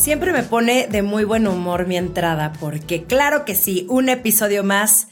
Siempre 0.00 0.32
me 0.32 0.42
pone 0.42 0.86
de 0.86 1.02
muy 1.02 1.24
buen 1.24 1.46
humor 1.46 1.86
mi 1.86 1.98
entrada, 1.98 2.54
porque 2.58 3.04
claro 3.04 3.44
que 3.44 3.54
sí, 3.54 3.84
un 3.90 4.08
episodio 4.08 4.64
más 4.64 5.08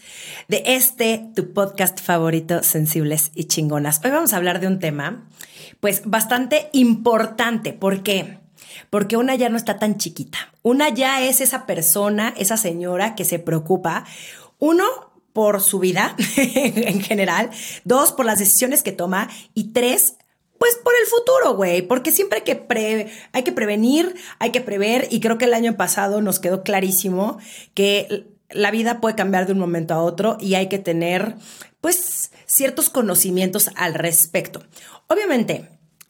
de 0.49 0.63
este, 0.65 1.27
tu 1.37 1.53
podcast 1.53 2.01
favorito, 2.01 2.63
Sensibles 2.63 3.31
y 3.35 3.45
Chingonas. 3.45 4.01
Hoy 4.03 4.13
vamos 4.13 4.33
a 4.33 4.39
hablar 4.39 4.61
de 4.61 4.67
un 4.67 4.79
tema, 4.79 5.29
pues 5.81 6.01
bastante 6.07 6.71
importante. 6.73 7.75
¿Por 7.75 8.03
qué? 8.03 8.39
Porque 8.89 9.19
una 9.19 9.35
ya 9.35 9.51
no 9.51 9.59
está 9.59 9.79
tan 9.79 9.99
chiquita. 9.99 10.39
Una 10.63 10.89
ya 10.89 11.21
es 11.21 11.43
esa 11.43 11.67
persona, 11.67 12.33
esa 12.39 12.57
señora 12.57 13.15
que 13.15 13.27
se 13.27 13.39
preocupa. 13.39 14.07
Uno, 14.59 14.87
por 15.35 15.61
su 15.61 15.81
vida 15.81 16.17
en 16.39 17.03
general. 17.03 17.51
Dos, 17.85 18.13
por 18.13 18.25
las 18.25 18.39
decisiones 18.39 18.83
que 18.83 18.93
toma. 18.93 19.29
Y 19.53 19.75
tres, 19.75 20.17
pues 20.59 20.77
por 20.83 20.93
el 21.01 21.07
futuro, 21.07 21.55
güey, 21.55 21.83
porque 21.83 22.13
siempre 22.13 22.39
hay 22.39 22.45
que, 22.45 22.57
pre 22.57 23.11
hay 23.33 23.43
que 23.43 23.53
prevenir, 23.53 24.15
hay 24.39 24.51
que 24.51 24.61
prever 24.61 25.09
y 25.11 25.21
creo 25.21 25.39
que 25.39 25.45
el 25.45 25.55
año 25.55 25.77
pasado 25.77 26.21
nos 26.21 26.41
quedó 26.41 26.63
clarísimo 26.63 27.39
que 27.75 28.27
la 28.51 28.71
vida 28.71 29.01
puede 29.01 29.15
cambiar 29.15 29.47
de 29.47 29.53
un 29.53 29.59
momento 29.59 29.95
a 29.95 30.03
otro 30.03 30.37
y 30.41 30.55
hay 30.55 30.69
que 30.69 30.79
tener 30.79 31.37
pues 31.81 32.33
ciertos 32.47 32.91
conocimientos 32.91 33.71
al 33.77 33.95
respecto. 33.95 34.65
Obviamente 35.07 35.69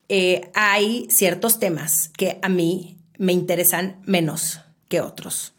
eh, 0.08 0.50
hay 0.54 1.06
ciertos 1.10 1.58
temas 1.58 2.10
que 2.16 2.38
a 2.42 2.48
mí 2.48 2.98
me 3.18 3.32
interesan 3.32 4.00
menos 4.04 4.60
que 4.88 5.00
otros, 5.00 5.54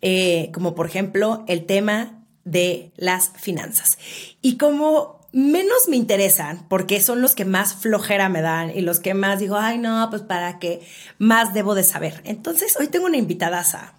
eh, 0.00 0.50
como 0.54 0.74
por 0.74 0.86
ejemplo 0.86 1.44
el 1.46 1.66
tema 1.66 2.24
de 2.44 2.92
las 2.96 3.30
finanzas. 3.36 3.98
Y 4.40 4.56
como 4.56 5.19
menos 5.32 5.88
me 5.88 5.96
interesan 5.96 6.66
porque 6.68 7.00
son 7.00 7.22
los 7.22 7.34
que 7.34 7.44
más 7.44 7.74
flojera 7.74 8.28
me 8.28 8.42
dan 8.42 8.70
y 8.76 8.80
los 8.80 9.00
que 9.00 9.14
más 9.14 9.38
digo, 9.38 9.56
ay 9.56 9.78
no, 9.78 10.08
pues 10.10 10.22
para 10.22 10.58
qué, 10.58 10.80
más 11.18 11.54
debo 11.54 11.74
de 11.74 11.84
saber. 11.84 12.20
Entonces 12.24 12.76
hoy 12.78 12.88
tengo 12.88 13.06
una 13.06 13.16
invitadaza 13.16 13.94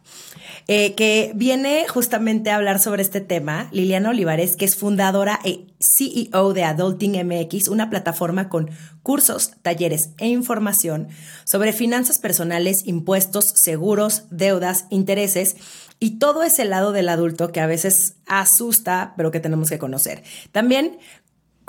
eh, 0.68 0.94
que 0.96 1.32
viene 1.36 1.88
justamente 1.88 2.50
a 2.50 2.56
hablar 2.56 2.80
sobre 2.80 3.02
este 3.02 3.20
tema, 3.20 3.68
Liliana 3.72 4.12
Olivares, 4.12 4.56
que 4.56 4.66
es 4.66 4.76
fundadora 4.76 5.40
e 5.44 5.66
CEO 5.80 6.54
de 6.54 6.64
Adulting 6.64 7.26
MX, 7.26 7.68
una 7.68 7.90
plataforma 7.90 8.48
con 8.48 8.70
cursos, 9.02 9.54
talleres 9.64 10.12
e 10.20 10.28
información 10.28 11.08
sobre 11.44 11.74
finanzas 11.74 12.20
personales, 12.20 12.86
impuestos, 12.86 13.52
seguros, 13.56 14.26
deudas, 14.30 14.86
intereses 14.92 15.56
y 16.00 16.20
todo 16.20 16.44
ese 16.44 16.66
lado 16.66 16.92
del 16.92 17.10
adulto 17.10 17.52
que 17.52 17.60
a 17.60 17.68
veces 17.68 18.16
asusta, 18.26 19.14
pero 19.18 19.32
que 19.32 19.40
tenemos 19.40 19.70
que 19.70 19.80
conocer. 19.80 20.24
También 20.52 21.00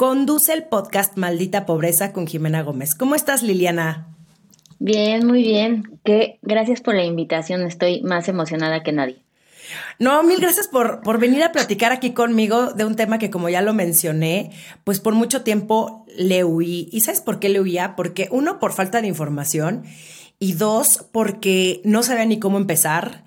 conduce 0.02 0.52
el 0.52 0.64
podcast 0.64 1.16
Maldita 1.16 1.64
Pobreza 1.64 2.12
con 2.12 2.26
Jimena 2.26 2.64
Gómez. 2.64 2.96
¿Cómo 2.96 3.14
estás, 3.14 3.44
Liliana? 3.44 4.08
Bien, 4.80 5.24
muy 5.24 5.44
bien. 5.44 6.00
Que 6.04 6.40
gracias 6.42 6.80
por 6.80 6.96
la 6.96 7.04
invitación. 7.04 7.62
Estoy 7.62 8.02
más 8.02 8.26
emocionada 8.26 8.82
que 8.82 8.90
nadie. 8.90 9.22
No, 10.00 10.24
mil 10.24 10.40
gracias 10.40 10.66
por, 10.66 11.02
por 11.02 11.20
venir 11.20 11.44
a 11.44 11.52
platicar 11.52 11.92
aquí 11.92 12.10
conmigo 12.14 12.72
de 12.72 12.84
un 12.84 12.96
tema 12.96 13.20
que, 13.20 13.30
como 13.30 13.48
ya 13.48 13.62
lo 13.62 13.74
mencioné, 13.74 14.50
pues 14.82 14.98
por 14.98 15.14
mucho 15.14 15.42
tiempo 15.42 16.04
le 16.18 16.42
huí. 16.42 16.88
¿Y 16.90 17.02
sabes 17.02 17.20
por 17.20 17.38
qué 17.38 17.48
le 17.48 17.60
huía? 17.60 17.94
Porque 17.94 18.26
uno, 18.32 18.58
por 18.58 18.72
falta 18.72 19.02
de 19.02 19.06
información 19.06 19.84
y 20.40 20.54
dos, 20.54 21.06
porque 21.12 21.80
no 21.84 22.02
sabía 22.02 22.24
ni 22.24 22.40
cómo 22.40 22.58
empezar, 22.58 23.22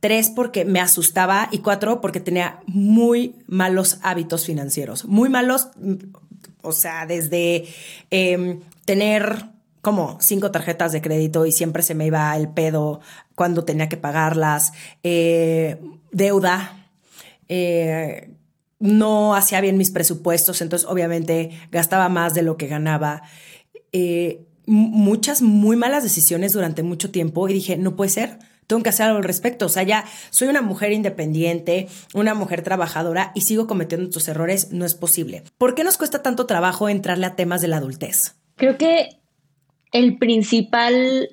tres, 0.00 0.30
porque 0.30 0.64
me 0.64 0.80
asustaba 0.80 1.48
y 1.52 1.58
cuatro, 1.58 2.00
porque 2.00 2.20
tenía 2.20 2.60
muy 2.66 3.34
malos 3.46 3.98
hábitos 4.02 4.46
financieros, 4.46 5.04
muy 5.04 5.28
malos, 5.28 5.68
o 6.62 6.72
sea, 6.72 7.06
desde 7.06 7.66
em, 8.10 8.60
tener 8.84 9.46
como 9.80 10.18
cinco 10.20 10.50
tarjetas 10.50 10.92
de 10.92 11.00
crédito 11.00 11.46
y 11.46 11.52
siempre 11.52 11.82
se 11.82 11.94
me 11.94 12.06
iba 12.06 12.36
el 12.36 12.48
pedo 12.48 13.00
cuando 13.34 13.64
tenía 13.64 13.88
que 13.88 13.96
pagarlas, 13.96 14.72
eh, 15.02 15.80
deuda, 16.12 16.88
eh, 17.48 18.30
no 18.78 19.34
hacía 19.34 19.60
bien 19.60 19.78
mis 19.78 19.90
presupuestos, 19.90 20.60
entonces 20.60 20.88
obviamente 20.88 21.50
gastaba 21.70 22.08
más 22.08 22.34
de 22.34 22.42
lo 22.42 22.56
que 22.56 22.66
ganaba. 22.66 23.22
Eh, 23.92 24.46
muchas 24.66 25.42
muy 25.42 25.76
malas 25.76 26.02
decisiones 26.02 26.52
durante 26.52 26.82
mucho 26.82 27.10
tiempo 27.10 27.48
y 27.48 27.54
dije, 27.54 27.76
no 27.76 27.96
puede 27.96 28.10
ser, 28.10 28.38
tengo 28.70 28.84
que 28.84 28.90
hacer 28.90 29.06
algo 29.06 29.18
al 29.18 29.24
respecto. 29.24 29.66
O 29.66 29.68
sea, 29.68 29.82
ya 29.82 30.04
soy 30.30 30.46
una 30.46 30.62
mujer 30.62 30.92
independiente, 30.92 31.88
una 32.14 32.34
mujer 32.34 32.62
trabajadora 32.62 33.32
y 33.34 33.40
sigo 33.40 33.66
cometiendo 33.66 34.06
estos 34.06 34.28
errores, 34.28 34.70
no 34.70 34.86
es 34.86 34.94
posible. 34.94 35.42
¿Por 35.58 35.74
qué 35.74 35.82
nos 35.82 35.98
cuesta 35.98 36.22
tanto 36.22 36.46
trabajo 36.46 36.88
entrarle 36.88 37.26
a 37.26 37.34
temas 37.34 37.60
de 37.60 37.68
la 37.68 37.78
adultez? 37.78 38.36
Creo 38.54 38.78
que 38.78 39.08
el 39.90 40.18
principal 40.18 41.30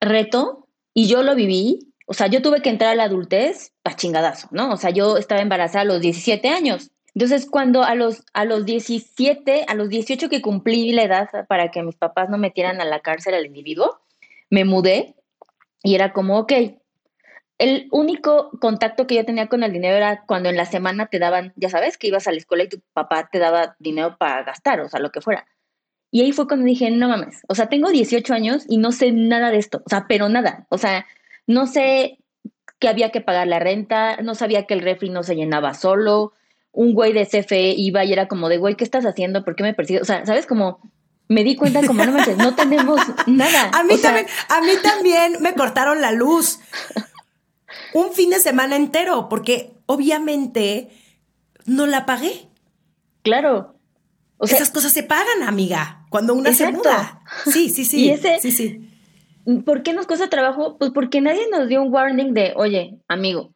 reto, 0.00 0.68
y 0.94 1.08
yo 1.08 1.24
lo 1.24 1.34
viví, 1.34 1.92
o 2.06 2.14
sea, 2.14 2.28
yo 2.28 2.42
tuve 2.42 2.62
que 2.62 2.70
entrar 2.70 2.90
a 2.90 2.94
la 2.94 3.04
adultez 3.04 3.72
a 3.82 3.96
chingadazo, 3.96 4.46
¿no? 4.52 4.72
O 4.72 4.76
sea, 4.76 4.90
yo 4.90 5.16
estaba 5.16 5.40
embarazada 5.40 5.80
a 5.80 5.84
los 5.84 6.00
17 6.00 6.48
años. 6.48 6.92
Entonces, 7.12 7.48
cuando 7.50 7.82
a 7.82 7.96
los, 7.96 8.22
a 8.34 8.44
los 8.44 8.64
17, 8.64 9.64
a 9.66 9.74
los 9.74 9.88
18 9.88 10.28
que 10.28 10.40
cumplí 10.40 10.92
la 10.92 11.02
edad 11.02 11.28
para 11.48 11.72
que 11.72 11.82
mis 11.82 11.96
papás 11.96 12.30
no 12.30 12.38
metieran 12.38 12.80
a 12.80 12.84
la 12.84 13.00
cárcel 13.00 13.34
al 13.34 13.46
individuo, 13.46 13.98
me 14.48 14.64
mudé 14.64 15.16
y 15.82 15.94
era 15.94 16.12
como, 16.12 16.38
ok, 16.38 16.52
el 17.58 17.88
único 17.92 18.50
contacto 18.60 19.06
que 19.06 19.14
yo 19.14 19.24
tenía 19.24 19.48
con 19.48 19.62
el 19.62 19.72
dinero 19.72 19.96
era 19.96 20.24
cuando 20.26 20.48
en 20.48 20.56
la 20.56 20.64
semana 20.64 21.06
te 21.06 21.18
daban, 21.18 21.52
ya 21.56 21.68
sabes, 21.68 21.96
que 21.96 22.08
ibas 22.08 22.26
a 22.26 22.32
la 22.32 22.38
escuela 22.38 22.64
y 22.64 22.68
tu 22.68 22.80
papá 22.92 23.28
te 23.30 23.38
daba 23.38 23.76
dinero 23.78 24.16
para 24.18 24.42
gastar, 24.42 24.80
o 24.80 24.88
sea, 24.88 25.00
lo 25.00 25.10
que 25.12 25.20
fuera. 25.20 25.46
Y 26.10 26.22
ahí 26.22 26.32
fue 26.32 26.46
cuando 26.46 26.66
dije, 26.66 26.90
no 26.90 27.08
mames, 27.08 27.42
o 27.48 27.54
sea, 27.54 27.68
tengo 27.68 27.90
18 27.90 28.34
años 28.34 28.64
y 28.68 28.78
no 28.78 28.92
sé 28.92 29.12
nada 29.12 29.50
de 29.50 29.58
esto, 29.58 29.82
o 29.84 29.88
sea, 29.88 30.06
pero 30.08 30.28
nada, 30.28 30.66
o 30.70 30.78
sea, 30.78 31.06
no 31.46 31.66
sé 31.66 32.18
que 32.78 32.88
había 32.88 33.10
que 33.10 33.20
pagar 33.20 33.46
la 33.46 33.60
renta, 33.60 34.16
no 34.22 34.34
sabía 34.34 34.66
que 34.66 34.74
el 34.74 34.80
refri 34.80 35.08
no 35.08 35.22
se 35.22 35.36
llenaba 35.36 35.74
solo, 35.74 36.32
un 36.72 36.94
güey 36.94 37.12
de 37.12 37.26
CFE 37.26 37.74
iba 37.76 38.04
y 38.04 38.12
era 38.12 38.26
como 38.28 38.48
de, 38.48 38.58
güey, 38.58 38.74
¿qué 38.74 38.84
estás 38.84 39.04
haciendo? 39.06 39.44
¿Por 39.44 39.54
qué 39.54 39.62
me 39.62 39.74
persigues? 39.74 40.02
O 40.02 40.04
sea, 40.04 40.26
¿sabes? 40.26 40.46
Como 40.46 40.80
me 41.32 41.44
di 41.44 41.56
cuenta 41.56 41.84
como, 41.86 42.04
no 42.04 42.12
manches, 42.12 42.36
no 42.36 42.54
tenemos 42.54 43.00
nada. 43.26 43.70
A 43.72 43.82
mí, 43.84 43.98
también, 43.98 44.26
a 44.48 44.60
mí 44.60 44.72
también 44.82 45.36
me 45.40 45.54
cortaron 45.54 46.00
la 46.00 46.12
luz. 46.12 46.60
Un 47.94 48.12
fin 48.12 48.30
de 48.30 48.40
semana 48.40 48.76
entero, 48.76 49.28
porque 49.28 49.72
obviamente 49.86 50.90
no 51.66 51.86
la 51.86 52.06
pagué. 52.06 52.48
Claro. 53.22 53.76
O 54.38 54.46
sea, 54.46 54.56
Esas 54.56 54.70
cosas 54.70 54.92
se 54.92 55.02
pagan, 55.02 55.42
amiga, 55.46 56.04
cuando 56.10 56.34
una 56.34 56.52
se 56.52 56.72
muda. 56.72 57.22
Sí, 57.46 57.70
sí, 57.70 57.84
sí. 57.84 57.96
Y 58.06 58.10
ese, 58.10 58.40
sí, 58.40 58.50
sí. 58.50 58.88
¿Por 59.64 59.82
qué 59.82 59.92
nos 59.92 60.06
cuesta 60.06 60.28
trabajo? 60.28 60.78
Pues 60.78 60.90
porque 60.92 61.20
nadie 61.20 61.48
nos 61.50 61.68
dio 61.68 61.82
un 61.82 61.92
warning 61.92 62.32
de, 62.32 62.52
oye, 62.56 62.98
amigo, 63.08 63.52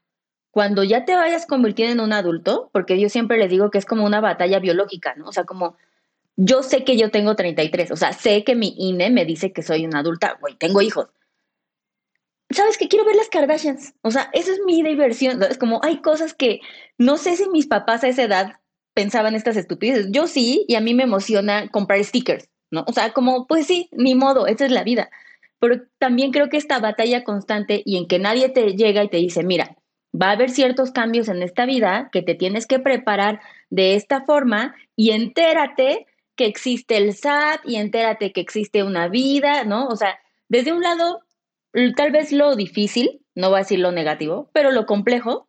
cuando 0.50 0.82
ya 0.82 1.04
te 1.04 1.14
vayas 1.14 1.46
convirtiendo 1.46 1.92
en 1.92 2.00
un 2.00 2.12
adulto, 2.12 2.70
porque 2.72 2.98
yo 2.98 3.08
siempre 3.08 3.38
les 3.38 3.50
digo 3.50 3.70
que 3.70 3.78
es 3.78 3.84
como 3.84 4.04
una 4.04 4.20
batalla 4.20 4.58
biológica, 4.58 5.14
¿no? 5.14 5.28
O 5.28 5.32
sea, 5.32 5.44
como 5.44 5.76
yo 6.36 6.62
sé 6.62 6.84
que 6.84 6.96
yo 6.96 7.10
tengo 7.10 7.34
33, 7.34 7.90
o 7.90 7.96
sea, 7.96 8.12
sé 8.12 8.44
que 8.44 8.54
mi 8.54 8.74
INE 8.76 9.10
me 9.10 9.24
dice 9.24 9.52
que 9.52 9.62
soy 9.62 9.86
una 9.86 10.00
adulta, 10.00 10.36
güey, 10.40 10.54
tengo 10.54 10.82
hijos. 10.82 11.08
¿Sabes 12.50 12.78
qué? 12.78 12.88
Quiero 12.88 13.04
ver 13.04 13.16
las 13.16 13.28
Kardashians. 13.28 13.94
O 14.02 14.10
sea, 14.10 14.30
esa 14.32 14.52
es 14.52 14.60
mi 14.64 14.82
diversión. 14.82 15.42
Es 15.42 15.58
como 15.58 15.80
hay 15.82 16.00
cosas 16.00 16.32
que 16.32 16.60
no 16.96 17.16
sé 17.16 17.36
si 17.36 17.48
mis 17.48 17.66
papás 17.66 18.04
a 18.04 18.08
esa 18.08 18.22
edad 18.22 18.52
pensaban 18.94 19.34
estas 19.34 19.56
estupideces. 19.56 20.08
Yo 20.10 20.26
sí, 20.28 20.64
y 20.68 20.76
a 20.76 20.80
mí 20.80 20.94
me 20.94 21.02
emociona 21.02 21.68
comprar 21.68 22.02
stickers, 22.04 22.48
¿no? 22.70 22.84
O 22.86 22.92
sea, 22.92 23.12
como, 23.12 23.46
pues 23.46 23.66
sí, 23.66 23.88
ni 23.92 24.14
modo, 24.14 24.46
esa 24.46 24.64
es 24.64 24.70
la 24.70 24.84
vida. 24.84 25.10
Pero 25.58 25.82
también 25.98 26.30
creo 26.30 26.48
que 26.48 26.56
esta 26.56 26.78
batalla 26.78 27.24
constante 27.24 27.82
y 27.84 27.96
en 27.96 28.06
que 28.06 28.18
nadie 28.18 28.48
te 28.48 28.76
llega 28.76 29.02
y 29.02 29.08
te 29.08 29.16
dice, 29.16 29.42
mira, 29.42 29.76
va 30.14 30.28
a 30.28 30.32
haber 30.32 30.50
ciertos 30.50 30.92
cambios 30.92 31.28
en 31.28 31.42
esta 31.42 31.66
vida 31.66 32.10
que 32.12 32.22
te 32.22 32.34
tienes 32.34 32.66
que 32.66 32.78
preparar 32.78 33.40
de 33.70 33.96
esta 33.96 34.24
forma 34.24 34.74
y 34.94 35.10
entérate 35.10 36.06
que 36.36 36.46
existe 36.46 36.96
el 36.96 37.14
SAT 37.14 37.60
y 37.64 37.76
entérate 37.76 38.32
que 38.32 38.40
existe 38.40 38.82
una 38.82 39.08
vida, 39.08 39.64
¿no? 39.64 39.86
O 39.88 39.96
sea, 39.96 40.18
desde 40.48 40.72
un 40.72 40.82
lado, 40.82 41.22
tal 41.96 42.12
vez 42.12 42.32
lo 42.32 42.54
difícil, 42.54 43.22
no 43.34 43.48
voy 43.48 43.56
a 43.56 43.62
decir 43.62 43.78
lo 43.78 43.92
negativo, 43.92 44.50
pero 44.52 44.70
lo 44.70 44.86
complejo 44.86 45.48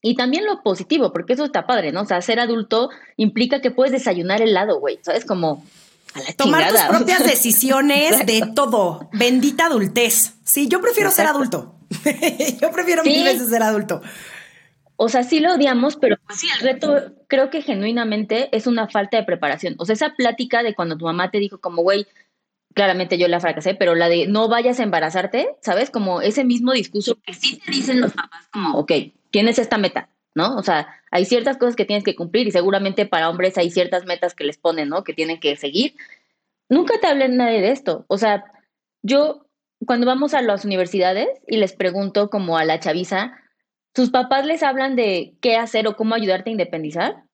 y 0.00 0.16
también 0.16 0.44
lo 0.46 0.62
positivo, 0.62 1.12
porque 1.12 1.34
eso 1.34 1.44
está 1.44 1.66
padre, 1.66 1.92
¿no? 1.92 2.02
O 2.02 2.06
sea, 2.06 2.20
ser 2.22 2.40
adulto 2.40 2.90
implica 3.16 3.60
que 3.60 3.70
puedes 3.70 3.92
desayunar 3.92 4.42
helado, 4.42 4.80
güey, 4.80 4.98
¿sabes? 5.02 5.24
Como 5.24 5.64
Tomar 6.36 6.68
tus 6.68 6.80
propias 6.82 7.24
decisiones 7.24 8.26
de 8.26 8.42
todo. 8.54 9.08
Bendita 9.12 9.66
adultez. 9.66 10.34
Sí, 10.44 10.68
yo 10.68 10.80
prefiero 10.80 11.10
ser 11.10 11.26
adulto. 11.26 11.76
yo 12.60 12.70
prefiero 12.70 13.02
mil 13.02 13.24
veces 13.24 13.48
ser 13.48 13.62
adulto. 13.62 14.02
O 15.04 15.08
sea, 15.08 15.24
sí 15.24 15.40
lo 15.40 15.54
odiamos, 15.54 15.96
pero 15.96 16.16
pues 16.24 16.38
sí, 16.38 16.46
el 16.54 16.64
reto 16.64 17.12
creo 17.26 17.50
que 17.50 17.60
genuinamente 17.60 18.48
es 18.56 18.68
una 18.68 18.86
falta 18.86 19.16
de 19.16 19.24
preparación. 19.24 19.74
O 19.78 19.84
sea, 19.84 19.94
esa 19.94 20.14
plática 20.14 20.62
de 20.62 20.76
cuando 20.76 20.96
tu 20.96 21.06
mamá 21.06 21.32
te 21.32 21.38
dijo 21.38 21.60
como, 21.60 21.82
güey, 21.82 22.06
claramente 22.72 23.18
yo 23.18 23.26
la 23.26 23.40
fracasé, 23.40 23.74
pero 23.74 23.96
la 23.96 24.08
de 24.08 24.28
no 24.28 24.48
vayas 24.48 24.78
a 24.78 24.84
embarazarte, 24.84 25.56
¿sabes? 25.60 25.90
Como 25.90 26.20
ese 26.20 26.44
mismo 26.44 26.70
discurso 26.70 27.18
que 27.20 27.34
sí 27.34 27.58
te 27.58 27.72
dicen 27.72 28.00
los 28.00 28.12
papás 28.12 28.46
como, 28.52 28.78
ok, 28.78 28.92
tienes 29.32 29.58
esta 29.58 29.76
meta, 29.76 30.08
¿no? 30.36 30.54
O 30.54 30.62
sea, 30.62 30.86
hay 31.10 31.24
ciertas 31.24 31.56
cosas 31.56 31.74
que 31.74 31.84
tienes 31.84 32.04
que 32.04 32.14
cumplir 32.14 32.46
y 32.46 32.52
seguramente 32.52 33.04
para 33.04 33.28
hombres 33.28 33.58
hay 33.58 33.72
ciertas 33.72 34.04
metas 34.06 34.36
que 34.36 34.44
les 34.44 34.56
ponen, 34.56 34.88
¿no? 34.88 35.02
Que 35.02 35.14
tienen 35.14 35.40
que 35.40 35.56
seguir. 35.56 35.96
Nunca 36.68 37.00
te 37.00 37.08
hablen 37.08 37.38
nadie 37.38 37.60
de 37.60 37.72
esto. 37.72 38.04
O 38.06 38.18
sea, 38.18 38.44
yo 39.02 39.48
cuando 39.84 40.06
vamos 40.06 40.32
a 40.32 40.42
las 40.42 40.64
universidades 40.64 41.28
y 41.48 41.56
les 41.56 41.72
pregunto 41.72 42.30
como 42.30 42.56
a 42.56 42.64
la 42.64 42.78
chaviza, 42.78 43.41
¿tus 43.92 44.10
papás 44.10 44.46
les 44.46 44.62
hablan 44.62 44.96
de 44.96 45.34
qué 45.40 45.56
hacer 45.56 45.86
o 45.86 45.96
cómo 45.96 46.14
ayudarte 46.14 46.50
a 46.50 46.52
independizar? 46.52 47.24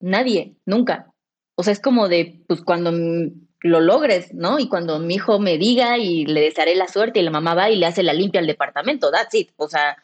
Nadie, 0.00 0.56
nunca. 0.64 1.12
O 1.54 1.62
sea, 1.62 1.72
es 1.72 1.80
como 1.80 2.08
de, 2.08 2.42
pues 2.46 2.62
cuando 2.62 2.92
lo 3.60 3.80
logres, 3.80 4.34
¿no? 4.34 4.58
Y 4.58 4.68
cuando 4.68 4.98
mi 4.98 5.14
hijo 5.14 5.38
me 5.38 5.58
diga 5.58 5.98
y 5.98 6.26
le 6.26 6.42
desearé 6.42 6.74
la 6.74 6.88
suerte 6.88 7.20
y 7.20 7.22
la 7.22 7.30
mamá 7.30 7.54
va 7.54 7.70
y 7.70 7.76
le 7.76 7.86
hace 7.86 8.02
la 8.02 8.12
limpia 8.12 8.40
al 8.40 8.46
departamento, 8.46 9.10
that's 9.10 9.34
it. 9.34 9.50
O 9.56 9.68
sea, 9.68 9.96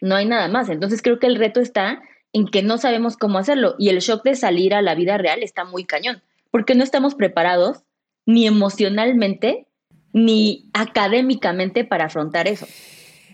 no 0.00 0.16
hay 0.16 0.26
nada 0.26 0.48
más. 0.48 0.68
Entonces 0.68 1.02
creo 1.02 1.18
que 1.18 1.26
el 1.26 1.36
reto 1.36 1.60
está 1.60 2.02
en 2.32 2.46
que 2.46 2.62
no 2.62 2.76
sabemos 2.76 3.16
cómo 3.16 3.38
hacerlo 3.38 3.74
y 3.78 3.88
el 3.88 4.00
shock 4.00 4.22
de 4.22 4.36
salir 4.36 4.74
a 4.74 4.82
la 4.82 4.94
vida 4.94 5.16
real 5.16 5.42
está 5.42 5.64
muy 5.64 5.84
cañón, 5.84 6.22
porque 6.50 6.74
no 6.74 6.84
estamos 6.84 7.14
preparados 7.14 7.82
ni 8.26 8.46
emocionalmente 8.46 9.66
ni 10.12 10.70
académicamente 10.74 11.84
para 11.84 12.06
afrontar 12.06 12.48
eso. 12.48 12.66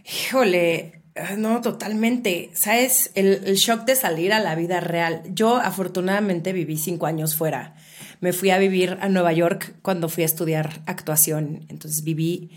Híjole, 0.05 1.02
no, 1.37 1.61
totalmente. 1.61 2.51
¿Sabes? 2.55 3.11
El, 3.15 3.43
el, 3.45 3.57
shock 3.57 3.85
de 3.85 3.97
salir 3.97 4.33
a 4.33 4.41
la 4.41 4.55
vida 4.55 4.81
real. 4.81 5.23
Yo 5.33 5.57
afortunadamente 5.57 6.53
viví 6.53 6.77
cinco 6.77 7.07
años 7.07 7.37
fuera. 7.37 7.75
Me 8.21 8.33
fui 8.33 8.51
a 8.51 8.59
vivir 8.59 8.99
a 9.01 9.09
Nueva 9.09 9.33
York 9.33 9.75
cuando 9.83 10.09
fui 10.09 10.23
a 10.23 10.27
estudiar 10.27 10.83
actuación. 10.87 11.67
Entonces 11.69 12.03
viví 12.05 12.51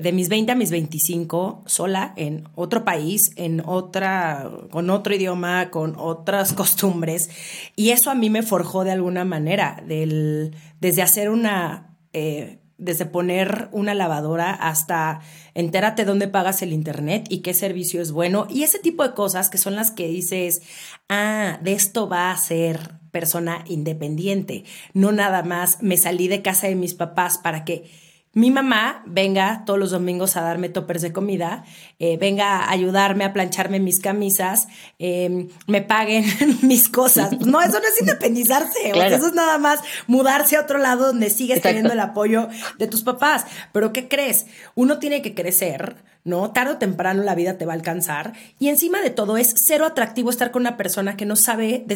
de 0.00 0.12
mis 0.12 0.28
20 0.28 0.52
a 0.52 0.54
mis 0.54 0.70
25 0.70 1.64
sola 1.66 2.12
en 2.16 2.48
otro 2.54 2.84
país, 2.84 3.32
en 3.36 3.62
otra, 3.64 4.50
con 4.70 4.90
otro 4.90 5.14
idioma, 5.14 5.70
con 5.70 5.94
otras 5.96 6.52
costumbres. 6.54 7.30
Y 7.76 7.90
eso 7.90 8.10
a 8.10 8.14
mí 8.14 8.30
me 8.30 8.42
forjó 8.42 8.84
de 8.84 8.92
alguna 8.92 9.24
manera, 9.24 9.82
del, 9.86 10.56
desde 10.80 11.02
hacer 11.02 11.30
una... 11.30 11.96
Eh, 12.12 12.60
desde 12.78 13.06
poner 13.06 13.68
una 13.72 13.94
lavadora 13.94 14.50
hasta 14.50 15.20
entérate 15.54 16.04
dónde 16.04 16.28
pagas 16.28 16.62
el 16.62 16.72
internet 16.72 17.26
y 17.28 17.38
qué 17.38 17.54
servicio 17.54 18.02
es 18.02 18.12
bueno 18.12 18.46
y 18.50 18.62
ese 18.62 18.78
tipo 18.78 19.02
de 19.02 19.14
cosas 19.14 19.48
que 19.50 19.58
son 19.58 19.76
las 19.76 19.90
que 19.90 20.08
dices, 20.08 20.62
ah, 21.08 21.58
de 21.62 21.72
esto 21.72 22.08
va 22.08 22.30
a 22.30 22.36
ser 22.36 22.94
persona 23.10 23.64
independiente, 23.68 24.64
no 24.92 25.12
nada 25.12 25.42
más 25.42 25.82
me 25.82 25.96
salí 25.96 26.26
de 26.26 26.42
casa 26.42 26.66
de 26.66 26.74
mis 26.74 26.94
papás 26.94 27.38
para 27.38 27.64
que 27.64 27.84
mi 28.34 28.50
mamá 28.50 29.02
venga 29.06 29.62
todos 29.64 29.78
los 29.78 29.92
domingos 29.92 30.36
a 30.36 30.42
darme 30.42 30.68
toppers 30.68 31.02
de 31.02 31.12
comida, 31.12 31.64
eh, 31.98 32.16
venga 32.16 32.58
a 32.58 32.70
ayudarme 32.70 33.24
a 33.24 33.32
plancharme 33.32 33.80
mis 33.80 34.00
camisas, 34.00 34.68
em, 34.98 35.48
me 35.66 35.82
paguen 35.82 36.24
mis 36.62 36.88
cosas. 36.88 37.32
no, 37.40 37.62
eso 37.62 37.80
no 37.80 37.86
es 37.86 38.00
independizarse, 38.00 38.90
eso 38.90 39.26
es 39.26 39.34
nada 39.34 39.58
más 39.58 39.80
mudarse 40.06 40.56
a 40.56 40.62
otro 40.62 40.78
lado 40.78 41.06
donde 41.06 41.30
sigues 41.30 41.62
teniendo 41.62 41.92
el 41.92 42.00
apoyo 42.00 42.48
de 42.78 42.86
tus 42.86 43.02
papás. 43.02 43.46
Pero 43.72 43.92
¿qué 43.92 44.08
crees? 44.08 44.46
Uno 44.74 44.98
tiene 44.98 45.22
que 45.22 45.34
crecer, 45.34 45.96
¿no? 46.24 46.50
Tarde 46.50 46.72
o 46.72 46.78
temprano 46.78 47.22
la 47.22 47.34
vida 47.34 47.58
te 47.58 47.66
va 47.66 47.72
a 47.72 47.76
alcanzar 47.76 48.32
y 48.58 48.68
encima 48.68 49.00
de 49.00 49.10
todo 49.10 49.36
es 49.36 49.54
cero 49.56 49.86
atractivo 49.86 50.30
estar 50.30 50.50
con 50.50 50.62
una 50.62 50.76
persona 50.76 51.16
que 51.16 51.26
no 51.26 51.36
sabe 51.36 51.86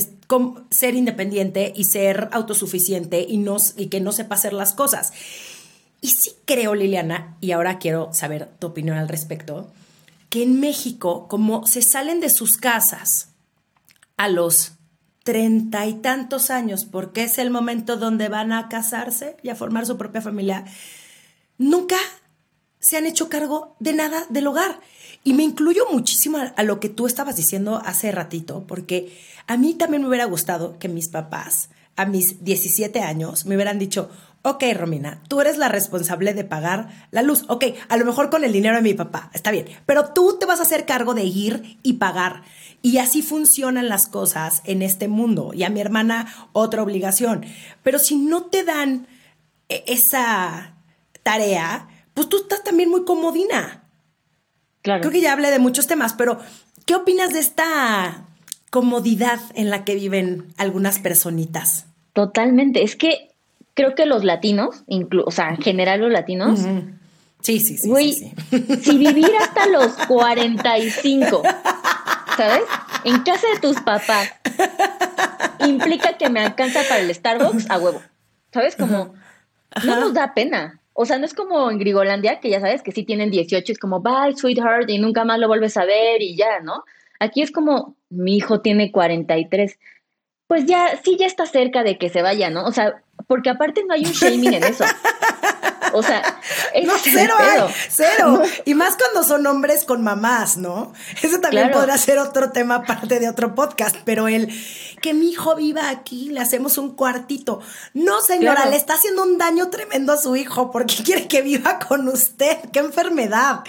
ser 0.70 0.94
independiente 0.94 1.73
y 1.75 1.84
ser 1.84 2.29
autosuficiente 2.32 3.26
y, 3.29 3.38
no, 3.38 3.56
y 3.76 3.87
que 3.87 4.00
no 4.00 4.12
sepa 4.12 4.37
hacer 4.37 4.52
las 4.52 4.73
cosas. 4.73 5.12
Y 6.00 6.09
sí 6.09 6.33
creo, 6.45 6.75
Liliana, 6.75 7.37
y 7.41 7.53
ahora 7.53 7.79
quiero 7.79 8.11
saber 8.12 8.49
tu 8.59 8.69
opinión 8.69 8.97
al 8.97 9.09
respecto, 9.09 9.73
que 10.31 10.43
en 10.43 10.61
México, 10.61 11.27
como 11.29 11.67
se 11.67 11.83
salen 11.83 12.21
de 12.21 12.31
sus 12.31 12.56
casas 12.56 13.31
a 14.17 14.29
los 14.29 14.73
treinta 15.25 15.87
y 15.87 15.95
tantos 15.95 16.50
años, 16.50 16.87
porque 16.87 17.25
es 17.25 17.39
el 17.39 17.50
momento 17.50 17.97
donde 17.97 18.29
van 18.29 18.53
a 18.53 18.69
casarse 18.69 19.37
y 19.43 19.50
a 19.50 19.55
formar 19.55 19.85
su 19.85 19.99
propia 19.99 20.23
familia, 20.23 20.65
nunca 21.59 21.97
se 22.81 22.97
han 22.97 23.06
hecho 23.06 23.29
cargo 23.29 23.77
de 23.79 23.93
nada 23.93 24.25
del 24.31 24.47
hogar. 24.47 24.81
Y 25.25 25.35
me 25.35 25.43
incluyo 25.43 25.85
muchísimo 25.93 26.39
a, 26.39 26.62
lo 26.62 26.81
que 26.81 26.89
tú 26.89 27.06
estabas 27.06 27.37
diciendo 27.37 27.83
hace 27.85 28.11
ratito, 28.12 28.65
porque 28.67 29.15
a 29.47 29.56
mí 29.56 29.75
también 29.75 30.03
me 30.03 30.09
hubiera 30.09 30.25
gustado 30.25 30.79
que 30.79 30.89
mis 30.89 31.09
papás, 31.09 31.69
a 31.97 32.06
mis 32.06 32.44
17 32.44 33.01
años, 33.01 33.44
me 33.44 33.56
hubieran 33.56 33.79
dicho, 33.79 34.11
ok, 34.43 34.64
Romina, 34.75 35.23
tú 35.29 35.40
eres 35.40 35.58
la 35.58 35.69
responsable 35.69 36.35
de 36.35 36.44
pagar 36.44 36.88
la 37.11 37.23
luz. 37.23 37.44
Ok, 37.49 37.64
a 37.88 37.96
lo 37.96 38.05
mejor 38.05 38.31
con 38.31 38.44
el 38.44 38.52
dinero 38.52 38.76
de 38.76 38.82
mi 38.82 38.94
papá, 38.94 39.31
está 39.35 39.50
bien, 39.50 39.67
pero 39.87 40.12
tú 40.12 40.37
te 40.38 40.46
vas 40.46 40.61
a 40.61 40.62
hacer 40.62 40.87
cargo 40.87 41.14
de 41.14 41.25
ir 41.25 41.79
y 41.82 41.94
pagar. 41.94 42.43
Y 42.81 42.99
así 42.99 43.23
funcionan 43.23 43.88
las 43.88 44.06
cosas 44.06 44.62
en 44.64 44.82
este 44.82 45.08
mundo. 45.08 45.50
Y 45.52 45.64
a 45.64 45.70
mi 45.70 45.81
hermana 45.81 46.32
otra 46.52 46.82
obligación. 46.82 47.44
Pero 47.82 47.99
si 47.99 48.17
no 48.17 48.44
te 48.44 48.62
dan 48.62 49.08
e, 49.69 49.82
esa 49.88 50.75
tarea, 51.25 51.88
pues 52.14 52.29
tú 52.29 52.37
estás 52.38 52.62
también 52.62 52.88
muy 52.88 53.05
comodina. 53.05 53.84
Claro. 54.82 55.00
Creo 55.00 55.12
que 55.12 55.20
ya 55.20 55.32
hablé 55.32 55.50
de 55.50 55.58
muchos 55.58 55.88
temas, 55.88 56.14
pero 56.14 56.38
¿qué 56.87 56.94
opinas 56.94 57.32
de 57.32 57.41
esta 57.41 58.26
comodidad 58.70 59.41
en 59.55 59.70
la 59.70 59.84
que 59.84 59.96
viven 59.96 60.46
algunas 60.56 61.00
personitas? 61.00 61.87
Totalmente. 62.12 62.82
Es 62.82 62.96
que 62.96 63.28
creo 63.79 63.95
que 63.95 64.07
los 64.07 64.25
latinos, 64.25 64.83
o 65.25 65.31
sea, 65.31 65.51
en 65.51 65.59
general 65.59 66.01
los 66.01 66.11
latinos. 66.11 66.59
Sí, 67.43 67.61
sí, 67.61 67.79
sí. 67.79 67.89
Güey, 67.89 68.13
si 68.13 68.99
vivir 68.99 69.31
hasta 69.41 69.69
los 69.69 69.93
45, 70.09 71.43
¿sabes? 72.37 72.65
En 73.05 73.21
casa 73.21 73.47
de 73.55 73.61
tus 73.61 73.81
papás 73.83 74.35
implica 75.61 76.19
que 76.19 76.29
me 76.29 76.41
alcanza 76.41 76.81
para 76.89 76.99
el 76.99 77.15
Starbucks 77.15 77.71
a 77.71 77.79
huevo. 77.79 78.03
¿Sabes? 78.53 78.75
Como 78.75 79.15
no 79.85 80.01
nos 80.01 80.13
da 80.13 80.35
pena. 80.35 80.81
O 80.93 81.07
sea, 81.07 81.21
no 81.21 81.25
es 81.25 81.35
como 81.35 81.71
en 81.71 81.79
Grigolandia, 81.79 82.41
que 82.41 82.51
ya 82.51 82.61
sabes 82.61 82.83
que 82.83 82.91
sí 82.91 83.05
tienen 83.05 83.31
18, 83.31 83.70
es 83.70 83.79
como, 83.79 84.01
bye, 84.01 84.35
sweetheart, 84.35 84.91
y 84.91 84.99
nunca 84.99 85.25
más 85.25 85.39
lo 85.39 85.47
vuelves 85.47 85.77
a 85.77 85.85
ver 85.85 86.20
y 86.20 86.37
ya, 86.37 86.58
¿no? 86.65 86.82
Aquí 87.20 87.43
es 87.43 87.53
como, 87.53 87.94
mi 88.11 88.37
hijo 88.37 88.61
tiene 88.61 88.91
43 88.91 89.79
pues 90.49 90.65
ya, 90.65 90.97
sí, 91.05 91.17
ya 91.19 91.27
está 91.27 91.44
cerca 91.44 91.85
de 91.85 91.99
que 91.99 92.08
se 92.08 92.23
vaya, 92.23 92.49
¿no? 92.49 92.65
O 92.65 92.73
sea, 92.73 93.03
porque 93.29 93.51
aparte 93.51 93.85
no 93.87 93.94
hay 93.94 94.05
un 94.05 94.13
shaming 94.13 94.55
en 94.55 94.65
eso. 94.65 94.85
O 95.93 96.03
sea, 96.03 96.41
no, 96.85 96.93
cero 97.03 97.35
hay, 97.39 97.75
cero. 97.89 98.43
Y 98.65 98.75
más 98.75 98.97
cuando 98.97 99.23
son 99.23 99.47
hombres 99.47 99.85
con 99.85 100.03
mamás, 100.03 100.56
¿no? 100.56 100.93
Eso 101.23 101.41
también 101.41 101.70
podrá 101.70 101.97
ser 101.97 102.19
otro 102.19 102.51
tema 102.51 102.82
parte 102.82 103.20
de 103.20 103.29
otro 103.29 103.55
podcast, 103.55 103.97
pero 104.05 104.29
el 104.29 104.53
que 105.01 105.15
mi 105.15 105.31
hijo 105.31 105.55
viva 105.56 105.89
aquí, 105.91 106.31
le 106.31 106.41
hacemos 106.41 106.79
un 106.79 106.94
cuartito. 106.94 107.61
No, 107.94 108.20
señora, 108.20 108.67
le 108.67 108.77
está 108.77 108.94
haciendo 108.94 109.23
un 109.23 109.39
daño 109.39 109.70
tremendo 109.70 110.13
a 110.13 110.17
su 110.17 110.37
hijo 110.37 110.70
porque 110.70 110.97
quiere 111.05 111.29
que 111.29 111.43
viva 111.43 111.79
con 111.79 112.08
usted. 112.08 112.58
¡Qué 112.73 112.81
enfermedad! 112.81 113.61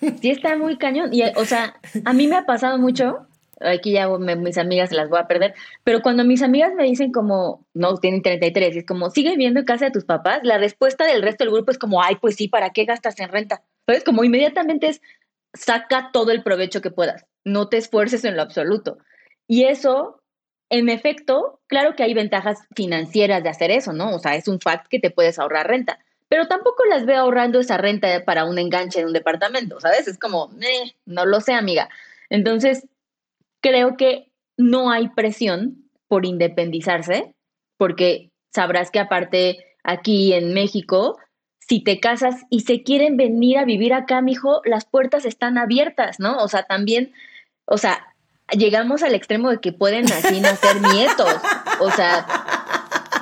Sí, 0.00 0.30
está 0.30 0.56
muy 0.56 0.76
cañón. 0.78 1.12
Y, 1.12 1.22
o 1.36 1.44
sea, 1.44 1.74
a 2.04 2.12
mí 2.12 2.26
me 2.26 2.36
ha 2.36 2.44
pasado 2.44 2.78
mucho 2.78 3.26
aquí 3.64 3.92
ya 3.92 4.08
mis 4.08 4.58
amigas 4.58 4.92
las 4.92 5.08
voy 5.08 5.18
a 5.18 5.26
perder, 5.26 5.54
pero 5.84 6.02
cuando 6.02 6.24
mis 6.24 6.42
amigas 6.42 6.72
me 6.74 6.84
dicen 6.84 7.12
como, 7.12 7.66
no, 7.74 7.96
tienen 7.96 8.22
33, 8.22 8.76
es 8.76 8.86
como, 8.86 9.10
sigue 9.10 9.30
viviendo 9.30 9.60
en 9.60 9.66
casa 9.66 9.86
de 9.86 9.90
tus 9.90 10.04
papás, 10.04 10.40
la 10.42 10.58
respuesta 10.58 11.06
del 11.06 11.22
resto 11.22 11.44
del 11.44 11.52
grupo 11.52 11.70
es 11.70 11.78
como, 11.78 12.02
ay, 12.02 12.16
pues 12.16 12.36
sí, 12.36 12.48
¿para 12.48 12.70
qué 12.70 12.84
gastas 12.84 13.18
en 13.20 13.28
renta? 13.28 13.62
¿Sabes? 13.86 14.04
Como 14.04 14.24
inmediatamente 14.24 14.88
es, 14.88 15.02
saca 15.54 16.10
todo 16.12 16.30
el 16.30 16.42
provecho 16.42 16.80
que 16.80 16.90
puedas, 16.90 17.26
no 17.44 17.68
te 17.68 17.76
esfuerces 17.76 18.24
en 18.24 18.36
lo 18.36 18.42
absoluto. 18.42 18.98
Y 19.46 19.64
eso, 19.64 20.22
en 20.70 20.88
efecto, 20.88 21.60
claro 21.66 21.94
que 21.94 22.02
hay 22.02 22.14
ventajas 22.14 22.60
financieras 22.74 23.42
de 23.42 23.48
hacer 23.50 23.70
eso, 23.70 23.92
¿no? 23.92 24.14
O 24.14 24.18
sea, 24.18 24.36
es 24.36 24.48
un 24.48 24.60
fact 24.60 24.86
que 24.88 24.98
te 24.98 25.10
puedes 25.10 25.38
ahorrar 25.38 25.68
renta, 25.68 25.98
pero 26.28 26.48
tampoco 26.48 26.86
las 26.86 27.04
veo 27.04 27.18
ahorrando 27.18 27.60
esa 27.60 27.76
renta 27.76 28.24
para 28.24 28.46
un 28.46 28.58
enganche 28.58 29.00
en 29.00 29.06
un 29.08 29.12
departamento, 29.12 29.78
¿sabes? 29.80 30.08
Es 30.08 30.18
como, 30.18 30.50
no 31.04 31.26
lo 31.26 31.40
sé, 31.42 31.52
amiga. 31.52 31.90
Entonces, 32.30 32.86
creo 33.62 33.96
que 33.96 34.30
no 34.58 34.90
hay 34.90 35.08
presión 35.08 35.88
por 36.08 36.26
independizarse, 36.26 37.34
porque 37.78 38.30
sabrás 38.52 38.90
que 38.90 38.98
aparte 38.98 39.64
aquí 39.82 40.34
en 40.34 40.52
México, 40.52 41.18
si 41.58 41.82
te 41.82 42.00
casas 42.00 42.42
y 42.50 42.60
se 42.60 42.82
quieren 42.82 43.16
venir 43.16 43.56
a 43.56 43.64
vivir 43.64 43.94
acá, 43.94 44.20
mijo, 44.20 44.60
las 44.64 44.84
puertas 44.84 45.24
están 45.24 45.56
abiertas, 45.56 46.20
¿no? 46.20 46.36
O 46.38 46.48
sea, 46.48 46.64
también, 46.64 47.12
o 47.64 47.78
sea, 47.78 48.14
llegamos 48.50 49.02
al 49.02 49.14
extremo 49.14 49.50
de 49.50 49.60
que 49.60 49.72
pueden 49.72 50.04
así 50.12 50.40
nacer 50.40 50.80
nietos. 50.82 51.34
O 51.80 51.90
sea, 51.90 52.26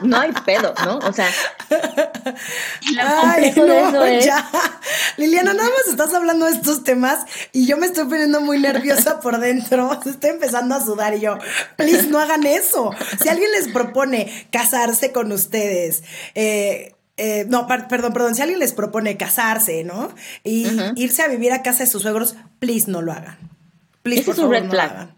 no 0.02 0.18
hay 0.18 0.32
pedo, 0.44 0.74
¿no? 0.84 0.98
O 0.98 1.12
sea, 1.12 1.28
Ay, 2.98 3.52
no, 3.56 4.20
ya. 4.20 4.48
Liliana, 5.16 5.54
nada 5.54 5.68
más 5.68 5.88
estás 5.88 6.12
hablando 6.14 6.46
de 6.46 6.52
estos 6.52 6.84
temas 6.84 7.24
y 7.52 7.66
yo 7.66 7.76
me 7.76 7.86
estoy 7.86 8.04
poniendo 8.04 8.40
muy 8.40 8.58
nerviosa 8.58 9.20
por 9.20 9.38
dentro. 9.38 10.00
Estoy 10.06 10.30
empezando 10.30 10.74
a 10.74 10.84
sudar 10.84 11.14
y 11.14 11.20
yo, 11.20 11.38
please, 11.76 12.08
no 12.08 12.18
hagan 12.18 12.44
eso. 12.46 12.90
Si 13.20 13.28
alguien 13.28 13.50
les 13.52 13.68
propone 13.68 14.48
casarse 14.50 15.12
con 15.12 15.32
ustedes, 15.32 16.02
eh, 16.34 16.94
eh, 17.16 17.44
no, 17.48 17.66
perdón, 17.66 18.12
perdón, 18.12 18.34
si 18.34 18.42
alguien 18.42 18.60
les 18.60 18.72
propone 18.72 19.16
casarse, 19.16 19.84
¿no? 19.84 20.12
Y 20.42 20.66
irse 20.96 21.22
a 21.22 21.28
vivir 21.28 21.52
a 21.52 21.62
casa 21.62 21.84
de 21.84 21.90
sus 21.90 22.02
suegros, 22.02 22.36
please 22.58 22.90
no 22.90 23.02
lo 23.02 23.12
hagan. 23.12 23.36
Please, 24.02 24.22
por 24.22 24.34
favor, 24.34 24.62
no 24.62 24.72
Lo 24.72 24.80
hagan. 24.80 25.14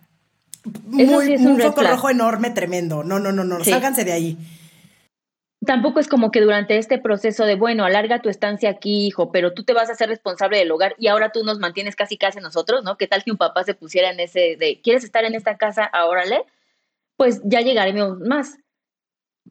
Muy, 0.84 1.36
un, 1.36 1.60
foco 1.60 1.82
rojo 1.82 2.10
enorme, 2.10 2.50
tremendo. 2.50 3.02
No, 3.02 3.18
no, 3.18 3.32
no, 3.32 3.44
no, 3.44 3.64
sálganse 3.64 4.04
de 4.04 4.12
ahí. 4.12 4.38
Tampoco 5.64 6.00
es 6.00 6.08
como 6.08 6.30
que 6.30 6.40
durante 6.40 6.76
este 6.76 6.98
proceso 6.98 7.44
de, 7.44 7.54
bueno, 7.54 7.84
alarga 7.84 8.20
tu 8.20 8.28
estancia 8.28 8.70
aquí, 8.70 9.06
hijo, 9.06 9.30
pero 9.30 9.52
tú 9.52 9.62
te 9.62 9.72
vas 9.72 9.90
a 9.90 9.94
ser 9.94 10.08
responsable 10.08 10.58
del 10.58 10.70
hogar 10.72 10.96
y 10.98 11.06
ahora 11.06 11.30
tú 11.30 11.44
nos 11.44 11.60
mantienes 11.60 11.94
casi 11.94 12.16
casi 12.16 12.40
nosotros, 12.40 12.82
¿no? 12.82 12.96
¿Qué 12.96 13.06
tal 13.06 13.22
que 13.22 13.30
un 13.30 13.36
papá 13.36 13.62
se 13.62 13.74
pusiera 13.74 14.10
en 14.10 14.18
ese 14.18 14.56
de, 14.56 14.80
¿quieres 14.82 15.04
estar 15.04 15.24
en 15.24 15.36
esta 15.36 15.56
casa? 15.56 15.90
Órale, 16.06 16.44
pues 17.16 17.40
ya 17.44 17.60
llegaremos 17.60 18.18
más 18.18 18.58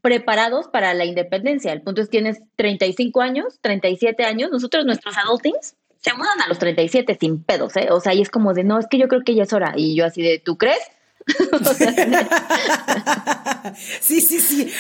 preparados 0.02 0.68
para 0.68 0.94
la 0.94 1.06
independencia. 1.06 1.72
El 1.72 1.82
punto 1.82 2.02
es, 2.02 2.10
tienes 2.10 2.42
35 2.58 3.22
años, 3.22 3.60
37 3.62 4.26
años, 4.26 4.52
nosotros 4.52 4.86
nuestros 4.86 5.18
adultings 5.18 5.76
se 6.02 6.14
mudan 6.14 6.42
a 6.44 6.48
los 6.48 6.58
37 6.60 7.18
sin 7.20 7.44
pedos, 7.44 7.78
¿eh? 7.78 7.88
O 7.92 8.00
sea, 8.00 8.14
y 8.14 8.22
es 8.22 8.30
como 8.30 8.54
de, 8.54 8.64
no, 8.64 8.80
es 8.80 8.88
que 8.88 8.98
yo 8.98 9.08
creo 9.08 9.22
que 9.24 9.36
ya 9.36 9.44
es 9.44 9.54
hora. 9.54 9.74
Y 9.76 9.96
yo 9.96 10.06
así 10.06 10.22
de, 10.22 10.40
¿tú 10.40 10.58
crees? 10.58 10.80
sí, 14.02 14.22
sí, 14.22 14.40
sí. 14.40 14.72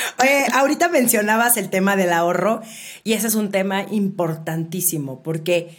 ahorita 0.53 0.89
mencionabas 0.89 1.57
el 1.57 1.69
tema 1.69 1.95
del 1.95 2.13
ahorro 2.13 2.61
y 3.03 3.13
ese 3.13 3.27
es 3.27 3.35
un 3.35 3.51
tema 3.51 3.83
importantísimo 3.83 5.21
porque 5.21 5.77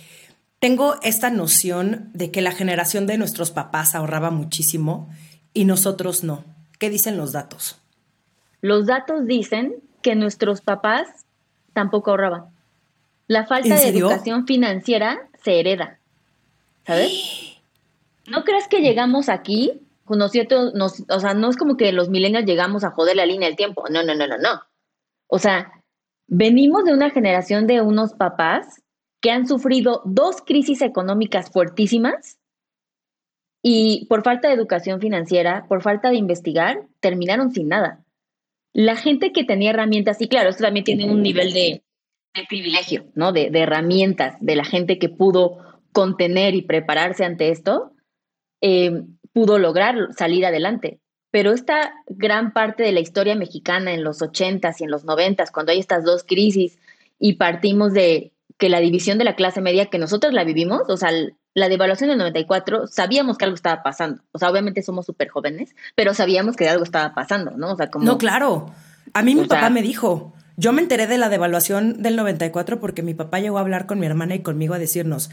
tengo 0.58 0.96
esta 1.02 1.30
noción 1.30 2.10
de 2.14 2.30
que 2.30 2.40
la 2.40 2.52
generación 2.52 3.06
de 3.06 3.18
nuestros 3.18 3.50
papás 3.50 3.94
ahorraba 3.94 4.30
muchísimo 4.30 5.10
y 5.52 5.64
nosotros 5.64 6.22
no. 6.22 6.44
¿Qué 6.78 6.90
dicen 6.90 7.16
los 7.16 7.32
datos? 7.32 7.78
Los 8.60 8.86
datos 8.86 9.26
dicen 9.26 9.74
que 10.02 10.14
nuestros 10.14 10.60
papás 10.60 11.08
tampoco 11.72 12.12
ahorraban. 12.12 12.44
La 13.26 13.46
falta 13.46 13.74
de 13.74 13.88
educación 13.88 14.46
financiera 14.46 15.18
se 15.42 15.58
hereda. 15.58 15.98
¿Sabes? 16.86 17.12
¿No 18.26 18.44
crees 18.44 18.68
que 18.68 18.80
llegamos 18.80 19.28
aquí 19.28 19.80
conociendo, 20.04 20.72
nos, 20.72 21.04
o 21.08 21.20
sea, 21.20 21.34
no 21.34 21.48
es 21.48 21.56
como 21.56 21.76
que 21.76 21.92
los 21.92 22.08
millennials 22.08 22.46
llegamos 22.46 22.84
a 22.84 22.90
joder 22.90 23.16
la 23.16 23.26
línea 23.26 23.48
del 23.48 23.56
tiempo. 23.56 23.84
No, 23.90 24.02
no, 24.02 24.14
no, 24.14 24.26
no, 24.26 24.38
no. 24.38 24.62
O 25.26 25.38
sea, 25.38 25.84
venimos 26.26 26.84
de 26.84 26.92
una 26.92 27.10
generación 27.10 27.66
de 27.66 27.80
unos 27.80 28.14
papás 28.14 28.82
que 29.20 29.30
han 29.30 29.46
sufrido 29.46 30.02
dos 30.04 30.42
crisis 30.42 30.82
económicas 30.82 31.50
fuertísimas 31.50 32.38
y 33.62 34.06
por 34.06 34.24
falta 34.24 34.48
de 34.48 34.54
educación 34.54 35.00
financiera, 35.00 35.66
por 35.68 35.82
falta 35.82 36.10
de 36.10 36.16
investigar, 36.16 36.88
terminaron 37.00 37.52
sin 37.52 37.68
nada. 37.68 38.04
La 38.72 38.96
gente 38.96 39.32
que 39.32 39.44
tenía 39.44 39.70
herramientas, 39.70 40.20
y 40.20 40.28
claro, 40.28 40.50
esto 40.50 40.64
también 40.64 40.84
tiene 40.84 41.08
un 41.08 41.22
nivel 41.22 41.52
de, 41.52 41.84
privilegio, 42.48 43.06
¿no? 43.14 43.32
De, 43.32 43.50
de, 43.50 43.60
herramientas 43.60 44.36
de 44.40 44.56
la 44.56 44.64
gente 44.64 44.98
que 44.98 45.08
pudo 45.08 45.58
contener 45.92 46.54
y 46.54 46.62
prepararse 46.62 47.24
ante 47.24 47.50
esto, 47.50 47.92
eh, 48.60 49.04
pudo 49.32 49.58
lograr 49.58 50.08
salir 50.16 50.46
adelante. 50.46 51.00
Pero 51.30 51.52
esta 51.52 51.94
gran 52.08 52.52
parte 52.52 52.82
de 52.82 52.92
la 52.92 53.00
historia 53.00 53.34
mexicana 53.34 53.94
en 53.94 54.04
los 54.04 54.20
80s 54.20 54.76
y 54.80 54.84
en 54.84 54.90
los 54.90 55.06
90s, 55.06 55.50
cuando 55.50 55.72
hay 55.72 55.78
estas 55.78 56.04
dos 56.04 56.24
crisis 56.24 56.78
y 57.18 57.34
partimos 57.34 57.92
de 57.94 58.32
que 58.58 58.68
la 58.68 58.80
división 58.80 59.18
de 59.18 59.24
la 59.24 59.34
clase 59.34 59.60
media, 59.60 59.86
que 59.86 59.98
nosotros 59.98 60.32
la 60.32 60.44
vivimos, 60.44 60.82
o 60.88 60.96
sea, 60.96 61.10
la 61.54 61.68
devaluación 61.68 62.10
del 62.10 62.18
94, 62.18 62.86
sabíamos 62.86 63.38
que 63.38 63.44
algo 63.44 63.54
estaba 63.54 63.82
pasando. 63.82 64.22
O 64.32 64.38
sea, 64.38 64.50
obviamente 64.50 64.82
somos 64.82 65.06
súper 65.06 65.28
jóvenes, 65.28 65.74
pero 65.94 66.14
sabíamos 66.14 66.54
que 66.54 66.68
algo 66.68 66.84
estaba 66.84 67.14
pasando, 67.14 67.52
¿no? 67.52 67.72
O 67.72 67.76
sea, 67.76 67.90
como... 67.90 68.04
No, 68.04 68.18
claro. 68.18 68.70
A 69.14 69.22
mí 69.22 69.34
mi 69.34 69.46
papá 69.46 69.70
me 69.70 69.82
dijo, 69.82 70.32
yo 70.56 70.72
me 70.72 70.82
enteré 70.82 71.06
de 71.06 71.18
la 71.18 71.28
devaluación 71.28 72.02
del 72.02 72.16
94 72.16 72.78
porque 72.78 73.02
mi 73.02 73.14
papá 73.14 73.40
llegó 73.40 73.58
a 73.58 73.62
hablar 73.62 73.86
con 73.86 73.98
mi 73.98 74.06
hermana 74.06 74.34
y 74.34 74.42
conmigo 74.42 74.74
a 74.74 74.78
decirnos, 74.78 75.30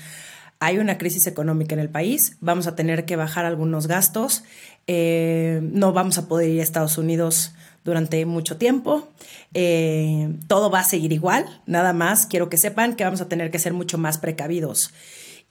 hay 0.60 0.78
una 0.78 0.98
crisis 0.98 1.26
económica 1.28 1.74
en 1.74 1.80
el 1.80 1.90
país, 1.90 2.38
vamos 2.42 2.68
a 2.68 2.76
tener 2.76 3.06
que 3.06 3.16
bajar 3.16 3.46
algunos 3.46 3.88
gastos, 3.88 4.44
eh, 4.88 5.62
no 5.64 5.94
vamos 5.94 6.18
a 6.18 6.28
poder 6.28 6.50
ir 6.50 6.60
a 6.60 6.64
Estados 6.64 6.98
Unidos 6.98 7.54
durante 7.86 8.26
mucho 8.26 8.58
tiempo, 8.58 9.08
eh, 9.54 10.34
todo 10.48 10.70
va 10.70 10.80
a 10.80 10.84
seguir 10.84 11.14
igual, 11.14 11.46
nada 11.66 11.94
más 11.94 12.26
quiero 12.26 12.50
que 12.50 12.58
sepan 12.58 12.96
que 12.96 13.06
vamos 13.06 13.22
a 13.22 13.30
tener 13.30 13.52
que 13.52 13.60
ser 13.60 13.74
mucho 13.74 13.98
más 13.98 14.18
precavidos. 14.18 14.94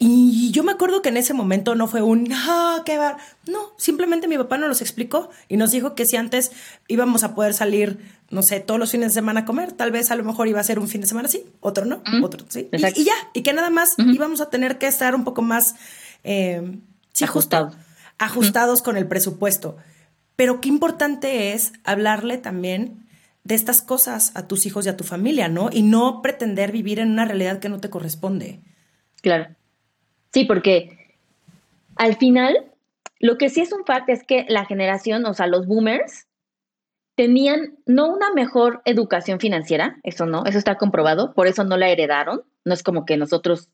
Y 0.00 0.52
yo 0.52 0.62
me 0.62 0.70
acuerdo 0.70 1.02
que 1.02 1.08
en 1.08 1.16
ese 1.16 1.34
momento 1.34 1.74
no 1.74 1.88
fue 1.88 2.02
un, 2.02 2.28
ah, 2.32 2.82
qué. 2.86 3.00
No, 3.46 3.72
simplemente 3.78 4.28
mi 4.28 4.38
papá 4.38 4.56
nos 4.56 4.68
los 4.68 4.80
explicó 4.80 5.28
y 5.48 5.56
nos 5.56 5.72
dijo 5.72 5.96
que 5.96 6.06
si 6.06 6.16
antes 6.16 6.52
íbamos 6.86 7.24
a 7.24 7.34
poder 7.34 7.52
salir, 7.52 7.98
no 8.30 8.42
sé, 8.42 8.60
todos 8.60 8.78
los 8.78 8.90
fines 8.90 9.08
de 9.08 9.14
semana 9.14 9.40
a 9.40 9.44
comer, 9.44 9.72
tal 9.72 9.90
vez 9.90 10.10
a 10.10 10.16
lo 10.16 10.24
mejor 10.24 10.48
iba 10.48 10.60
a 10.60 10.64
ser 10.64 10.78
un 10.78 10.88
fin 10.88 11.00
de 11.00 11.06
semana 11.06 11.28
sí, 11.28 11.44
otro 11.60 11.86
no, 11.86 12.02
otro 12.22 12.44
sí. 12.48 12.68
Y, 12.72 13.04
ya, 13.04 13.14
y 13.32 13.42
que 13.42 13.52
nada 13.52 13.70
más 13.70 13.94
íbamos 13.98 14.40
a 14.40 14.50
tener 14.50 14.78
que 14.78 14.86
estar 14.86 15.14
un 15.14 15.24
poco 15.24 15.40
más 15.42 15.76
eh, 16.24 16.78
ajustados. 17.22 17.74
ajustados 18.18 18.82
con 18.82 18.96
el 18.96 19.06
presupuesto. 19.06 19.76
Pero 20.36 20.60
qué 20.60 20.68
importante 20.68 21.52
es 21.52 21.72
hablarle 21.84 22.38
también 22.38 23.08
de 23.44 23.54
estas 23.54 23.82
cosas 23.82 24.32
a 24.36 24.46
tus 24.46 24.66
hijos 24.66 24.86
y 24.86 24.88
a 24.88 24.96
tu 24.96 25.04
familia, 25.04 25.48
¿no? 25.48 25.70
Y 25.72 25.82
no 25.82 26.22
pretender 26.22 26.70
vivir 26.70 27.00
en 27.00 27.10
una 27.10 27.24
realidad 27.24 27.58
que 27.58 27.68
no 27.68 27.80
te 27.80 27.90
corresponde. 27.90 28.60
Claro. 29.22 29.48
Sí, 30.32 30.44
porque 30.44 31.16
al 31.96 32.16
final, 32.16 32.70
lo 33.18 33.38
que 33.38 33.48
sí 33.48 33.62
es 33.62 33.72
un 33.72 33.84
fact 33.84 34.10
es 34.10 34.22
que 34.22 34.44
la 34.48 34.64
generación, 34.66 35.26
o 35.26 35.34
sea, 35.34 35.46
los 35.46 35.66
boomers, 35.66 36.27
tenían 37.18 37.76
no 37.84 38.08
una 38.08 38.30
mejor 38.32 38.80
educación 38.84 39.40
financiera, 39.40 39.98
eso 40.04 40.24
no, 40.24 40.44
eso 40.44 40.56
está 40.56 40.76
comprobado, 40.76 41.34
por 41.34 41.48
eso 41.48 41.64
no 41.64 41.76
la 41.76 41.88
heredaron, 41.88 42.42
no 42.64 42.72
es 42.72 42.84
como 42.84 43.04
que 43.04 43.16
nosotros, 43.16 43.70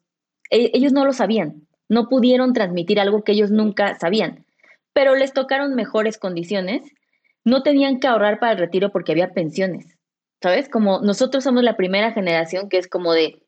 e, 0.48 0.70
ellos 0.72 0.94
no 0.94 1.04
lo 1.04 1.12
sabían, 1.12 1.68
no 1.86 2.08
pudieron 2.08 2.54
transmitir 2.54 2.98
algo 2.98 3.22
que 3.22 3.32
ellos 3.32 3.50
nunca 3.50 3.98
sabían, 3.98 4.46
pero 4.94 5.14
les 5.14 5.34
tocaron 5.34 5.74
mejores 5.74 6.16
condiciones, 6.16 6.90
no 7.44 7.62
tenían 7.62 8.00
que 8.00 8.06
ahorrar 8.06 8.38
para 8.38 8.52
el 8.52 8.58
retiro 8.58 8.90
porque 8.90 9.12
había 9.12 9.34
pensiones, 9.34 9.98
¿sabes? 10.42 10.70
Como 10.70 11.00
nosotros 11.00 11.44
somos 11.44 11.62
la 11.64 11.76
primera 11.76 12.12
generación 12.12 12.70
que 12.70 12.78
es 12.78 12.88
como 12.88 13.12
de, 13.12 13.42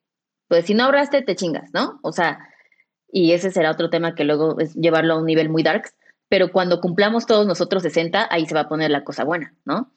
pues 0.47 0.67
si 0.67 0.75
no 0.75 0.85
ahorraste, 0.85 1.23
te 1.23 1.37
chingas, 1.37 1.71
¿no? 1.73 2.00
O 2.03 2.12
sea, 2.12 2.38
y 3.11 3.33
ese 3.33 3.50
será 3.50 3.71
otro 3.71 3.88
tema 3.88 4.15
que 4.15 4.25
luego 4.25 4.61
es 4.61 4.75
llevarlo 4.75 5.15
a 5.15 5.19
un 5.19 5.25
nivel 5.25 5.49
muy 5.49 5.62
darks, 5.62 5.95
pero 6.28 6.52
cuando 6.52 6.80
cumplamos 6.80 7.26
todos 7.26 7.47
nosotros 7.47 7.83
60, 7.83 8.28
ahí 8.30 8.47
se 8.47 8.54
va 8.54 8.62
a 8.62 8.68
poner 8.68 8.90
la 8.90 9.04
cosa 9.04 9.25
buena, 9.25 9.54
¿no? 9.64 9.92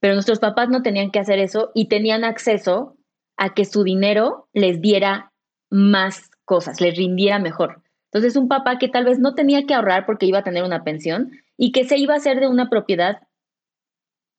Pero 0.00 0.14
nuestros 0.14 0.38
papás 0.38 0.68
no 0.68 0.82
tenían 0.82 1.10
que 1.10 1.18
hacer 1.18 1.38
eso 1.38 1.70
y 1.74 1.88
tenían 1.88 2.24
acceso 2.24 2.96
a 3.36 3.54
que 3.54 3.64
su 3.64 3.84
dinero 3.84 4.48
les 4.52 4.80
diera 4.80 5.32
más 5.70 6.30
cosas, 6.44 6.80
les 6.80 6.96
rindiera 6.96 7.38
mejor. 7.38 7.82
Entonces, 8.12 8.36
un 8.36 8.48
papá 8.48 8.78
que 8.78 8.88
tal 8.88 9.04
vez 9.04 9.18
no 9.18 9.34
tenía 9.34 9.66
que 9.66 9.74
ahorrar 9.74 10.06
porque 10.06 10.26
iba 10.26 10.38
a 10.38 10.44
tener 10.44 10.62
una 10.62 10.84
pensión 10.84 11.32
y 11.56 11.72
que 11.72 11.84
se 11.84 11.96
iba 11.96 12.14
a 12.14 12.18
hacer 12.18 12.38
de 12.38 12.48
una 12.48 12.70
propiedad 12.70 13.22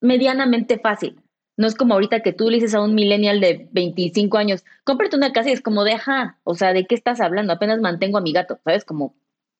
medianamente 0.01 0.79
fácil. 0.79 1.19
No 1.57 1.67
es 1.67 1.75
como 1.75 1.93
ahorita 1.93 2.21
que 2.21 2.33
tú 2.33 2.49
le 2.49 2.57
dices 2.57 2.73
a 2.73 2.81
un 2.81 2.95
millennial 2.95 3.39
de 3.39 3.67
25 3.71 4.37
años, 4.37 4.63
cómprate 4.83 5.15
una 5.15 5.33
casa 5.33 5.49
y 5.49 5.53
es 5.53 5.61
como 5.61 5.83
de, 5.83 5.93
ajá, 5.93 6.39
o 6.43 6.55
sea, 6.55 6.73
¿de 6.73 6.85
qué 6.85 6.95
estás 6.95 7.21
hablando? 7.21 7.53
Apenas 7.53 7.79
mantengo 7.79 8.17
a 8.17 8.21
mi 8.21 8.33
gato, 8.33 8.59
¿sabes? 8.63 8.85
Como 8.85 9.15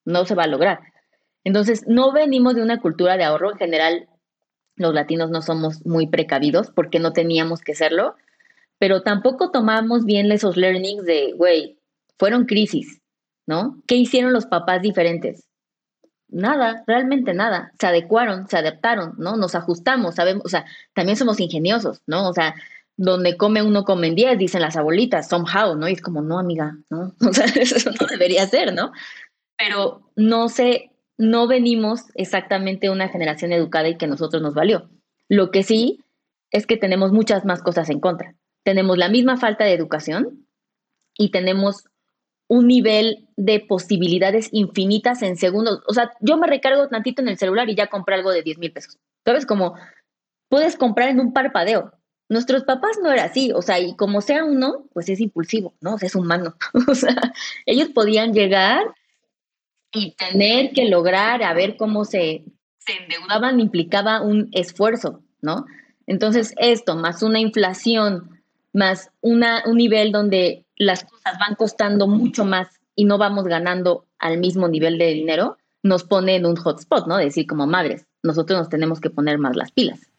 no 0.05 0.25
se 0.25 0.35
va 0.35 0.43
a 0.43 0.47
lograr. 0.47 0.79
Entonces, 1.45 1.85
no 1.87 2.11
venimos 2.11 2.55
de 2.55 2.61
una 2.61 2.81
cultura 2.81 3.15
de 3.15 3.23
ahorro. 3.23 3.51
En 3.51 3.57
general, 3.57 4.09
los 4.75 4.93
latinos 4.93 5.29
no 5.29 5.41
somos 5.41 5.85
muy 5.85 6.07
precavidos 6.07 6.71
porque 6.71 6.99
no 6.99 7.13
teníamos 7.13 7.61
que 7.61 7.75
serlo, 7.75 8.15
pero 8.77 9.01
tampoco 9.01 9.51
tomamos 9.51 10.03
bien 10.03 10.29
esos 10.33 10.57
learnings 10.57 11.05
de, 11.05 11.31
güey, 11.37 11.79
fueron 12.19 12.45
crisis, 12.45 13.01
¿no? 13.47 13.81
¿Qué 13.87 13.95
hicieron 13.95 14.33
los 14.33 14.45
papás 14.45 14.81
diferentes? 14.81 15.47
nada, 16.35 16.83
realmente 16.87 17.33
nada. 17.33 17.71
Se 17.79 17.87
adecuaron, 17.87 18.47
se 18.47 18.57
adaptaron, 18.57 19.13
¿no? 19.17 19.37
Nos 19.37 19.55
ajustamos, 19.55 20.15
sabemos, 20.15 20.45
o 20.45 20.49
sea, 20.49 20.65
también 20.93 21.17
somos 21.17 21.39
ingeniosos, 21.39 22.01
¿no? 22.07 22.29
O 22.29 22.33
sea, 22.33 22.55
donde 22.97 23.37
come 23.37 23.61
uno 23.61 23.83
come 23.83 24.07
en 24.07 24.15
diez, 24.15 24.37
dicen 24.37 24.61
las 24.61 24.75
abuelitas, 24.75 25.29
somehow, 25.29 25.75
¿no? 25.75 25.87
Y 25.87 25.93
es 25.93 26.01
como, 26.01 26.21
no, 26.21 26.39
amiga, 26.39 26.77
¿no? 26.89 27.13
O 27.29 27.33
sea, 27.33 27.45
eso 27.45 27.89
no 27.91 28.07
debería 28.07 28.45
ser, 28.47 28.73
¿no? 28.73 28.91
Pero 29.57 30.11
no 30.15 30.49
sé, 30.49 30.91
no 31.17 31.47
venimos 31.47 32.05
exactamente 32.15 32.89
una 32.89 33.09
generación 33.09 33.51
educada 33.53 33.87
y 33.87 33.97
que 33.97 34.05
a 34.05 34.09
nosotros 34.09 34.41
nos 34.41 34.53
valió. 34.53 34.89
Lo 35.29 35.51
que 35.51 35.63
sí 35.63 36.03
es 36.51 36.67
que 36.67 36.77
tenemos 36.77 37.11
muchas 37.11 37.45
más 37.45 37.61
cosas 37.61 37.89
en 37.89 37.99
contra. 37.99 38.35
Tenemos 38.63 38.97
la 38.97 39.09
misma 39.09 39.37
falta 39.37 39.63
de 39.63 39.73
educación 39.73 40.47
y 41.17 41.31
tenemos 41.31 41.85
un 42.47 42.67
nivel 42.67 43.27
de 43.37 43.59
posibilidades 43.59 44.49
infinitas 44.51 45.21
en 45.21 45.37
segundos. 45.37 45.81
O 45.87 45.93
sea, 45.93 46.11
yo 46.19 46.37
me 46.37 46.47
recargo 46.47 46.87
tantito 46.87 47.21
en 47.21 47.29
el 47.29 47.37
celular 47.37 47.69
y 47.69 47.75
ya 47.75 47.87
compré 47.87 48.15
algo 48.15 48.31
de 48.31 48.43
10 48.43 48.57
mil 48.59 48.71
pesos. 48.71 48.99
¿Sabes? 49.25 49.45
Como 49.45 49.75
puedes 50.49 50.75
comprar 50.77 51.09
en 51.09 51.19
un 51.19 51.33
parpadeo. 51.33 51.93
Nuestros 52.27 52.63
papás 52.63 52.97
no 53.03 53.11
era 53.11 53.25
así, 53.25 53.51
o 53.51 53.61
sea, 53.61 53.79
y 53.79 53.95
como 53.95 54.19
sea 54.21 54.43
uno, 54.43 54.87
pues 54.93 55.09
es 55.09 55.19
impulsivo, 55.19 55.75
¿no? 55.79 55.93
O 55.93 55.97
sea, 55.99 56.07
es 56.07 56.15
humano. 56.15 56.55
o 56.87 56.95
sea, 56.95 57.15
ellos 57.65 57.89
podían 57.89 58.33
llegar 58.33 58.83
y 59.95 60.11
tener 60.11 60.71
que 60.73 60.85
lograr 60.85 61.41
a 61.41 61.53
ver 61.53 61.77
cómo 61.77 62.05
se, 62.05 62.43
endeudaban 62.85 63.59
implicaba 63.59 64.21
un 64.21 64.49
esfuerzo, 64.51 65.21
¿no? 65.41 65.65
Entonces, 66.05 66.53
esto, 66.57 66.95
más 66.95 67.23
una 67.23 67.39
inflación, 67.39 68.41
más 68.73 69.09
una, 69.21 69.63
un 69.65 69.77
nivel 69.77 70.11
donde 70.11 70.65
las 70.75 71.03
cosas 71.05 71.39
van 71.39 71.55
costando 71.55 72.07
mucho 72.07 72.45
más 72.45 72.67
y 72.95 73.05
no 73.05 73.17
vamos 73.17 73.45
ganando 73.45 74.05
al 74.19 74.37
mismo 74.37 74.67
nivel 74.67 74.97
de 74.97 75.07
dinero, 75.07 75.57
nos 75.81 76.03
pone 76.03 76.35
en 76.35 76.45
un 76.45 76.55
hotspot, 76.55 77.07
¿no? 77.07 77.17
Decir 77.17 77.47
como 77.47 77.65
madres, 77.65 78.05
nosotros 78.21 78.59
nos 78.59 78.69
tenemos 78.69 78.99
que 78.99 79.09
poner 79.09 79.39
más 79.39 79.55
las 79.55 79.71
pilas. 79.71 80.11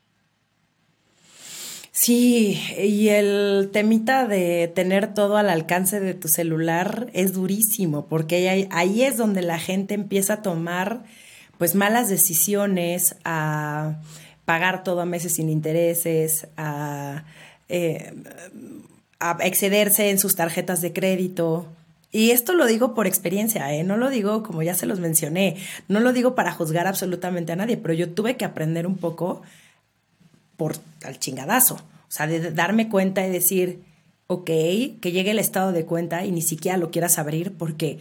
Sí, 2.07 2.63
y 2.79 3.09
el 3.09 3.71
temita 3.73 4.29
de 4.29 4.71
tener 4.73 5.13
todo 5.13 5.39
al 5.39 5.51
alcance 5.51 5.99
de 5.99 6.15
tu 6.15 6.29
celular 6.29 7.11
es 7.15 7.33
durísimo, 7.33 8.07
porque 8.07 8.49
ahí, 8.71 9.03
es 9.03 9.17
donde 9.17 9.43
la 9.43 9.59
gente 9.59 9.95
empieza 9.95 10.35
a 10.35 10.43
tomar 10.43 11.03
pues 11.59 11.75
malas 11.75 12.09
decisiones, 12.09 13.17
a 13.25 13.97
pagar 14.45 14.85
todo 14.85 15.01
a 15.01 15.05
meses 15.05 15.35
sin 15.35 15.51
intereses, 15.51 16.47
a, 16.57 17.25
eh, 17.69 18.15
excederse 19.41 20.11
en 20.11 20.21
sus 20.21 20.37
tarjetas 20.37 20.81
de 20.83 20.93
crédito. 20.93 21.67
Y 22.13 22.31
esto 22.31 22.55
lo 22.55 22.67
digo 22.67 22.95
por 22.95 23.09
experiencia, 23.09 23.75
¿eh? 23.75 23.83
no 23.83 23.97
lo 23.97 24.11
digo 24.11 24.45
como 24.45 24.63
ya 24.63 24.77
se 24.77 24.87
los 24.87 25.01
mencioné, 25.01 25.57
no 25.89 25.99
lo 25.99 26.13
digo 26.13 26.37
para 26.37 26.53
juzgar 26.53 26.87
absolutamente 26.87 27.51
a 27.51 27.57
nadie, 27.57 27.77
pero 27.77 27.95
yo 27.95 28.11
tuve 28.11 28.37
que 28.37 28.45
aprender 28.45 28.87
un 28.87 28.97
poco 28.97 29.43
por 30.57 30.77
al 31.03 31.19
chingadazo. 31.19 31.81
O 32.09 32.11
sea, 32.11 32.27
de 32.27 32.53
darme 32.53 32.89
cuenta 32.89 33.27
y 33.27 33.31
decir, 33.31 33.83
ok, 34.27 34.47
que 34.47 35.13
llegue 35.13 35.31
el 35.31 35.39
estado 35.39 35.73
de 35.73 35.87
cuenta 35.87 36.25
y 36.25 36.33
ni 36.33 36.43
siquiera 36.43 36.79
lo 36.79 36.91
quieras 36.91 37.19
abrir 37.19 37.53
porque 37.57 37.99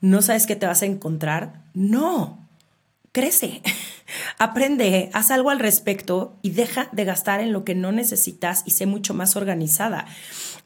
no 0.00 0.22
sabes 0.22 0.46
qué 0.46 0.56
te 0.56 0.66
vas 0.66 0.82
a 0.82 0.86
encontrar. 0.86 1.62
No, 1.74 2.48
crece, 3.12 3.62
aprende, 4.38 5.10
haz 5.12 5.30
algo 5.30 5.50
al 5.50 5.58
respecto 5.58 6.36
y 6.42 6.50
deja 6.50 6.88
de 6.92 7.04
gastar 7.04 7.40
en 7.40 7.52
lo 7.52 7.64
que 7.64 7.74
no 7.74 7.92
necesitas 7.92 8.62
y 8.66 8.72
sé 8.72 8.86
mucho 8.86 9.14
más 9.14 9.36
organizada. 9.36 10.06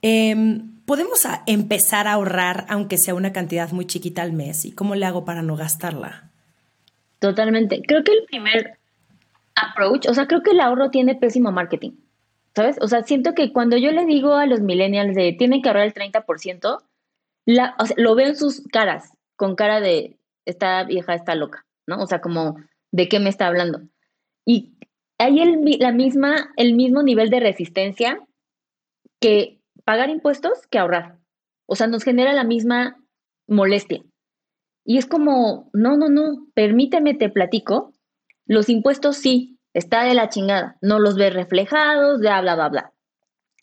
Em, 0.02 0.72
podemos 0.84 1.26
empezar 1.46 2.08
a 2.08 2.14
ahorrar, 2.14 2.66
aunque 2.68 2.98
sea 2.98 3.14
una 3.14 3.32
cantidad 3.32 3.70
muy 3.72 3.86
chiquita 3.86 4.22
al 4.22 4.32
mes. 4.32 4.64
¿Y 4.64 4.72
cómo 4.72 4.94
le 4.94 5.06
hago 5.06 5.24
para 5.24 5.42
no 5.42 5.56
gastarla? 5.56 6.30
Totalmente. 7.18 7.82
Creo 7.86 8.02
que 8.02 8.12
el 8.12 8.24
primer 8.24 8.78
approach, 9.54 10.08
o 10.08 10.14
sea, 10.14 10.26
creo 10.26 10.42
que 10.42 10.50
el 10.50 10.60
ahorro 10.60 10.90
tiene 10.90 11.14
pésimo 11.14 11.52
marketing, 11.52 11.92
¿sabes? 12.54 12.76
O 12.80 12.88
sea, 12.88 13.02
siento 13.02 13.34
que 13.34 13.52
cuando 13.52 13.76
yo 13.76 13.90
le 13.92 14.04
digo 14.04 14.34
a 14.34 14.46
los 14.46 14.60
millennials 14.60 15.14
de 15.14 15.32
tienen 15.32 15.62
que 15.62 15.68
ahorrar 15.68 15.86
el 15.86 15.94
30%, 15.94 16.78
la, 17.46 17.76
lo 17.96 18.14
veo 18.14 18.28
en 18.28 18.36
sus 18.36 18.62
caras, 18.72 19.16
con 19.36 19.56
cara 19.56 19.80
de 19.80 20.18
esta 20.44 20.84
vieja 20.84 21.14
está 21.14 21.34
loca, 21.34 21.66
¿no? 21.86 22.02
O 22.02 22.06
sea, 22.06 22.20
como 22.20 22.56
de 22.92 23.08
qué 23.08 23.18
me 23.20 23.30
está 23.30 23.46
hablando. 23.46 23.80
Y 24.44 24.74
hay 25.18 25.38
la 25.78 25.92
misma, 25.92 26.52
el 26.56 26.74
mismo 26.74 27.02
nivel 27.02 27.30
de 27.30 27.40
resistencia 27.40 28.20
que 29.20 29.60
pagar 29.84 30.10
impuestos 30.10 30.66
que 30.68 30.78
ahorrar. 30.78 31.18
O 31.66 31.76
sea, 31.76 31.86
nos 31.86 32.04
genera 32.04 32.32
la 32.32 32.44
misma 32.44 33.00
molestia. 33.46 34.02
Y 34.84 34.98
es 34.98 35.06
como, 35.06 35.70
no, 35.72 35.96
no, 35.96 36.08
no, 36.08 36.46
permíteme, 36.54 37.14
te 37.14 37.28
platico 37.28 37.92
los 38.46 38.68
impuestos 38.68 39.16
sí, 39.16 39.58
está 39.74 40.04
de 40.04 40.14
la 40.14 40.28
chingada, 40.28 40.76
no 40.80 40.98
los 40.98 41.16
ves 41.16 41.32
reflejados, 41.34 42.20
bla, 42.20 42.40
bla, 42.40 42.54
bla, 42.54 42.68
bla. 42.68 42.92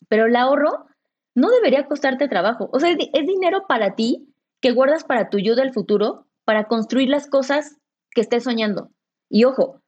Pero 0.08 0.26
el 0.26 0.36
ahorro 0.36 0.86
no 1.34 1.50
debería 1.50 1.86
costarte 1.86 2.28
trabajo. 2.28 2.68
O 2.72 2.80
sea, 2.80 2.90
es, 2.90 3.26
dinero 3.26 3.64
para 3.68 3.94
ti 3.94 4.28
que 4.60 4.72
guardas 4.72 5.04
para 5.04 5.30
tu 5.30 5.38
yo 5.38 5.54
del 5.54 5.72
futuro, 5.72 6.26
para 6.44 6.64
construir 6.64 7.08
las 7.08 7.26
cosas 7.26 7.78
que 8.10 8.20
estés 8.20 8.44
soñando. 8.44 8.90
Y 9.28 9.44
ojo, 9.44 9.80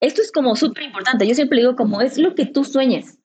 esto 0.00 0.22
es 0.22 0.32
como 0.32 0.56
súper 0.56 0.84
importante. 0.84 1.26
Yo 1.26 1.34
siempre 1.34 1.58
digo 1.58 1.76
como 1.76 2.00
es 2.00 2.18
lo 2.18 2.34
que 2.34 2.46
tú 2.46 2.64
sueñes. 2.64 3.18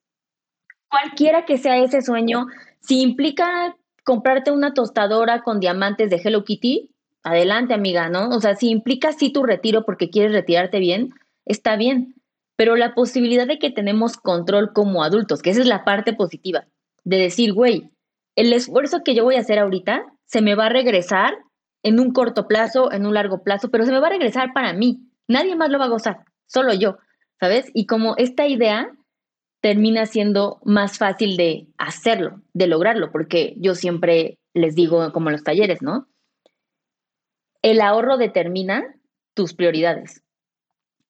Cualquiera 0.89 1.45
que 1.45 1.57
sea 1.57 1.77
ese 1.77 2.01
sueño, 2.01 2.45
si 2.79 3.01
implica 3.01 3.75
comprarte 4.03 4.51
una 4.51 4.73
tostadora 4.73 5.41
con 5.41 5.59
diamantes 5.59 6.09
de 6.09 6.21
Hello 6.23 6.45
Kitty, 6.45 6.91
adelante 7.23 7.73
amiga, 7.73 8.07
¿no? 8.07 8.29
O 8.29 8.39
sea, 8.39 8.55
si 8.55 8.69
implica 8.69 9.11
sí 9.11 9.33
tu 9.33 9.43
retiro 9.43 9.83
porque 9.83 10.11
quieres 10.11 10.31
retirarte 10.31 10.79
bien, 10.79 11.13
está 11.45 11.75
bien, 11.75 12.15
pero 12.55 12.75
la 12.75 12.93
posibilidad 12.93 13.47
de 13.47 13.59
que 13.59 13.69
tenemos 13.69 14.17
control 14.17 14.73
como 14.73 15.03
adultos, 15.03 15.41
que 15.41 15.49
esa 15.49 15.61
es 15.61 15.67
la 15.67 15.83
parte 15.83 16.13
positiva, 16.13 16.67
de 17.03 17.17
decir, 17.17 17.53
güey, 17.53 17.91
el 18.35 18.53
esfuerzo 18.53 19.03
que 19.03 19.15
yo 19.15 19.23
voy 19.23 19.35
a 19.35 19.39
hacer 19.39 19.59
ahorita 19.59 20.05
se 20.25 20.41
me 20.41 20.55
va 20.55 20.67
a 20.67 20.69
regresar 20.69 21.37
en 21.83 21.99
un 21.99 22.11
corto 22.11 22.47
plazo, 22.47 22.91
en 22.91 23.05
un 23.05 23.13
largo 23.13 23.43
plazo, 23.43 23.69
pero 23.69 23.85
se 23.85 23.91
me 23.91 23.99
va 23.99 24.07
a 24.07 24.11
regresar 24.11 24.53
para 24.53 24.73
mí. 24.73 25.09
Nadie 25.27 25.55
más 25.55 25.69
lo 25.69 25.79
va 25.79 25.85
a 25.85 25.89
gozar, 25.89 26.25
solo 26.47 26.73
yo, 26.73 26.97
¿sabes? 27.39 27.69
Y 27.73 27.85
como 27.85 28.15
esta 28.17 28.47
idea 28.47 28.89
termina 29.61 30.05
siendo 30.05 30.59
más 30.63 30.97
fácil 30.97 31.37
de 31.37 31.67
hacerlo, 31.77 32.41
de 32.53 32.67
lograrlo, 32.67 33.11
porque 33.11 33.55
yo 33.57 33.75
siempre 33.75 34.37
les 34.53 34.75
digo 34.75 35.11
como 35.11 35.29
en 35.29 35.33
los 35.33 35.43
talleres, 35.43 35.81
¿no? 35.81 36.07
el 37.65 37.81
ahorro 37.81 38.17
determina 38.17 38.95
tus 39.33 39.55
prioridades. 39.55 40.21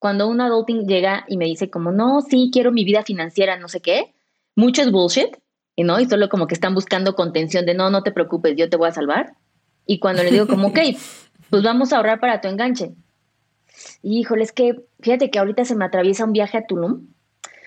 Cuando 0.06 0.28
un 0.28 0.40
adulting 0.40 0.88
llega 0.88 1.26
y 1.28 1.36
me 1.36 1.46
dice 1.46 1.72
como, 1.72 1.92
no, 1.92 2.22
sí, 2.22 2.52
quiero 2.54 2.72
mi 2.72 2.86
vida 2.86 3.02
financiera, 3.02 3.58
no 3.58 3.68
sé 3.68 3.80
qué, 3.80 4.14
mucho 4.56 4.84
es 4.84 4.92
bullshit, 4.92 5.36
¿no? 5.78 6.00
Y 6.00 6.06
solo 6.06 6.30
como 6.30 6.46
que 6.46 6.54
están 6.54 6.76
buscando 6.76 7.16
contención 7.16 7.66
de, 7.66 7.74
no, 7.74 7.90
no 7.90 8.04
te 8.04 8.12
preocupes, 8.12 8.56
yo 8.56 8.70
te 8.70 8.78
voy 8.78 8.88
a 8.88 8.92
salvar. 8.92 9.34
Y 9.88 9.98
cuando 9.98 10.22
le 10.22 10.30
digo 10.30 10.46
como, 10.46 10.68
ok, 10.68 10.78
pues 11.50 11.64
vamos 11.64 11.92
a 11.92 11.98
ahorrar 11.98 12.20
para 12.20 12.40
tu 12.40 12.48
enganche. 12.48 12.92
híjole, 14.04 14.44
es 14.44 14.52
que 14.52 14.76
fíjate 15.00 15.32
que 15.32 15.40
ahorita 15.40 15.66
se 15.66 15.74
me 15.74 15.86
atraviesa 15.86 16.26
un 16.26 16.34
viaje 16.34 16.60
a 16.60 16.68
Tulum. 16.68 17.08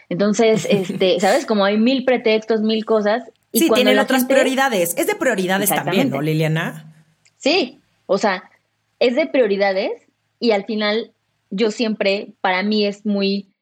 Entonces, 0.08 0.64
este, 0.70 1.18
¿sabes? 1.20 1.44
Como 1.44 1.64
hay 1.64 1.76
mil 1.76 2.04
pretextos, 2.04 2.60
mil 2.60 2.84
cosas. 2.84 3.24
Y 3.50 3.58
sí, 3.58 3.70
tienen 3.74 3.98
otras 3.98 4.26
prioridades. 4.26 4.96
Es 4.96 5.08
de 5.08 5.16
prioridades 5.16 5.70
también, 5.70 6.10
¿no, 6.10 6.22
Liliana? 6.22 6.94
Sí, 7.36 7.80
o 8.06 8.16
sea, 8.16 8.48
es 9.00 9.16
de 9.16 9.26
prioridades 9.26 9.90
y 10.38 10.52
al 10.52 10.66
final 10.66 11.10
yo 11.50 11.70
siempre, 11.70 12.34
para 12.40 12.62
mí 12.62 12.86
es 12.86 13.04
muy 13.06 13.54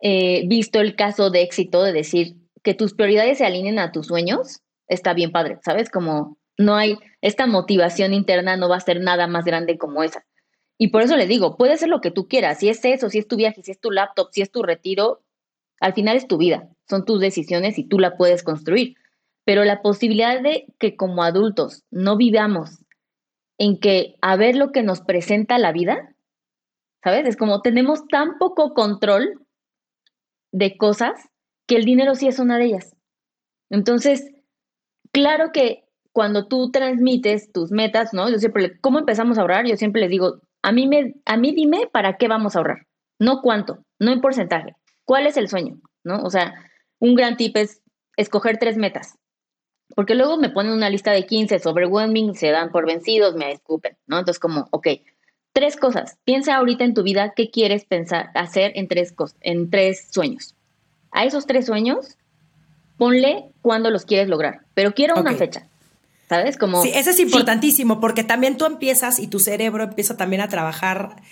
eh, 0.00 0.46
visto 0.46 0.80
el 0.80 0.96
caso 0.96 1.30
de 1.30 1.42
éxito 1.42 1.82
de 1.82 1.92
decir 1.92 2.36
que 2.62 2.74
tus 2.74 2.94
prioridades 2.94 3.38
se 3.38 3.46
alineen 3.46 3.78
a 3.78 3.92
tus 3.92 4.06
sueños, 4.06 4.60
está 4.88 5.14
bien 5.14 5.32
padre, 5.32 5.58
¿sabes? 5.64 5.90
Como 5.90 6.38
no 6.58 6.76
hay, 6.76 6.98
esta 7.20 7.46
motivación 7.46 8.14
interna 8.14 8.56
no 8.56 8.68
va 8.68 8.76
a 8.76 8.80
ser 8.80 9.00
nada 9.00 9.26
más 9.26 9.44
grande 9.44 9.78
como 9.78 10.02
esa. 10.02 10.24
Y 10.78 10.88
por 10.88 11.02
eso 11.02 11.16
le 11.16 11.26
digo, 11.26 11.56
puede 11.56 11.76
ser 11.76 11.88
lo 11.88 12.00
que 12.00 12.10
tú 12.10 12.28
quieras, 12.28 12.58
si 12.58 12.68
es 12.68 12.84
eso, 12.84 13.08
si 13.08 13.18
es 13.18 13.28
tu 13.28 13.36
viaje, 13.36 13.62
si 13.62 13.70
es 13.70 13.80
tu 13.80 13.90
laptop, 13.90 14.28
si 14.32 14.42
es 14.42 14.50
tu 14.50 14.62
retiro, 14.62 15.22
al 15.80 15.94
final 15.94 16.16
es 16.16 16.26
tu 16.26 16.38
vida, 16.38 16.68
son 16.88 17.04
tus 17.04 17.20
decisiones 17.20 17.78
y 17.78 17.84
tú 17.84 17.98
la 17.98 18.16
puedes 18.16 18.42
construir. 18.42 18.96
Pero 19.44 19.64
la 19.64 19.80
posibilidad 19.80 20.42
de 20.42 20.66
que 20.78 20.96
como 20.96 21.22
adultos 21.22 21.84
no 21.90 22.16
vivamos 22.16 22.80
en 23.58 23.78
que 23.78 24.16
a 24.20 24.36
ver 24.36 24.56
lo 24.56 24.72
que 24.72 24.82
nos 24.82 25.00
presenta 25.00 25.58
la 25.58 25.72
vida, 25.72 26.14
¿sabes? 27.06 27.24
Es 27.28 27.36
como 27.36 27.62
tenemos 27.62 28.08
tan 28.08 28.36
poco 28.36 28.74
control 28.74 29.46
de 30.50 30.76
cosas 30.76 31.12
que 31.68 31.76
el 31.76 31.84
dinero 31.84 32.16
sí 32.16 32.26
es 32.26 32.40
una 32.40 32.58
de 32.58 32.64
ellas. 32.64 32.96
Entonces, 33.70 34.32
claro 35.12 35.52
que 35.52 35.84
cuando 36.10 36.48
tú 36.48 36.72
transmites 36.72 37.52
tus 37.52 37.70
metas, 37.70 38.12
¿no? 38.12 38.28
Yo 38.28 38.40
siempre, 38.40 38.80
¿cómo 38.80 38.98
empezamos 38.98 39.38
a 39.38 39.42
ahorrar? 39.42 39.68
Yo 39.68 39.76
siempre 39.76 40.00
les 40.00 40.10
digo, 40.10 40.40
a 40.62 40.72
mí, 40.72 40.88
me, 40.88 41.14
a 41.26 41.36
mí 41.36 41.54
dime 41.54 41.88
para 41.92 42.16
qué 42.16 42.26
vamos 42.26 42.56
a 42.56 42.58
ahorrar, 42.58 42.88
no 43.20 43.40
cuánto, 43.40 43.84
no 44.00 44.10
en 44.10 44.20
porcentaje. 44.20 44.74
¿Cuál 45.04 45.28
es 45.28 45.36
el 45.36 45.48
sueño? 45.48 45.78
¿No? 46.02 46.24
O 46.24 46.30
sea, 46.30 46.54
un 46.98 47.14
gran 47.14 47.36
tip 47.36 47.56
es 47.56 47.82
escoger 48.16 48.58
tres 48.58 48.76
metas. 48.78 49.16
Porque 49.94 50.16
luego 50.16 50.38
me 50.38 50.50
ponen 50.50 50.72
una 50.72 50.90
lista 50.90 51.12
de 51.12 51.24
15 51.24 51.60
overwhelming, 51.66 52.34
se 52.34 52.50
dan 52.50 52.72
por 52.72 52.84
vencidos, 52.84 53.36
me 53.36 53.52
escupen, 53.52 53.96
¿no? 54.08 54.18
Entonces, 54.18 54.40
como, 54.40 54.66
ok, 54.72 54.88
tres 55.56 55.78
cosas. 55.78 56.18
Piensa 56.26 56.54
ahorita 56.54 56.84
en 56.84 56.92
tu 56.92 57.02
vida 57.02 57.32
qué 57.34 57.50
quieres 57.50 57.86
pensar, 57.86 58.28
hacer 58.34 58.72
en 58.74 58.88
tres, 58.88 59.14
en 59.40 59.70
tres 59.70 60.06
sueños. 60.10 60.54
A 61.12 61.24
esos 61.24 61.46
tres 61.46 61.64
sueños, 61.64 62.18
ponle 62.98 63.46
cuándo 63.62 63.90
los 63.90 64.04
quieres 64.04 64.28
lograr, 64.28 64.60
pero 64.74 64.92
quiero 64.92 65.18
una 65.18 65.32
fecha. 65.32 65.66
¿Sabes? 66.28 66.58
Como, 66.58 66.82
sí, 66.82 66.90
eso 66.94 67.08
es 67.08 67.20
importantísimo 67.20 68.00
porque 68.00 68.22
también 68.22 68.58
tú 68.58 68.66
empiezas 68.66 69.18
y 69.18 69.28
tu 69.28 69.38
cerebro 69.38 69.84
empieza 69.84 70.18
también 70.18 70.42
a 70.42 70.48
trabajar 70.48 71.22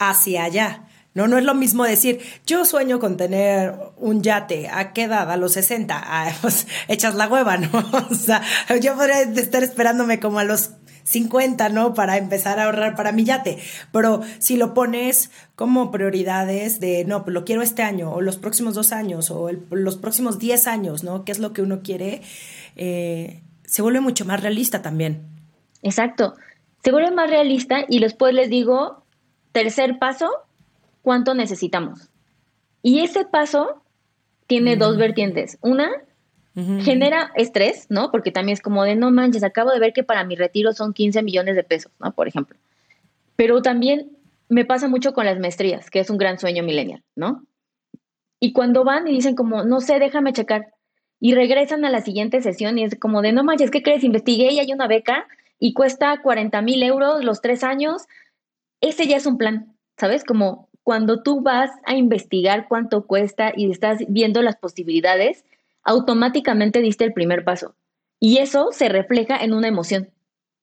hacia 0.00 0.42
allá. 0.42 0.88
No, 1.14 1.28
no 1.28 1.38
es 1.38 1.44
lo 1.44 1.54
mismo 1.54 1.84
decir, 1.84 2.20
yo 2.46 2.64
sueño 2.64 2.98
con 2.98 3.16
tener 3.16 3.74
un 3.96 4.22
yate. 4.22 4.68
¿A 4.68 4.92
qué 4.92 5.04
edad? 5.04 5.30
A 5.30 5.36
los 5.36 5.52
60. 5.52 5.94
Ah, 6.04 6.32
pues 6.40 6.66
echas 6.88 7.14
la 7.14 7.28
hueva, 7.28 7.58
¿no? 7.58 7.68
O 8.10 8.14
sea, 8.14 8.42
yo 8.80 8.96
podría 8.96 9.22
estar 9.22 9.62
esperándome 9.62 10.18
como 10.18 10.40
a 10.40 10.44
los 10.44 10.70
50, 11.08 11.70
¿no? 11.70 11.94
Para 11.94 12.18
empezar 12.18 12.58
a 12.58 12.66
ahorrar 12.66 12.94
para 12.94 13.12
mi 13.12 13.24
yate. 13.24 13.58
Pero 13.92 14.20
si 14.38 14.58
lo 14.58 14.74
pones 14.74 15.30
como 15.56 15.90
prioridades 15.90 16.80
de, 16.80 17.06
no, 17.06 17.24
pues 17.24 17.32
lo 17.32 17.46
quiero 17.46 17.62
este 17.62 17.82
año, 17.82 18.12
o 18.12 18.20
los 18.20 18.36
próximos 18.36 18.74
dos 18.74 18.92
años, 18.92 19.30
o 19.30 19.50
los 19.70 19.96
próximos 19.96 20.38
10 20.38 20.66
años, 20.66 21.04
¿no? 21.04 21.24
¿Qué 21.24 21.32
es 21.32 21.38
lo 21.38 21.54
que 21.54 21.62
uno 21.62 21.80
quiere? 21.82 22.20
Eh, 22.76 23.40
se 23.64 23.80
vuelve 23.80 24.00
mucho 24.00 24.26
más 24.26 24.42
realista 24.42 24.82
también. 24.82 25.22
Exacto. 25.82 26.34
Se 26.84 26.92
vuelve 26.92 27.10
más 27.10 27.30
realista 27.30 27.86
y 27.88 28.00
después 28.00 28.34
les 28.34 28.50
digo, 28.50 29.02
tercer 29.52 29.98
paso, 29.98 30.28
¿cuánto 31.00 31.34
necesitamos? 31.34 32.10
Y 32.82 33.00
ese 33.00 33.24
paso 33.24 33.82
tiene 34.46 34.76
dos 34.76 34.98
vertientes. 34.98 35.56
Una, 35.62 35.90
genera 36.54 37.30
estrés, 37.36 37.86
¿no? 37.88 38.10
Porque 38.10 38.32
también 38.32 38.54
es 38.54 38.60
como 38.60 38.82
de, 38.82 38.96
no 38.96 39.12
manches, 39.12 39.44
acabo 39.44 39.70
de 39.70 39.78
ver 39.78 39.92
que 39.92 40.02
para 40.02 40.24
mi 40.24 40.34
retiro 40.34 40.72
son 40.72 40.92
15 40.92 41.22
millones 41.22 41.54
de 41.54 41.62
pesos, 41.62 41.92
¿no? 42.00 42.12
Por 42.12 42.26
ejemplo. 42.26 42.56
Pero 43.36 43.62
también 43.62 44.10
me 44.48 44.64
pasa 44.64 44.88
mucho 44.88 45.12
con 45.12 45.24
las 45.24 45.38
maestrías, 45.38 45.88
que 45.88 46.00
es 46.00 46.10
un 46.10 46.18
gran 46.18 46.38
sueño 46.38 46.64
millennial, 46.64 47.04
¿no? 47.14 47.44
Y 48.40 48.52
cuando 48.52 48.82
van 48.82 49.06
y 49.06 49.12
dicen 49.12 49.36
como, 49.36 49.62
no 49.62 49.80
sé, 49.80 50.00
déjame 50.00 50.32
checar, 50.32 50.72
y 51.20 51.34
regresan 51.34 51.84
a 51.84 51.90
la 51.90 52.00
siguiente 52.00 52.40
sesión 52.40 52.78
y 52.78 52.84
es 52.84 52.96
como 52.98 53.22
de, 53.22 53.32
no 53.32 53.44
manches, 53.44 53.70
¿qué 53.70 53.82
crees? 53.82 54.04
Investigué 54.04 54.52
y 54.52 54.60
hay 54.60 54.72
una 54.72 54.86
beca 54.86 55.26
y 55.58 55.72
cuesta 55.72 56.20
40 56.22 56.62
mil 56.62 56.82
euros 56.82 57.24
los 57.24 57.40
tres 57.40 57.64
años. 57.64 58.06
Ese 58.80 59.06
ya 59.06 59.16
es 59.16 59.26
un 59.26 59.38
plan, 59.38 59.74
¿sabes? 59.96 60.24
Como 60.24 60.68
cuando 60.84 61.22
tú 61.22 61.40
vas 61.40 61.70
a 61.84 61.96
investigar 61.96 62.66
cuánto 62.68 63.06
cuesta 63.06 63.52
y 63.54 63.70
estás 63.70 63.98
viendo 64.08 64.42
las 64.42 64.56
posibilidades, 64.56 65.44
automáticamente 65.88 66.82
diste 66.82 67.04
el 67.04 67.14
primer 67.14 67.44
paso. 67.44 67.74
Y 68.20 68.38
eso 68.38 68.68
se 68.72 68.90
refleja 68.90 69.42
en 69.42 69.54
una 69.54 69.68
emoción, 69.68 70.10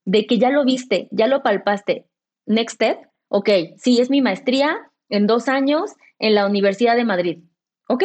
de 0.06 0.28
que 0.28 0.38
ya 0.38 0.52
lo 0.52 0.64
viste, 0.64 1.08
ya 1.12 1.26
lo 1.26 1.42
palpaste. 1.42 2.06
Next 2.46 2.76
step, 2.76 3.00
ok, 3.30 3.50
sí, 3.76 4.00
es 4.00 4.12
mi 4.12 4.22
maestría 4.22 4.78
en 5.10 5.26
dos 5.26 5.50
años 5.50 5.94
en 6.20 6.36
la 6.36 6.46
Universidad 6.46 6.96
de 6.96 7.06
Madrid. 7.06 7.40
Ok, 7.88 8.04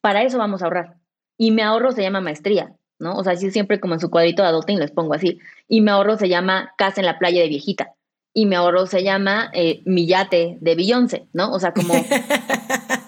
para 0.00 0.24
eso 0.24 0.36
vamos 0.36 0.60
a 0.60 0.64
ahorrar. 0.64 0.96
Y 1.38 1.52
mi 1.52 1.62
ahorro 1.62 1.92
se 1.92 2.02
llama 2.02 2.20
maestría, 2.20 2.74
¿no? 2.98 3.14
O 3.14 3.22
sea, 3.22 3.34
así 3.34 3.52
siempre 3.52 3.78
como 3.78 3.94
en 3.94 4.00
su 4.00 4.10
cuadrito 4.10 4.42
de 4.42 4.48
adulting 4.48 4.80
les 4.80 4.90
pongo 4.90 5.14
así. 5.14 5.38
Y 5.68 5.82
mi 5.82 5.90
ahorro 5.90 6.16
se 6.16 6.28
llama 6.28 6.74
casa 6.76 7.00
en 7.00 7.06
la 7.06 7.20
playa 7.20 7.42
de 7.42 7.48
viejita. 7.48 7.94
Y 8.32 8.46
mi 8.46 8.56
ahorro 8.56 8.86
se 8.86 9.04
llama 9.04 9.50
eh, 9.52 9.82
mi 9.84 10.08
yate 10.08 10.58
de 10.60 10.74
Beyoncé, 10.74 11.28
¿no? 11.32 11.52
O 11.52 11.60
sea, 11.60 11.72
como... 11.72 11.94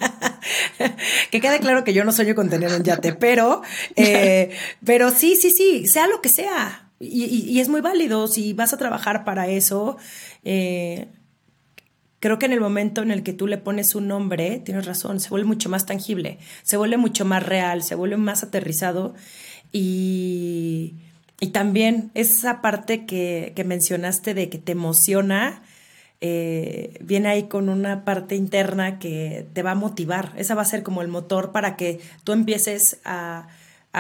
que 1.31 1.41
quede 1.41 1.61
claro 1.61 1.85
que 1.85 1.93
yo 1.93 2.05
no 2.05 2.13
sueño 2.13 2.35
con 2.35 2.51
tener 2.51 2.73
un 2.73 2.83
yate, 2.83 3.13
pero, 3.13 3.63
eh, 3.97 4.51
pero 4.85 5.11
sí, 5.11 5.37
sí, 5.37 5.51
sí, 5.51 5.87
sea 5.87 6.07
lo 6.07 6.21
que 6.21 6.29
sea. 6.29 6.91
Y, 6.99 7.61
es 7.61 7.69
muy 7.69 7.83
válido 7.83 8.27
si 8.27 8.55
vas 8.55 8.73
a 8.73 8.79
trabajar 8.79 9.25
para 9.25 9.49
eso. 9.49 9.99
Eh, 10.45 11.09
creo 12.21 12.39
que 12.39 12.47
en 12.47 12.53
el 12.53 12.61
momento 12.61 13.03
en 13.03 13.11
el 13.11 13.23
que 13.23 13.33
tú 13.33 13.47
le 13.47 13.59
pones 13.59 13.95
un 13.95 14.09
nombre, 14.09 14.63
tienes 14.65 14.87
razón, 14.87 15.21
se 15.21 15.29
vuelve 15.29 15.47
mucho 15.47 15.69
más 15.69 15.85
tangible, 15.85 16.39
se 16.63 16.77
vuelve 16.77 16.97
mucho 16.97 17.25
más 17.25 17.43
real, 17.43 17.83
se 17.83 17.95
vuelve 17.95 18.17
más 18.17 18.43
aterrizado 18.43 19.15
y, 19.73 20.95
y 21.41 21.49
también 21.49 22.11
esa 22.15 22.63
parte 22.63 23.05
que, 23.05 23.53
que 23.55 23.65
mencionaste 23.65 24.33
de 24.33 24.49
que 24.49 24.59
te 24.59 24.73
emociona 24.73 25.63
eh, 26.21 26.97
viene 27.01 27.29
ahí 27.29 27.45
con 27.45 27.69
una 27.69 28.05
parte 28.05 28.37
interna 28.37 28.99
que 28.99 29.47
te 29.53 29.63
va 29.63 29.73
a 29.73 29.75
motivar. 29.75 30.33
Esa 30.37 30.55
va 30.55 30.63
a 30.63 30.67
ser 30.67 30.83
como 30.83 31.03
el 31.03 31.09
motor 31.09 31.53
para 31.53 31.77
que 31.77 32.01
tú 32.25 32.33
empieces 32.33 32.99
a, 33.05 33.49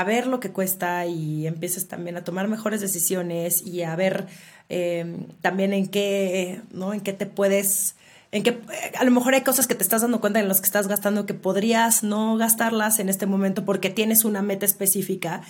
ver 0.06 0.26
lo 0.26 0.40
que 0.40 0.50
cuesta 0.50 1.06
y 1.06 1.46
empieces 1.46 1.88
también 1.88 2.18
a 2.18 2.24
tomar 2.24 2.48
mejores 2.48 2.82
decisiones 2.82 3.66
y 3.66 3.82
a 3.82 3.96
ver 3.96 4.26
em, 4.68 5.26
también 5.40 5.72
en 5.72 5.88
qué, 5.88 6.60
¿no? 6.70 6.92
En 6.92 7.00
qué 7.00 7.14
te 7.14 7.24
puedes 7.24 7.96
en 8.32 8.42
que 8.42 8.58
a 8.98 9.04
lo 9.04 9.10
mejor 9.10 9.34
hay 9.34 9.42
cosas 9.42 9.66
que 9.66 9.74
te 9.74 9.82
estás 9.82 10.02
dando 10.02 10.20
cuenta 10.20 10.40
en 10.40 10.48
las 10.48 10.60
que 10.60 10.66
estás 10.66 10.88
gastando 10.88 11.24
que 11.24 11.32
podrías 11.32 12.02
no 12.02 12.36
gastarlas 12.36 12.98
en 12.98 13.08
este 13.08 13.24
momento 13.24 13.64
porque 13.64 13.88
tienes 13.88 14.24
una 14.24 14.42
meta 14.42 14.66
específica 14.66 15.42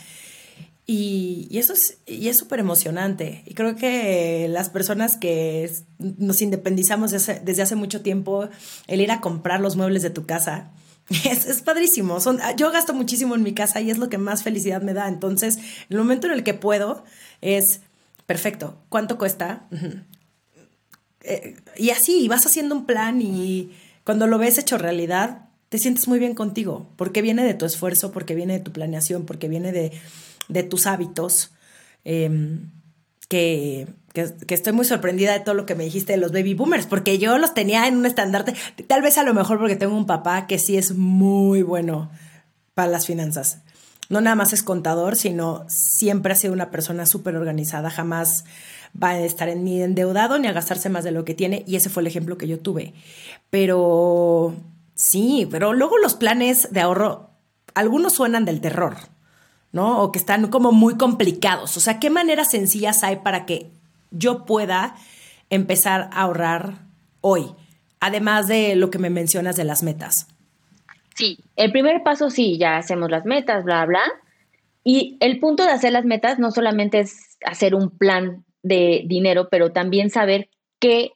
y, 0.89 1.49
eso 1.59 1.73
es 1.73 1.99
y 2.07 2.29
es 2.29 2.39
súper 2.39 2.61
emocionante. 2.61 3.43
Y 3.47 3.55
creo 3.55 3.75
que 3.75 4.47
las 4.49 4.71
personas 4.71 5.17
que 5.17 5.71
nos 5.99 6.43
independizamos 6.43 7.11
desde 7.11 7.63
hace, 7.63 7.75
mucho 7.77 8.03
tiempo, 8.03 8.49
el 8.87 9.01
ir 9.01 9.11
a 9.11 9.21
comprar 9.21 9.61
los 9.61 9.77
muebles 9.77 10.03
de 10.03 10.11
tu 10.11 10.27
casa, 10.27 10.71
es, 11.25 11.63
padrísimo. 11.63 12.21
Son, 12.21 12.39
yo 12.57 12.71
gasto 12.71 12.95
muchísimo 12.95 13.35
en 13.35 13.43
mi 13.43 13.53
casa 13.53 13.81
y 13.81 13.91
es 13.91 13.99
lo 13.99 14.09
que 14.09 14.19
más 14.19 14.45
felicidad 14.45 14.81
me 14.81 14.95
da. 14.95 15.09
Entonces, 15.09 15.59
el 15.89 15.99
momento 15.99 16.29
en 16.29 16.35
el 16.35 16.45
que 16.45 16.55
puedo 16.55 17.05
es, 17.41 17.81
perfecto, 18.27 18.79
¿cuánto 18.89 19.19
cuesta? 19.19 19.67
Eh, 21.23 21.57
y 21.77 21.91
así, 21.91 22.29
vas 22.29 22.47
haciendo 22.47 22.77
un 22.77 22.87
plan 22.87 23.21
y 23.21 23.73
cuando 24.05 24.29
lo 24.29 24.39
ves 24.39 24.57
hecho 24.57 24.79
realidad, 24.79 25.49
te 25.69 25.79
sientes 25.79 26.07
muy 26.07 26.21
bien 26.21 26.35
contigo, 26.35 26.93
porque 26.95 27.23
viene 27.23 27.43
de 27.43 27.55
tu 27.55 27.67
esfuerzo, 27.67 28.13
porque 28.13 28.37
viene 28.37 28.53
de 28.53 28.61
tu 28.61 28.71
planeación, 28.71 29.27
porque 29.27 29.49
viene 29.49 29.73
de 29.73 29.91
de 30.49 30.63
tus 30.63 30.87
hábitos, 30.87 31.53
em, 32.05 32.71
que, 33.29 33.87
estoy 34.49 34.73
muy 34.73 34.87
sorprendida 34.87 35.33
de 35.33 35.41
todo 35.41 35.55
lo 35.55 35.67
que 35.67 35.75
me 35.75 35.85
dijiste 35.85 36.13
de 36.15 36.19
los 36.19 36.33
baby 36.33 36.55
boomers, 36.55 36.87
porque 36.87 37.19
yo 37.19 37.37
los 37.39 37.53
tenía 37.53 37.87
en 37.87 37.97
un 37.97 38.07
estandarte, 38.07 38.55
tal 38.87 39.03
vez 39.03 39.19
a 39.19 39.25
lo 39.25 39.35
mejor 39.35 39.59
porque 39.59 39.77
tengo 39.77 39.97
un 39.97 40.07
papá 40.07 40.47
que 40.47 40.59
sí 40.59 40.79
es 40.79 40.95
muy 40.95 41.63
bueno 41.63 42.11
para 42.75 42.91
las 42.91 43.07
finanzas. 43.07 43.59
No 44.09 44.21
nada 44.21 44.37
más 44.37 44.53
es 44.53 44.63
contador, 44.63 45.17
sino 45.17 45.67
siempre 45.69 46.33
ha 46.33 46.37
sido 46.37 46.53
una 46.53 46.71
persona 46.71 47.07
súper 47.07 47.37
organizada, 47.37 47.91
jamás 47.91 48.45
va 49.03 49.11
a 49.11 49.21
estar 49.21 49.55
ni 49.57 49.83
endeudado 49.83 50.39
ni 50.39 50.47
a 50.47 50.53
gastarse 50.53 50.89
más 50.89 51.05
de 51.05 51.11
lo 51.11 51.25
que 51.25 51.35
tiene, 51.35 51.65
y 51.67 51.77
ese 51.77 51.91
fue 51.91 52.03
el 52.03 52.07
ejemplo 52.07 52.39
que 52.39 52.49
yo 52.49 52.61
tuve. 52.61 52.95
Pero 53.51 54.55
sí, 54.95 55.49
pero 55.51 55.73
luego 55.73 55.99
los 55.99 56.15
planes 56.15 56.69
de 56.71 56.81
ahorro, 56.81 57.31
algunos 57.75 58.15
suenan 58.15 58.45
del 58.45 58.61
terror. 58.61 58.97
O 59.79 60.13
que 60.13 60.19
están 60.19 60.49
como 60.49 60.73
muy 60.73 60.97
complicados. 60.97 61.77
O 61.77 61.81
sea, 61.81 61.99
¿qué 61.99 62.11
maneras 62.11 62.51
sencillas 62.51 63.03
hay 63.05 63.17
para 63.17 63.47
que 63.47 63.71
yo 64.11 64.45
pueda 64.45 64.97
empezar 65.51 66.09
a 66.13 66.23
ahorrar 66.23 66.85
hoy? 67.21 67.47
Además 68.01 68.47
de 68.49 68.77
lo 68.77 68.91
que 68.91 68.99
me 68.99 69.11
mencionas 69.11 69.57
de 69.57 69.65
las 69.65 69.83
metas. 69.83 70.29
Sí, 71.15 71.39
el 71.57 71.73
primer 71.73 72.03
paso 72.03 72.31
sí, 72.31 72.59
ya 72.59 72.77
hacemos 72.77 73.11
las 73.11 73.25
metas, 73.25 73.65
bla, 73.65 73.85
bla. 73.87 74.03
Y 74.85 75.17
el 75.21 75.41
punto 75.41 75.65
de 75.65 75.71
hacer 75.71 75.93
las 75.93 76.05
metas 76.05 76.39
no 76.39 76.51
solamente 76.51 77.01
es 77.01 77.39
hacer 77.45 77.75
un 77.75 77.91
plan 77.91 78.45
de 78.63 79.05
dinero, 79.07 79.49
pero 79.51 79.73
también 79.73 80.11
saber 80.11 80.49
qué 80.79 81.13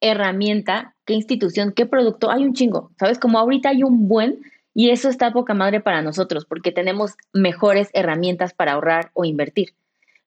herramienta, 0.00 0.94
qué 1.04 1.14
institución, 1.14 1.72
qué 1.74 1.86
producto, 1.86 2.30
hay 2.30 2.44
un 2.44 2.54
chingo, 2.54 2.90
¿sabes? 2.98 3.18
Como 3.18 3.38
ahorita 3.38 3.70
hay 3.70 3.82
un 3.82 4.08
buen 4.08 4.40
y 4.78 4.90
eso 4.90 5.08
está 5.08 5.32
poca 5.32 5.54
madre 5.54 5.80
para 5.80 6.02
nosotros 6.02 6.44
porque 6.44 6.70
tenemos 6.70 7.14
mejores 7.32 7.88
herramientas 7.94 8.52
para 8.52 8.72
ahorrar 8.72 9.10
o 9.14 9.24
invertir. 9.24 9.70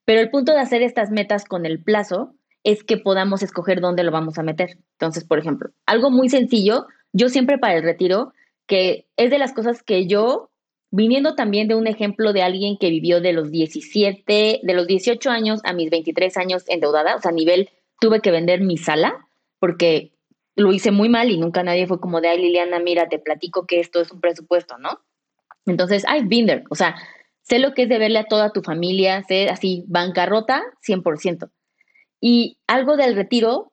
Pero 0.06 0.22
el 0.22 0.32
punto 0.32 0.54
de 0.54 0.60
hacer 0.60 0.82
estas 0.82 1.12
metas 1.12 1.46
con 1.46 1.68
el 1.68 1.84
plazo 1.84 2.34
es 2.64 2.84
que 2.84 2.98
podamos 2.98 3.44
escoger 3.44 3.80
dónde 3.80 4.04
lo 4.04 4.12
vamos 4.12 4.40
a 4.40 4.44
meter. 4.44 4.80
Entonces, 4.94 5.24
por 5.24 5.38
ejemplo, 5.38 5.70
algo 5.86 6.10
muy 6.10 6.30
sencillo, 6.30 6.88
yo 7.14 7.30
siempre 7.30 7.60
para 7.60 7.76
el 7.76 7.84
retiro, 7.84 8.34
que 8.66 9.06
es 9.18 9.30
de 9.30 9.38
las 9.38 9.54
cosas 9.54 9.84
que 9.84 10.08
yo, 10.08 10.50
viniendo 10.90 11.36
también 11.36 11.68
de 11.68 11.76
un 11.76 11.86
ejemplo 11.86 12.34
de 12.34 12.42
alguien 12.42 12.80
que 12.80 12.90
vivió 12.90 13.22
de 13.22 13.34
los 13.34 13.52
17, 13.52 14.62
de 14.64 14.74
los 14.74 14.88
18 14.88 15.30
años 15.30 15.60
a 15.64 15.74
mis 15.74 15.92
23 15.92 16.38
años 16.38 16.64
endeudada, 16.68 17.16
o 17.16 17.22
sea, 17.22 17.30
a 17.30 17.36
nivel, 17.36 17.70
tuve 18.00 18.20
que 18.20 18.32
vender 18.32 18.62
mi 18.62 18.78
sala 18.78 19.28
porque 19.60 20.12
lo 20.60 20.74
hice 20.74 20.92
muy 20.92 21.10
mal 21.10 21.32
y 21.32 21.38
nunca 21.38 21.64
nadie 21.64 21.88
fue 21.88 22.00
como 22.00 22.22
de, 22.22 22.30
ay, 22.30 22.42
Liliana, 22.42 22.80
mira, 22.80 23.08
te 23.08 23.18
platico 23.18 23.66
que 23.66 23.80
esto 23.80 24.02
es 24.02 24.12
un 24.12 24.20
presupuesto, 24.20 24.78
¿no? 24.78 25.00
Entonces, 25.66 26.04
I've 26.04 26.28
been 26.28 26.48
there, 26.48 26.64
o 26.70 26.76
sea, 26.76 26.96
sé 27.42 27.60
lo 27.60 27.74
que 27.74 27.84
es 27.84 27.90
deberle 27.90 28.20
a 28.20 28.26
toda 28.26 28.52
tu 28.52 28.62
familia, 28.62 29.24
sé 29.24 29.50
así, 29.50 29.84
bancarrota 29.88 30.64
100%. 30.86 31.50
Y 32.20 32.60
algo 32.68 32.98
del 32.98 33.16
retiro, 33.16 33.72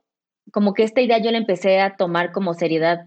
como 0.53 0.75
que 0.75 0.85
esta 0.85 1.01
idea 1.01 1.18
yo 1.18 1.31
la 1.33 1.38
empecé 1.38 1.81
a 1.81 1.96
tomar 1.96 2.33
como 2.33 2.55
seriedad, 2.55 3.07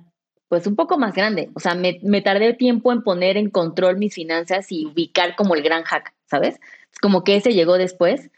pues 0.50 0.68
un 0.68 0.76
poco 0.76 0.98
más 0.98 1.14
grande. 1.14 1.50
O 1.54 1.60
sea, 1.60 1.76
me, 1.76 2.00
me 2.04 2.22
tardé 2.22 2.54
tiempo 2.54 2.92
en 2.92 3.04
poner 3.04 3.38
en 3.38 3.50
control 3.50 3.98
mis 3.98 4.14
finanzas 4.14 4.72
y 4.72 4.86
ubicar 4.88 5.36
como 5.36 5.56
el 5.56 5.64
gran 5.64 5.84
hack, 5.84 6.14
¿sabes? 6.26 6.60
Como 7.02 7.24
que 7.24 7.38
ese 7.38 7.54
llegó 7.54 7.78
después 7.78 8.30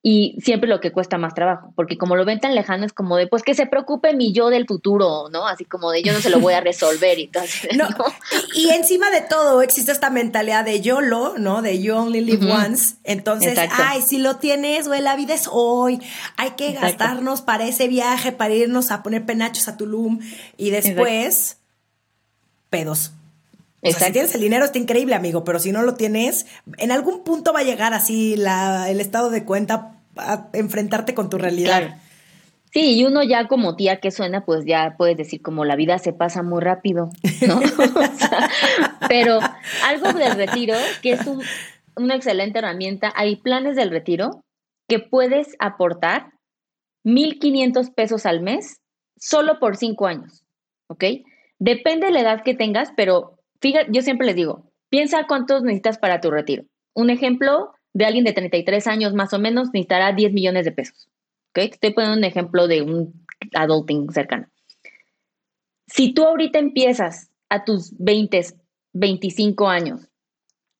y 0.00 0.36
siempre 0.40 0.68
lo 0.68 0.80
que 0.80 0.92
cuesta 0.92 1.18
más 1.18 1.34
trabajo, 1.34 1.72
porque 1.74 1.98
como 1.98 2.14
lo 2.14 2.24
ven 2.24 2.38
tan 2.38 2.54
lejano 2.54 2.86
es 2.86 2.92
como 2.92 3.16
de, 3.16 3.26
pues 3.26 3.42
que 3.42 3.54
se 3.54 3.66
preocupe 3.66 4.14
mi 4.14 4.32
yo 4.32 4.48
del 4.48 4.64
futuro, 4.64 5.28
¿no? 5.30 5.48
Así 5.48 5.64
como 5.64 5.90
de 5.90 6.04
yo 6.04 6.12
no 6.12 6.20
se 6.20 6.30
lo 6.30 6.38
voy 6.38 6.54
a 6.54 6.60
resolver 6.62 7.18
y 7.18 7.26
tal. 7.26 7.48
No, 7.76 7.88
Y, 8.54 8.70
encima 8.70 9.10
de 9.10 9.22
todo 9.22 9.60
existe 9.60 9.90
esta 9.90 10.08
mentalidad 10.10 10.64
de 10.64 10.80
YOLO, 10.80 11.36
¿no? 11.38 11.62
De 11.62 11.82
you 11.82 11.96
only 11.96 12.20
live 12.20 12.50
once. 12.50 12.94
Entonces, 13.02 13.58
ay, 13.72 14.02
si 14.02 14.18
lo 14.18 14.36
tienes, 14.36 14.86
güey, 14.86 15.00
la 15.00 15.16
vida 15.16 15.34
es 15.34 15.48
hoy. 15.50 16.00
Hay 16.36 16.52
que 16.52 16.72
gastarnos 16.72 17.42
para 17.42 17.66
ese 17.66 17.88
viaje, 17.88 18.30
para 18.30 18.54
irnos 18.54 18.92
a 18.92 19.02
poner 19.02 19.26
penachos 19.26 19.66
a 19.66 19.76
Tulum 19.76 20.20
y 20.56 20.70
después, 20.70 21.58
pedos. 22.70 23.12
O 23.80 23.90
sea, 23.90 24.08
si 24.08 24.12
tienes 24.12 24.34
el 24.34 24.40
dinero 24.40 24.64
está 24.64 24.78
increíble, 24.78 25.14
amigo, 25.14 25.44
pero 25.44 25.58
si 25.58 25.70
no 25.70 25.82
lo 25.82 25.94
tienes, 25.94 26.46
en 26.78 26.90
algún 26.90 27.22
punto 27.22 27.52
va 27.52 27.60
a 27.60 27.64
llegar 27.64 27.94
así 27.94 28.36
la, 28.36 28.90
el 28.90 29.00
estado 29.00 29.30
de 29.30 29.44
cuenta 29.44 29.94
enfrentarte 30.52 31.14
con 31.14 31.30
tu 31.30 31.38
realidad. 31.38 31.96
Sí, 32.72 32.98
y 32.98 33.04
uno 33.04 33.22
ya 33.22 33.46
como 33.46 33.76
tía 33.76 34.00
que 34.00 34.10
suena, 34.10 34.44
pues 34.44 34.64
ya 34.66 34.94
puedes 34.98 35.16
decir 35.16 35.40
como 35.40 35.64
la 35.64 35.76
vida 35.76 35.98
se 35.98 36.12
pasa 36.12 36.42
muy 36.42 36.60
rápido, 36.60 37.10
¿no? 37.46 37.60
pero 39.08 39.38
algo 39.86 40.12
del 40.12 40.34
retiro, 40.34 40.74
que 41.00 41.12
es 41.12 41.20
una 41.96 42.16
excelente 42.16 42.58
herramienta, 42.58 43.12
hay 43.16 43.36
planes 43.36 43.76
del 43.76 43.90
retiro 43.90 44.42
que 44.86 44.98
puedes 44.98 45.54
aportar 45.60 46.32
1.500 47.04 47.94
pesos 47.94 48.26
al 48.26 48.40
mes 48.40 48.80
solo 49.18 49.58
por 49.60 49.76
cinco 49.76 50.06
años, 50.06 50.44
¿ok? 50.88 51.04
Depende 51.58 52.06
de 52.06 52.12
la 52.12 52.20
edad 52.20 52.42
que 52.42 52.54
tengas, 52.54 52.90
pero 52.96 53.37
fíjate, 53.60 53.88
yo 53.92 54.02
siempre 54.02 54.26
les 54.26 54.36
digo, 54.36 54.70
piensa 54.88 55.26
cuántos 55.26 55.62
necesitas 55.62 55.98
para 55.98 56.20
tu 56.20 56.30
retiro. 56.30 56.64
Un 56.94 57.10
ejemplo 57.10 57.72
de 57.92 58.04
alguien 58.04 58.24
de 58.24 58.32
33 58.32 58.86
años 58.86 59.14
más 59.14 59.32
o 59.32 59.38
menos 59.38 59.68
necesitará 59.72 60.12
10 60.12 60.32
millones 60.32 60.64
de 60.64 60.72
pesos, 60.72 61.08
¿ok? 61.50 61.58
Estoy 61.72 61.92
poniendo 61.92 62.18
un 62.18 62.24
ejemplo 62.24 62.68
de 62.68 62.82
un 62.82 63.26
adulting 63.54 64.10
cercano. 64.10 64.46
Si 65.86 66.12
tú 66.12 66.24
ahorita 66.24 66.58
empiezas 66.58 67.30
a 67.48 67.64
tus 67.64 67.96
20, 67.98 68.40
25 68.92 69.68
años, 69.68 70.08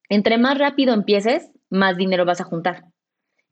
entre 0.08 0.38
más 0.38 0.58
rápido 0.58 0.94
empieces, 0.94 1.50
más 1.70 1.96
dinero 1.96 2.24
vas 2.24 2.40
a 2.40 2.44
juntar. 2.44 2.84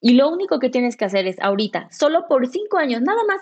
Y 0.00 0.14
lo 0.14 0.28
único 0.28 0.58
que 0.58 0.70
tienes 0.70 0.96
que 0.96 1.06
hacer 1.06 1.26
es 1.26 1.40
ahorita, 1.40 1.88
solo 1.90 2.26
por 2.28 2.46
cinco 2.46 2.78
años, 2.78 3.02
nada 3.02 3.24
más, 3.26 3.40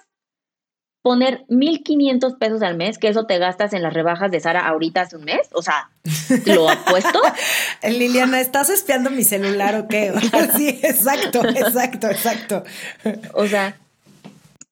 poner 1.04 1.44
1.500 1.48 2.38
pesos 2.38 2.62
al 2.62 2.78
mes, 2.78 2.96
que 2.96 3.08
eso 3.08 3.26
te 3.26 3.36
gastas 3.36 3.74
en 3.74 3.82
las 3.82 3.92
rebajas 3.92 4.30
de 4.30 4.40
Sara 4.40 4.66
ahorita 4.66 5.02
hace 5.02 5.16
un 5.16 5.24
mes. 5.24 5.50
O 5.52 5.60
sea, 5.60 5.90
lo 6.46 6.70
apuesto. 6.70 7.20
Liliana, 7.82 8.40
¿estás 8.40 8.70
espiando 8.70 9.10
mi 9.10 9.22
celular 9.22 9.78
o 9.78 9.86
qué? 9.86 10.14
sí, 10.56 10.80
exacto, 10.82 11.46
exacto, 11.46 12.06
exacto. 12.08 12.64
O 13.34 13.46
sea, 13.46 13.76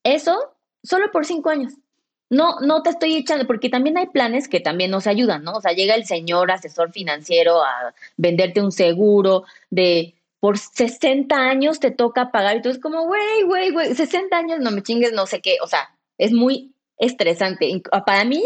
eso 0.05 0.55
solo 0.83 1.11
por 1.13 1.27
cinco 1.27 1.51
años. 1.51 1.75
No, 2.31 2.61
no 2.61 2.83
te 2.83 2.89
estoy 2.89 3.15
echando, 3.15 3.47
porque 3.47 3.69
también 3.69 3.99
hay 3.99 4.07
planes 4.07 4.49
que 4.49 4.61
también 4.61 4.91
nos 4.91 5.07
ayudan, 5.07 5.45
¿no? 5.45 5.53
O 5.53 5.61
sea, 5.61 5.73
llega 5.73 5.95
el 5.95 6.07
señor 6.07 6.51
asesor 6.51 6.93
financiero 6.93 7.63
a 7.63 7.93
venderte 8.17 8.63
un 8.63 8.73
seguro 8.73 9.45
de 9.69 10.15
por 10.41 10.57
60 10.57 11.37
años 11.37 11.79
te 11.79 11.91
toca 11.91 12.33
pagar 12.33 12.57
y 12.57 12.63
tú 12.63 12.71
es 12.71 12.79
como, 12.79 13.05
güey, 13.05 13.43
güey, 13.45 13.71
güey, 13.71 13.95
60 13.95 14.35
años 14.35 14.61
no 14.61 14.71
me 14.71 14.83
chingues, 14.83 15.13
no 15.13 15.27
sé 15.27 15.43
qué, 15.43 15.59
o 15.63 15.67
sea, 15.67 15.91
es 16.25 16.33
muy 16.33 16.75
estresante. 16.99 17.83
Para 18.07 18.25
mí, 18.25 18.45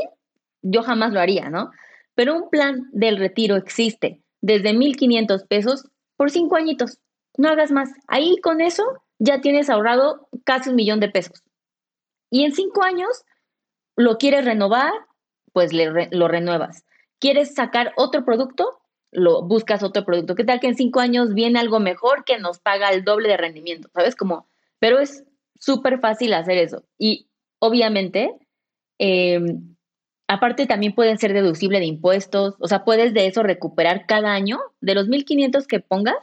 yo 0.63 0.83
jamás 0.83 1.13
lo 1.13 1.21
haría, 1.21 1.51
¿no? 1.51 1.71
Pero 2.15 2.35
un 2.35 2.51
plan 2.51 2.89
del 2.93 3.19
retiro 3.19 3.57
existe 3.57 4.23
desde 4.41 4.73
1.500 4.73 5.47
pesos 5.47 5.89
por 6.17 6.31
cinco 6.31 6.57
añitos. 6.57 6.99
No 7.37 7.49
hagas 7.49 7.71
más. 7.71 7.91
Ahí 8.09 8.37
con 8.43 8.61
eso 8.61 8.83
ya 9.19 9.41
tienes 9.41 9.69
ahorrado 9.69 10.29
casi 10.45 10.71
un 10.71 10.77
millón 10.77 11.01
de 11.01 11.11
pesos. 11.11 11.43
Y 12.31 12.45
en 12.45 12.53
cinco 12.53 12.83
años 12.83 13.25
lo 13.97 14.17
quieres 14.19 14.45
renovar, 14.45 14.93
pues 15.53 15.73
lo 15.73 16.29
renuevas. 16.29 16.85
¿Quieres 17.19 17.55
sacar 17.55 17.93
otro 17.97 18.25
producto? 18.25 18.81
lo 19.13 19.43
buscas 19.43 19.83
otro 19.83 20.05
producto. 20.05 20.35
¿Qué 20.35 20.45
tal 20.45 20.61
que 20.61 20.67
en 20.67 20.77
cinco 20.77 21.01
años 21.01 21.33
viene 21.33 21.59
algo 21.59 21.81
mejor 21.81 22.25
que 22.25 22.39
nos 22.39 22.59
paga 22.59 22.91
el 22.91 23.05
doble 23.05 23.29
de 23.29 23.39
rendimiento? 23.39 23.89
¿Sabes? 23.95 24.15
Como, 24.15 24.47
pero 24.79 24.99
es 24.99 25.25
súper 25.59 26.01
fácil 26.01 26.35
hacer 26.35 26.59
eso. 26.59 26.85
Y 26.99 27.26
obviamente, 27.59 28.35
em, 28.99 29.77
aparte 30.29 30.67
también 30.67 30.95
pueden 30.95 31.19
ser 31.19 31.33
deducible 31.33 31.79
de 31.79 31.87
impuestos. 31.87 32.55
O 32.61 32.69
sea, 32.69 32.85
puedes 32.85 33.15
de 33.15 33.27
eso 33.27 33.43
recuperar 33.43 34.07
cada 34.07 34.33
año, 34.33 34.59
de 34.81 34.95
los 34.95 35.09
1.500 35.09 35.67
que 35.67 35.81
pongas, 35.81 36.17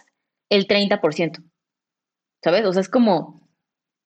el 0.49 0.67
30%. 0.67 1.41
¿Sabes? 2.43 2.65
O 2.65 2.73
sea, 2.73 2.81
es 2.81 2.89
como... 2.89 3.41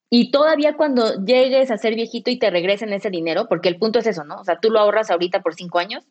Y 0.10 0.32
todavía 0.32 0.78
cuando 0.78 1.26
llegues 1.26 1.70
a 1.70 1.78
ser 1.78 1.96
viejito 1.96 2.32
y 2.32 2.40
te 2.40 2.50
regresen 2.50 2.94
ese 2.94 3.10
dinero, 3.10 3.48
porque 3.50 3.68
el 3.68 3.78
punto 3.78 4.00
es 4.00 4.08
eso, 4.08 4.24
¿no? 4.24 4.40
O 4.40 4.44
sea, 4.46 4.60
tú 4.60 4.70
lo 4.70 4.80
ahorras 4.80 5.12
ahorita 5.12 5.42
por 5.42 5.54
cinco 5.54 5.80
años, 5.80 6.06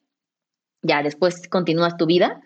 ya 0.83 1.03
después 1.03 1.49
continúas 1.49 1.97
tu 1.97 2.05
vida, 2.05 2.43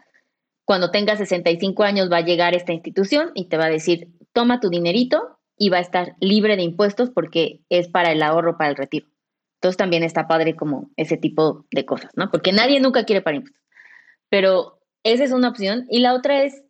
cuando 0.65 0.93
tengas 0.93 1.19
65 1.19 1.83
años 1.83 2.13
va 2.13 2.19
a 2.19 2.25
llegar 2.25 2.55
esta 2.55 2.73
institución 2.73 3.33
y 3.35 3.47
te 3.47 3.57
va 3.57 3.65
a 3.65 3.71
decir, 3.71 4.07
toma 4.33 4.61
tu 4.61 4.71
dinerito 4.71 5.40
y 5.61 5.69
va 5.69 5.77
a 5.77 5.83
estar 5.83 6.17
libre 6.21 6.57
de 6.57 6.63
impuestos 6.63 7.11
porque 7.11 7.61
es 7.69 7.87
para 7.87 8.13
el 8.13 8.23
ahorro, 8.23 8.57
para 8.57 8.71
el 8.71 8.77
retiro. 8.77 9.07
Entonces 9.57 9.77
también 9.77 10.03
está 10.03 10.27
padre 10.27 10.57
como 10.57 10.91
ese 10.97 11.19
tipo 11.19 11.67
de 11.71 11.85
cosas, 11.85 12.11
¿no? 12.17 12.31
Porque 12.31 12.51
nadie 12.51 12.81
nunca 12.81 13.05
quiere 13.05 13.21
para 13.21 13.37
impuestos. 13.37 13.63
Pero 14.31 14.81
esa 15.05 15.23
es 15.23 15.33
una 15.33 15.51
opción. 15.51 15.85
Y 15.91 15.99
la 15.99 16.15
otra 16.15 16.45
es 16.45 16.63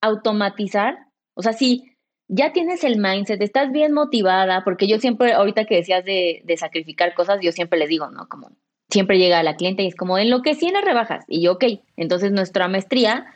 automatizar. 0.00 0.98
O 1.34 1.42
sea, 1.42 1.52
si 1.52 1.84
ya 2.26 2.52
tienes 2.52 2.82
el 2.82 2.98
mindset, 2.98 3.40
estás 3.40 3.70
bien 3.70 3.92
motivada, 3.92 4.64
porque 4.64 4.88
yo 4.88 4.98
siempre, 4.98 5.32
ahorita 5.32 5.64
que 5.64 5.76
decías 5.76 6.04
de, 6.04 6.42
de 6.44 6.56
sacrificar 6.56 7.14
cosas, 7.14 7.38
yo 7.42 7.52
siempre 7.52 7.78
les 7.78 7.88
digo, 7.88 8.10
¿no? 8.10 8.26
Como 8.28 8.50
siempre 8.90 9.18
llega 9.18 9.40
la 9.44 9.54
cliente 9.54 9.84
y 9.84 9.86
es 9.86 9.94
como, 9.94 10.18
en 10.18 10.30
lo 10.30 10.42
que 10.42 10.56
sí 10.56 10.68
las 10.72 10.84
rebajas. 10.84 11.24
Y 11.28 11.42
yo, 11.42 11.52
ok, 11.52 11.64
entonces 11.96 12.32
nuestra 12.32 12.66
maestría 12.66 13.26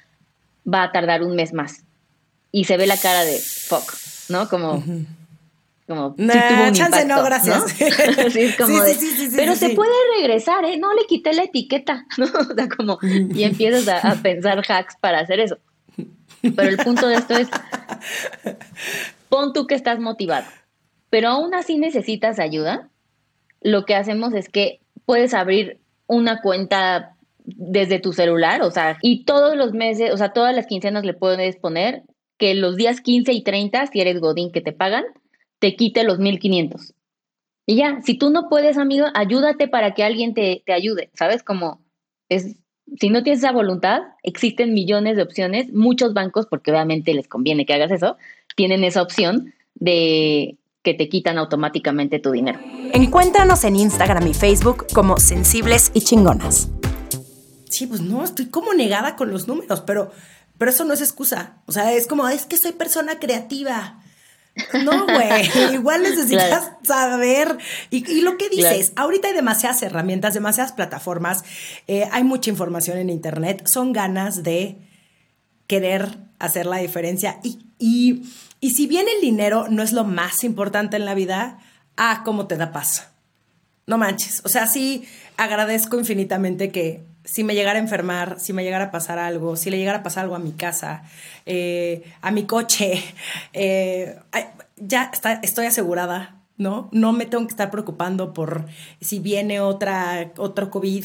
va 0.66 0.83
a 0.83 0.90
tardar 0.90 1.22
un 1.22 1.37
mes 1.37 1.53
más. 1.53 1.85
Y 2.50 2.64
se 2.64 2.76
ve 2.76 2.88
la 2.88 2.96
cara 2.96 3.24
de 3.24 3.38
fuck, 3.38 4.09
¿no? 4.30 4.48
Como... 4.48 4.82
Como 5.86 6.14
chance 6.72 7.04
no, 7.04 7.24
gracias. 7.24 7.64
pero 9.34 9.56
se 9.56 9.70
puede 9.70 9.90
regresar, 10.16 10.64
¿eh? 10.64 10.76
No 10.76 10.94
le 10.94 11.04
quité 11.06 11.32
la 11.32 11.42
etiqueta, 11.42 12.06
¿no? 12.16 12.26
O 12.26 12.54
sea, 12.54 12.68
como, 12.68 12.98
y 13.02 13.42
empiezas 13.42 13.88
a, 13.88 14.12
a 14.12 14.14
pensar 14.14 14.62
hacks 14.68 14.94
para 15.00 15.18
hacer 15.18 15.40
eso. 15.40 15.58
Pero 16.42 16.68
el 16.68 16.76
punto 16.76 17.08
de 17.08 17.16
esto 17.16 17.36
es, 17.36 17.48
pon 19.28 19.52
tú 19.52 19.66
que 19.66 19.74
estás 19.74 19.98
motivado, 19.98 20.46
pero 21.10 21.28
aún 21.28 21.54
así 21.54 21.76
necesitas 21.76 22.38
ayuda. 22.38 22.88
Lo 23.60 23.84
que 23.84 23.96
hacemos 23.96 24.32
es 24.32 24.48
que 24.48 24.80
puedes 25.04 25.34
abrir 25.34 25.80
una 26.06 26.40
cuenta 26.40 27.16
desde 27.44 27.98
tu 27.98 28.12
celular, 28.12 28.62
o 28.62 28.70
sea, 28.70 28.96
y 29.02 29.24
todos 29.24 29.56
los 29.56 29.72
meses, 29.72 30.12
o 30.12 30.16
sea, 30.16 30.32
todas 30.32 30.54
las 30.54 30.66
quincenas 30.66 31.04
le 31.04 31.14
puedes 31.14 31.56
poner 31.56 32.04
que 32.40 32.55
los 32.55 32.76
días 32.76 33.00
15 33.03 33.33
y 33.33 33.42
30, 33.42 33.87
si 33.87 34.00
eres 34.00 34.18
Godín 34.18 34.50
que 34.50 34.62
te 34.62 34.72
pagan, 34.72 35.05
te 35.61 35.76
quite 35.76 36.03
los 36.03 36.18
1500. 36.18 36.94
Y 37.66 37.76
ya, 37.76 38.00
si 38.03 38.14
tú 38.14 38.31
no 38.31 38.48
puedes, 38.48 38.79
amigo, 38.79 39.07
ayúdate 39.14 39.68
para 39.68 39.94
que 39.94 40.03
alguien 40.03 40.35
te, 40.35 40.62
te 40.64 40.72
ayude, 40.72 41.11
¿sabes? 41.14 41.44
Como 41.44 41.83
es, 42.31 42.57
si 42.98 43.11
no 43.11 43.22
tienes 43.22 43.40
esa 43.40 43.53
voluntad, 43.53 44.00
existen 44.22 44.72
millones 44.72 45.16
de 45.16 45.22
opciones, 45.22 45.72
muchos 45.72 46.14
bancos, 46.14 46.46
porque 46.46 46.70
obviamente 46.72 47.14
les 47.14 47.29
conviene 47.29 47.66
que 47.66 47.74
hagas 47.74 47.92
eso, 47.92 48.16
tienen 48.57 48.83
esa 48.85 49.03
opción 49.03 49.53
de 49.74 50.57
que 50.83 50.94
te 50.94 51.11
quitan 51.11 51.37
automáticamente 51.37 52.18
tu 52.18 52.31
dinero. 52.31 52.59
Encuéntranos 52.94 53.64
en 53.64 53.76
Instagram 53.76 54.26
y 54.26 54.35
Facebook 54.35 54.87
como 54.94 55.18
Sensibles 55.18 55.92
y 55.92 56.00
Chingonas. 56.00 56.70
Sí, 57.68 57.87
pues 57.87 58.00
no, 58.00 58.24
estoy 58.24 58.46
como 58.46 58.72
negada 58.72 59.14
con 59.14 59.31
los 59.31 59.46
números, 59.46 59.83
pero, 59.83 60.11
pero 60.60 60.70
eso 60.70 60.84
no 60.84 60.92
es 60.92 61.00
excusa. 61.00 61.54
O 61.64 61.72
sea, 61.72 61.92
es 61.94 62.06
como, 62.06 62.28
es 62.28 62.44
que 62.44 62.58
soy 62.58 62.72
persona 62.72 63.18
creativa. 63.18 63.98
No, 64.84 65.06
güey, 65.06 65.50
igual 65.72 66.02
necesitas 66.02 66.72
saber. 66.84 67.56
Y, 67.88 68.20
lo 68.20 68.36
que 68.36 68.50
dices, 68.50 68.92
ahorita 68.94 69.28
hay 69.28 69.34
demasiadas 69.34 69.82
herramientas, 69.82 70.34
demasiadas 70.34 70.72
plataformas, 70.72 71.44
eh, 71.88 72.06
hay 72.12 72.24
mucha 72.24 72.50
información 72.50 72.98
en 72.98 73.08
Internet, 73.08 73.66
son 73.66 73.94
ganas 73.94 74.42
de 74.42 74.76
querer 75.66 76.18
hacer 76.38 76.66
la 76.66 76.76
diferencia. 76.76 77.40
Y, 77.42 77.58
y 77.78 78.22
y 78.60 78.70
si 78.70 78.86
bien 78.86 79.06
el 79.14 79.22
dinero 79.22 79.66
no 79.70 79.82
es 79.82 79.92
lo 79.92 80.04
más 80.04 80.44
importante 80.44 80.96
en 80.96 81.06
la 81.06 81.14
vida, 81.14 81.58
ah, 81.96 82.22
cómo 82.24 82.46
te 82.46 82.56
da 82.56 82.72
paz. 82.72 83.08
No 83.86 83.96
manches. 83.96 84.42
O 84.44 84.48
sea, 84.48 84.66
sí 84.66 85.04
agradezco 85.38 85.98
infinitamente 85.98 86.70
que 86.70 87.02
si 87.24 87.44
me 87.44 87.54
llegara 87.54 87.78
a 87.78 87.83
enfermar, 87.83 88.40
si 88.40 88.52
me 88.52 88.64
llegara 88.64 88.87
a 88.87 88.90
pasar 88.90 89.18
algo, 89.18 89.56
si 89.56 89.70
le 89.70 89.78
llegara 89.78 89.98
a 89.98 90.02
pasar 90.02 90.24
algo 90.24 90.37
a 90.37 90.38
mi 90.38 90.52
casa, 90.52 91.02
eh, 91.46 92.04
a 92.22 92.30
mi 92.30 92.44
coche, 92.44 93.02
eh, 93.52 94.18
ya 94.76 95.11
está, 95.12 95.35
estoy 95.42 95.66
asegurada, 95.66 96.40
¿no? 96.56 96.88
No 96.92 97.12
me 97.12 97.26
tengo 97.26 97.46
que 97.46 97.52
estar 97.52 97.70
preocupando 97.70 98.33
por 98.33 98.66
si 99.00 99.18
viene 99.18 99.61
otra, 99.61 100.33
otro 100.37 100.70
COVID. 100.70 101.04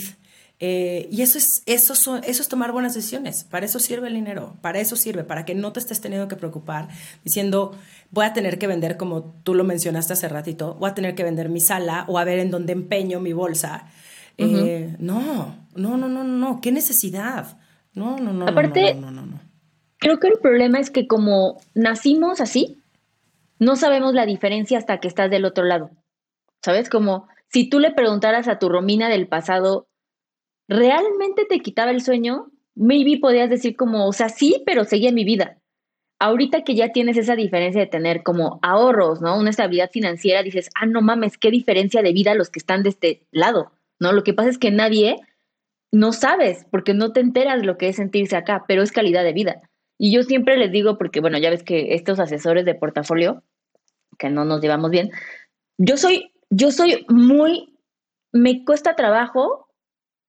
Eh, 0.61 1.09
y 1.11 1.21
eso 1.21 1.37
es, 1.37 1.63
eso, 1.65 1.93
eso 1.93 2.41
es 2.41 2.47
tomar 2.47 2.71
buenas 2.71 2.93
decisiones. 2.93 3.43
Para 3.43 3.65
eso 3.65 3.79
sirve 3.79 4.07
el 4.07 4.13
dinero. 4.13 4.55
Para 4.61 4.79
eso 4.79 4.95
sirve. 4.95 5.25
Para 5.25 5.43
que 5.43 5.53
no 5.53 5.73
te 5.73 5.81
estés 5.81 5.99
teniendo 5.99 6.29
que 6.29 6.37
preocupar 6.37 6.87
diciendo, 7.25 7.77
voy 8.11 8.25
a 8.25 8.33
tener 8.33 8.57
que 8.57 8.67
vender, 8.67 8.95
como 8.95 9.23
tú 9.43 9.53
lo 9.53 9.65
mencionaste 9.65 10.13
hace 10.13 10.29
ratito, 10.29 10.75
voy 10.75 10.89
a 10.89 10.93
tener 10.93 11.13
que 11.13 11.23
vender 11.23 11.49
mi 11.49 11.59
sala 11.59 12.05
o 12.07 12.17
a 12.17 12.23
ver 12.23 12.39
en 12.39 12.51
dónde 12.51 12.73
empeño 12.73 13.19
mi 13.19 13.33
bolsa. 13.33 13.87
Eh, 14.37 14.95
no, 14.99 15.67
no, 15.75 15.97
no, 15.97 16.07
no, 16.07 16.23
no. 16.23 16.61
¿Qué 16.61 16.71
necesidad? 16.71 17.57
No, 17.93 18.17
no, 18.17 18.33
no. 18.33 18.47
Aparte, 18.47 18.93
no, 18.95 19.11
no, 19.11 19.25
no, 19.25 19.39
creo 19.97 20.19
que 20.19 20.27
el 20.27 20.39
problema 20.39 20.79
es 20.79 20.89
que 20.89 21.07
como 21.07 21.61
nacimos 21.73 22.41
así, 22.41 22.81
no 23.59 23.75
sabemos 23.75 24.13
la 24.13 24.25
diferencia 24.25 24.77
hasta 24.77 24.99
que 24.99 25.07
estás 25.07 25.31
del 25.31 25.45
otro 25.45 25.63
lado. 25.63 25.91
¿Sabes? 26.61 26.89
Como 26.89 27.27
si 27.47 27.69
tú 27.69 27.79
le 27.79 27.91
preguntaras 27.91 28.47
a 28.47 28.59
tu 28.59 28.69
Romina 28.69 29.07
del 29.07 29.27
pasado, 29.27 29.87
realmente 30.67 31.45
te 31.45 31.59
quitaba 31.59 31.91
el 31.91 32.01
sueño, 32.01 32.51
maybe 32.75 33.19
podías 33.19 33.49
decir 33.49 33.75
como, 33.77 34.07
o 34.07 34.13
sea, 34.13 34.29
sí, 34.29 34.61
pero 34.65 34.83
seguía 34.83 35.11
mi 35.11 35.23
vida. 35.23 35.59
ahorita 36.19 36.63
que 36.63 36.75
ya 36.75 36.91
tienes 36.91 37.17
esa 37.17 37.35
diferencia 37.35 37.81
de 37.81 37.87
tener 37.87 38.23
como 38.23 38.59
ahorros, 38.61 39.21
¿no? 39.21 39.37
Una 39.37 39.49
estabilidad 39.49 39.91
financiera, 39.91 40.43
dices, 40.43 40.69
ah, 40.75 40.85
no 40.85 41.01
mames, 41.01 41.37
qué 41.37 41.51
diferencia 41.51 42.01
de 42.01 42.13
vida 42.13 42.33
los 42.35 42.49
que 42.49 42.59
están 42.59 42.83
de 42.83 42.89
este 42.89 43.27
lado, 43.31 43.71
¿no? 43.99 44.11
Lo 44.11 44.23
que 44.23 44.33
pasa 44.33 44.49
es 44.49 44.57
que 44.57 44.71
nadie, 44.71 45.17
no 45.91 46.13
sabes, 46.13 46.65
porque 46.71 46.93
no 46.93 47.11
te 47.13 47.19
enteras 47.19 47.65
lo 47.65 47.77
que 47.77 47.89
es 47.89 47.97
sentirse 47.97 48.35
acá, 48.35 48.65
pero 48.67 48.83
es 48.83 48.91
calidad 48.91 49.23
de 49.23 49.33
vida. 49.33 49.61
Y 49.97 50.11
yo 50.11 50.23
siempre 50.23 50.57
les 50.57 50.71
digo, 50.71 50.97
porque 50.97 51.21
bueno, 51.21 51.37
ya 51.37 51.49
ves 51.49 51.63
que 51.63 51.93
estos 51.95 52.19
asesores 52.19 52.65
de 52.65 52.75
portafolio, 52.75 53.43
que 54.17 54.29
no 54.29 54.45
nos 54.45 54.61
llevamos 54.61 54.91
bien, 54.91 55.11
yo 55.77 55.97
soy, 55.97 56.33
yo 56.49 56.71
soy 56.71 57.05
muy, 57.09 57.77
me 58.31 58.65
cuesta 58.65 58.95
trabajo, 58.95 59.67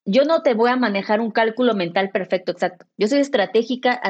yo 0.04 0.24
no 0.24 0.42
te 0.42 0.54
voy 0.54 0.70
a 0.70 0.76
manejar 0.76 1.20
un 1.20 1.32
cálculo 1.32 1.74
mental 1.74 2.10
perfecto, 2.10 2.52
exacto. 2.52 2.86
Yo 2.96 3.08
soy 3.08 3.18
estratégica 3.18 4.00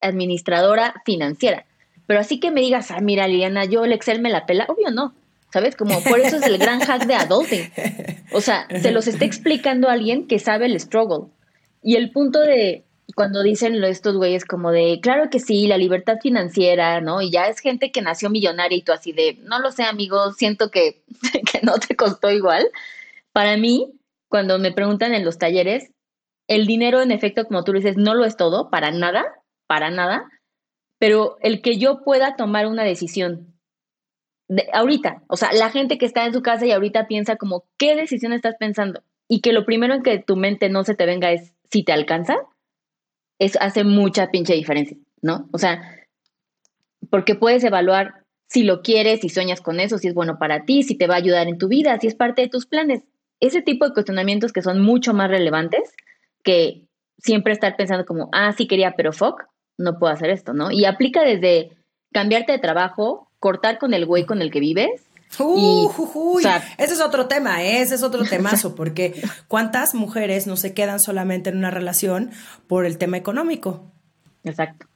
administradora 0.00 1.00
financiera. 1.04 1.64
Pero 2.06 2.20
así 2.20 2.40
que 2.40 2.50
me 2.50 2.60
digas, 2.60 2.90
ah, 2.90 3.00
mira, 3.00 3.28
Liliana, 3.28 3.64
yo 3.64 3.84
el 3.84 3.92
Excel 3.92 4.20
me 4.20 4.30
la 4.30 4.46
pela, 4.46 4.66
obvio 4.68 4.90
no. 4.90 5.14
¿Sabes? 5.52 5.76
Como 5.76 6.02
por 6.02 6.20
eso 6.20 6.36
es 6.36 6.42
el 6.42 6.58
gran 6.58 6.80
hack 6.80 7.06
de 7.06 7.14
adulting. 7.14 7.72
O 8.32 8.40
sea, 8.40 8.66
se 8.82 8.92
los 8.92 9.06
está 9.06 9.24
explicando 9.24 9.88
a 9.88 9.92
alguien 9.92 10.26
que 10.26 10.38
sabe 10.38 10.66
el 10.66 10.78
struggle. 10.78 11.32
Y 11.82 11.96
el 11.96 12.10
punto 12.10 12.40
de, 12.40 12.84
cuando 13.14 13.42
dicen 13.42 13.82
estos 13.84 14.16
güeyes 14.16 14.44
como 14.44 14.70
de, 14.70 15.00
claro 15.00 15.30
que 15.30 15.40
sí, 15.40 15.66
la 15.66 15.78
libertad 15.78 16.18
financiera, 16.20 17.00
¿no? 17.00 17.22
Y 17.22 17.30
ya 17.30 17.46
es 17.46 17.60
gente 17.60 17.90
que 17.90 18.02
nació 18.02 18.28
millonaria 18.28 18.76
y 18.76 18.82
tú 18.82 18.92
así 18.92 19.12
de, 19.12 19.38
no 19.42 19.58
lo 19.60 19.72
sé, 19.72 19.84
amigo, 19.84 20.32
siento 20.32 20.70
que, 20.70 21.02
que 21.52 21.60
no 21.62 21.78
te 21.78 21.96
costó 21.96 22.30
igual. 22.30 22.68
Para 23.32 23.56
mí, 23.56 23.92
cuando 24.28 24.58
me 24.58 24.72
preguntan 24.72 25.14
en 25.14 25.24
los 25.24 25.38
talleres, 25.38 25.90
el 26.46 26.66
dinero 26.66 27.00
en 27.00 27.10
efecto, 27.10 27.46
como 27.46 27.64
tú 27.64 27.72
dices, 27.72 27.96
no 27.96 28.14
lo 28.14 28.24
es 28.24 28.36
todo, 28.36 28.70
para 28.70 28.90
nada, 28.90 29.24
para 29.66 29.90
nada, 29.90 30.30
pero 30.98 31.36
el 31.40 31.62
que 31.62 31.78
yo 31.78 32.02
pueda 32.02 32.36
tomar 32.36 32.66
una 32.66 32.84
decisión 32.84 33.57
de, 34.48 34.66
ahorita, 34.72 35.22
o 35.28 35.36
sea, 35.36 35.52
la 35.52 35.70
gente 35.70 35.98
que 35.98 36.06
está 36.06 36.24
en 36.24 36.32
su 36.32 36.42
casa 36.42 36.66
y 36.66 36.72
ahorita 36.72 37.06
piensa 37.06 37.36
como, 37.36 37.64
¿qué 37.76 37.94
decisión 37.94 38.32
estás 38.32 38.56
pensando? 38.58 39.02
Y 39.28 39.40
que 39.40 39.52
lo 39.52 39.64
primero 39.64 39.94
en 39.94 40.02
que 40.02 40.18
tu 40.18 40.36
mente 40.36 40.68
no 40.68 40.84
se 40.84 40.94
te 40.94 41.06
venga 41.06 41.30
es 41.30 41.52
si 41.70 41.84
te 41.84 41.92
alcanza, 41.92 42.36
eso 43.38 43.58
hace 43.60 43.84
mucha 43.84 44.30
pinche 44.30 44.54
diferencia, 44.54 44.96
¿no? 45.20 45.48
O 45.52 45.58
sea, 45.58 45.82
porque 47.10 47.34
puedes 47.34 47.62
evaluar 47.62 48.24
si 48.48 48.62
lo 48.62 48.82
quieres, 48.82 49.20
si 49.20 49.28
sueñas 49.28 49.60
con 49.60 49.78
eso, 49.78 49.98
si 49.98 50.08
es 50.08 50.14
bueno 50.14 50.38
para 50.38 50.64
ti, 50.64 50.82
si 50.82 50.96
te 50.96 51.06
va 51.06 51.14
a 51.14 51.18
ayudar 51.18 51.48
en 51.48 51.58
tu 51.58 51.68
vida, 51.68 51.98
si 52.00 52.06
es 52.06 52.14
parte 52.14 52.42
de 52.42 52.48
tus 52.48 52.66
planes. 52.66 53.02
Ese 53.40 53.62
tipo 53.62 53.86
de 53.86 53.92
cuestionamientos 53.92 54.52
que 54.52 54.62
son 54.62 54.80
mucho 54.80 55.12
más 55.12 55.30
relevantes 55.30 55.94
que 56.42 56.86
siempre 57.18 57.52
estar 57.52 57.76
pensando 57.76 58.06
como, 58.06 58.30
ah, 58.32 58.52
sí 58.52 58.66
quería, 58.66 58.94
pero 58.96 59.12
fuck, 59.12 59.44
no 59.76 59.98
puedo 59.98 60.12
hacer 60.12 60.30
esto, 60.30 60.54
¿no? 60.54 60.70
Y 60.70 60.86
aplica 60.86 61.22
desde 61.22 61.76
cambiarte 62.12 62.52
de 62.52 62.58
trabajo, 62.58 63.27
cortar 63.40 63.78
con 63.78 63.94
el 63.94 64.06
güey 64.06 64.26
con 64.26 64.42
el 64.42 64.50
que 64.50 64.60
vives, 64.60 65.02
Uh, 65.38 65.90
ese 66.78 66.94
es 66.94 67.00
otro 67.00 67.26
tema, 67.26 67.62
¿eh? 67.62 67.82
ese 67.82 67.94
es 67.94 68.02
otro 68.02 68.24
temazo, 68.28 68.74
porque 68.74 69.20
¿cuántas 69.46 69.94
mujeres 69.94 70.46
no 70.46 70.56
se 70.56 70.72
quedan 70.72 71.00
solamente 71.00 71.50
en 71.50 71.58
una 71.58 71.70
relación 71.70 72.30
por 72.66 72.86
el 72.86 72.98
tema 72.98 73.18
económico? 73.18 73.92
Exacto. 74.44 74.86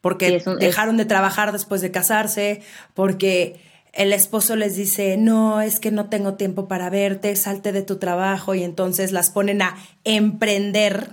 Porque 0.00 0.42
dejaron 0.60 0.96
de 0.96 1.04
trabajar 1.04 1.52
después 1.52 1.80
de 1.80 1.90
casarse, 1.90 2.62
porque 2.94 3.60
el 3.92 4.12
esposo 4.12 4.54
les 4.54 4.76
dice, 4.76 5.16
no, 5.16 5.60
es 5.60 5.80
que 5.80 5.90
no 5.90 6.08
tengo 6.08 6.34
tiempo 6.34 6.68
para 6.68 6.90
verte, 6.90 7.34
salte 7.34 7.72
de 7.72 7.82
tu 7.82 7.96
trabajo 7.96 8.54
y 8.54 8.62
entonces 8.62 9.10
las 9.10 9.30
ponen 9.30 9.62
a 9.62 9.76
emprender 10.04 11.10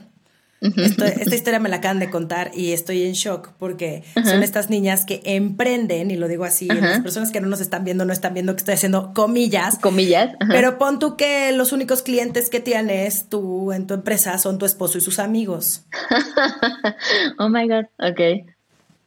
esta 0.63 1.36
historia 1.36 1.60
me 1.60 1.69
la 1.69 1.78
acaban 1.78 1.99
de 1.99 2.10
contar 2.10 2.52
y 2.54 2.71
estoy 2.71 3.04
en 3.04 3.13
shock 3.13 3.52
porque 3.60 4.04
son 4.23 4.43
estas 4.43 4.69
niñas 4.69 5.06
que 5.06 5.21
emprenden, 5.26 6.10
y 6.10 6.15
lo 6.15 6.28
digo 6.28 6.45
así, 6.45 6.67
las 6.67 7.02
personas 7.02 7.32
que 7.32 7.41
no 7.41 7.47
nos 7.47 7.60
están 7.60 7.84
viendo 7.84 8.06
no 8.06 8.13
están 8.13 8.34
viendo 8.34 8.54
que 8.54 8.60
estoy 8.60 8.76
haciendo 8.76 9.13
comillas. 9.13 9.78
Comillas. 9.80 10.36
Pero 10.47 10.78
pon 10.78 10.99
tú 10.99 11.17
que 11.17 11.52
los 11.52 11.73
únicos 11.73 12.02
clientes 12.02 12.49
que 12.49 12.60
tienes 12.60 13.28
tú 13.30 13.71
en 13.71 13.88
tu 13.88 13.93
empresa 13.93 14.38
son 14.38 14.58
tu 14.58 14.65
esposo 14.65 14.97
y 14.97 15.02
sus 15.02 15.19
amigos. 15.19 15.86
oh 17.39 17.49
my 17.49 17.67
God, 17.67 17.86
ok. 17.99 18.47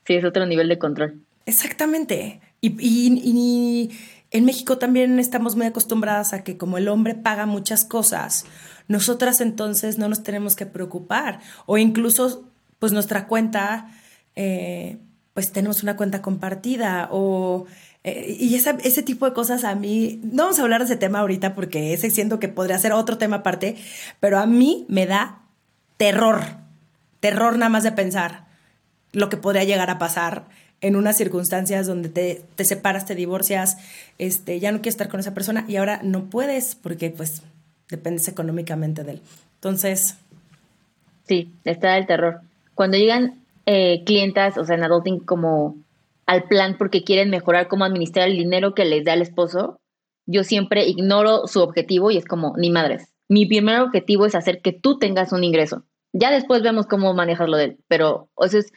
Sí, 0.07 0.15
es 0.15 0.25
otro 0.25 0.47
nivel 0.47 0.69
de 0.69 0.79
control. 0.79 1.21
Exactamente. 1.47 2.41
y, 2.61 2.75
y 2.81 3.91
en 4.31 4.45
México 4.45 4.79
también 4.79 5.19
estamos 5.19 5.57
muy 5.57 5.67
acostumbradas 5.67 6.33
a 6.33 6.43
que 6.43 6.57
como 6.59 6.79
el 6.79 6.89
hombre 6.89 7.15
paga 7.15 7.47
muchas 7.47 7.85
cosas, 7.85 8.45
nosotras 8.89 9.41
entonces 9.41 9.99
no 9.99 10.09
nos 10.09 10.23
tenemos 10.23 10.57
que 10.57 10.67
preocupar. 10.67 11.41
O 11.67 11.79
incluso, 11.79 12.45
pues 12.79 12.93
nuestra 12.93 13.27
cuenta, 13.27 13.91
eh, 14.35 14.99
pues 15.35 15.53
tenemos 15.53 15.83
una 15.83 15.97
cuenta 15.97 16.23
compartida 16.23 17.09
o... 17.11 17.67
Eh, 18.05 18.37
y 18.39 18.55
ese 18.55 19.03
tipo 19.03 19.27
de 19.27 19.33
cosas 19.33 19.65
a 19.65 19.75
mí, 19.75 20.21
no 20.23 20.45
vamos 20.45 20.61
a 20.61 20.63
hablar 20.63 20.81
de 20.81 20.85
ese 20.85 20.97
tema 20.97 21.19
ahorita 21.19 21.57
porque 21.57 21.93
ese 21.93 22.09
siento 22.11 22.39
que 22.39 22.47
podría 22.47 22.79
ser 22.79 22.93
otro 22.93 23.19
tema 23.19 23.39
aparte, 23.39 23.77
pero 24.21 24.39
a 24.39 24.47
mí 24.47 24.87
me 24.89 25.07
da 25.07 25.41
terror, 25.97 26.41
terror 27.19 27.59
nada 27.59 27.69
más 27.69 27.83
de 27.83 27.91
pensar 27.91 28.47
lo 29.11 29.29
que 29.29 29.37
podría 29.37 29.65
llegar 29.65 29.91
a 29.91 29.99
pasar 29.99 30.47
en 30.81 30.95
unas 30.95 31.17
circunstancias 31.17 31.87
donde 31.87 32.09
te, 32.09 32.45
te, 32.55 32.65
separas, 32.65 33.07
te 33.07 33.15
divorcias, 33.15 33.79
este, 34.19 34.61
ya 34.61 34.71
no 34.73 34.79
quieres 34.79 34.95
estar 34.95 35.09
con 35.09 35.21
esa 35.21 35.35
persona 35.35 35.65
y 35.67 35.77
ahora 35.77 36.01
no 36.03 36.27
puedes 36.27 36.75
porque 36.77 37.11
pues 37.11 37.43
dependes 37.89 38.29
económicamente 38.29 39.05
de 39.05 39.13
él. 39.13 39.21
Entonces... 39.55 40.17
Sí, 41.27 41.51
está 41.65 41.99
el 41.99 42.07
terror. 42.07 42.41
Cuando 42.75 42.97
llegan 42.97 43.41
eh, 43.67 44.05
clientas, 44.05 44.59
o 44.59 44.65
sea, 44.65 44.77
en 44.77 44.85
adulting 44.85 45.19
como 45.19 45.77
al 46.27 46.45
plan 46.45 46.77
porque 46.79 47.03
quieren 47.03 47.31
mejorar 47.31 47.69
cómo 47.69 47.85
administrar 47.85 48.29
el 48.29 48.37
dinero 48.37 48.75
que 48.75 48.85
les 48.85 49.05
da 49.05 49.15
el 49.15 49.23
esposo, 49.23 49.81
yo 50.27 50.45
siempre 50.45 50.87
ignoro 50.87 51.47
su 51.47 51.61
objetivo 51.61 52.11
y 52.11 52.17
es 52.17 52.25
como, 52.25 52.55
ni 52.57 52.71
madres. 52.71 53.13
Mi 53.29 53.47
primer 53.47 53.81
objetivo 53.81 54.27
es 54.27 54.35
hacer 54.35 54.61
que 54.61 54.73
tú 54.73 54.99
tengas 54.99 55.33
un 55.33 55.45
ingreso. 55.45 55.85
Ya 56.13 56.31
después 56.31 56.63
vemos 56.63 56.87
cómo 56.87 57.13
manejarlo 57.15 57.57
de 57.57 57.65
él, 57.65 57.77
pero 57.89 58.29
eso 58.41 58.59
es 58.59 58.73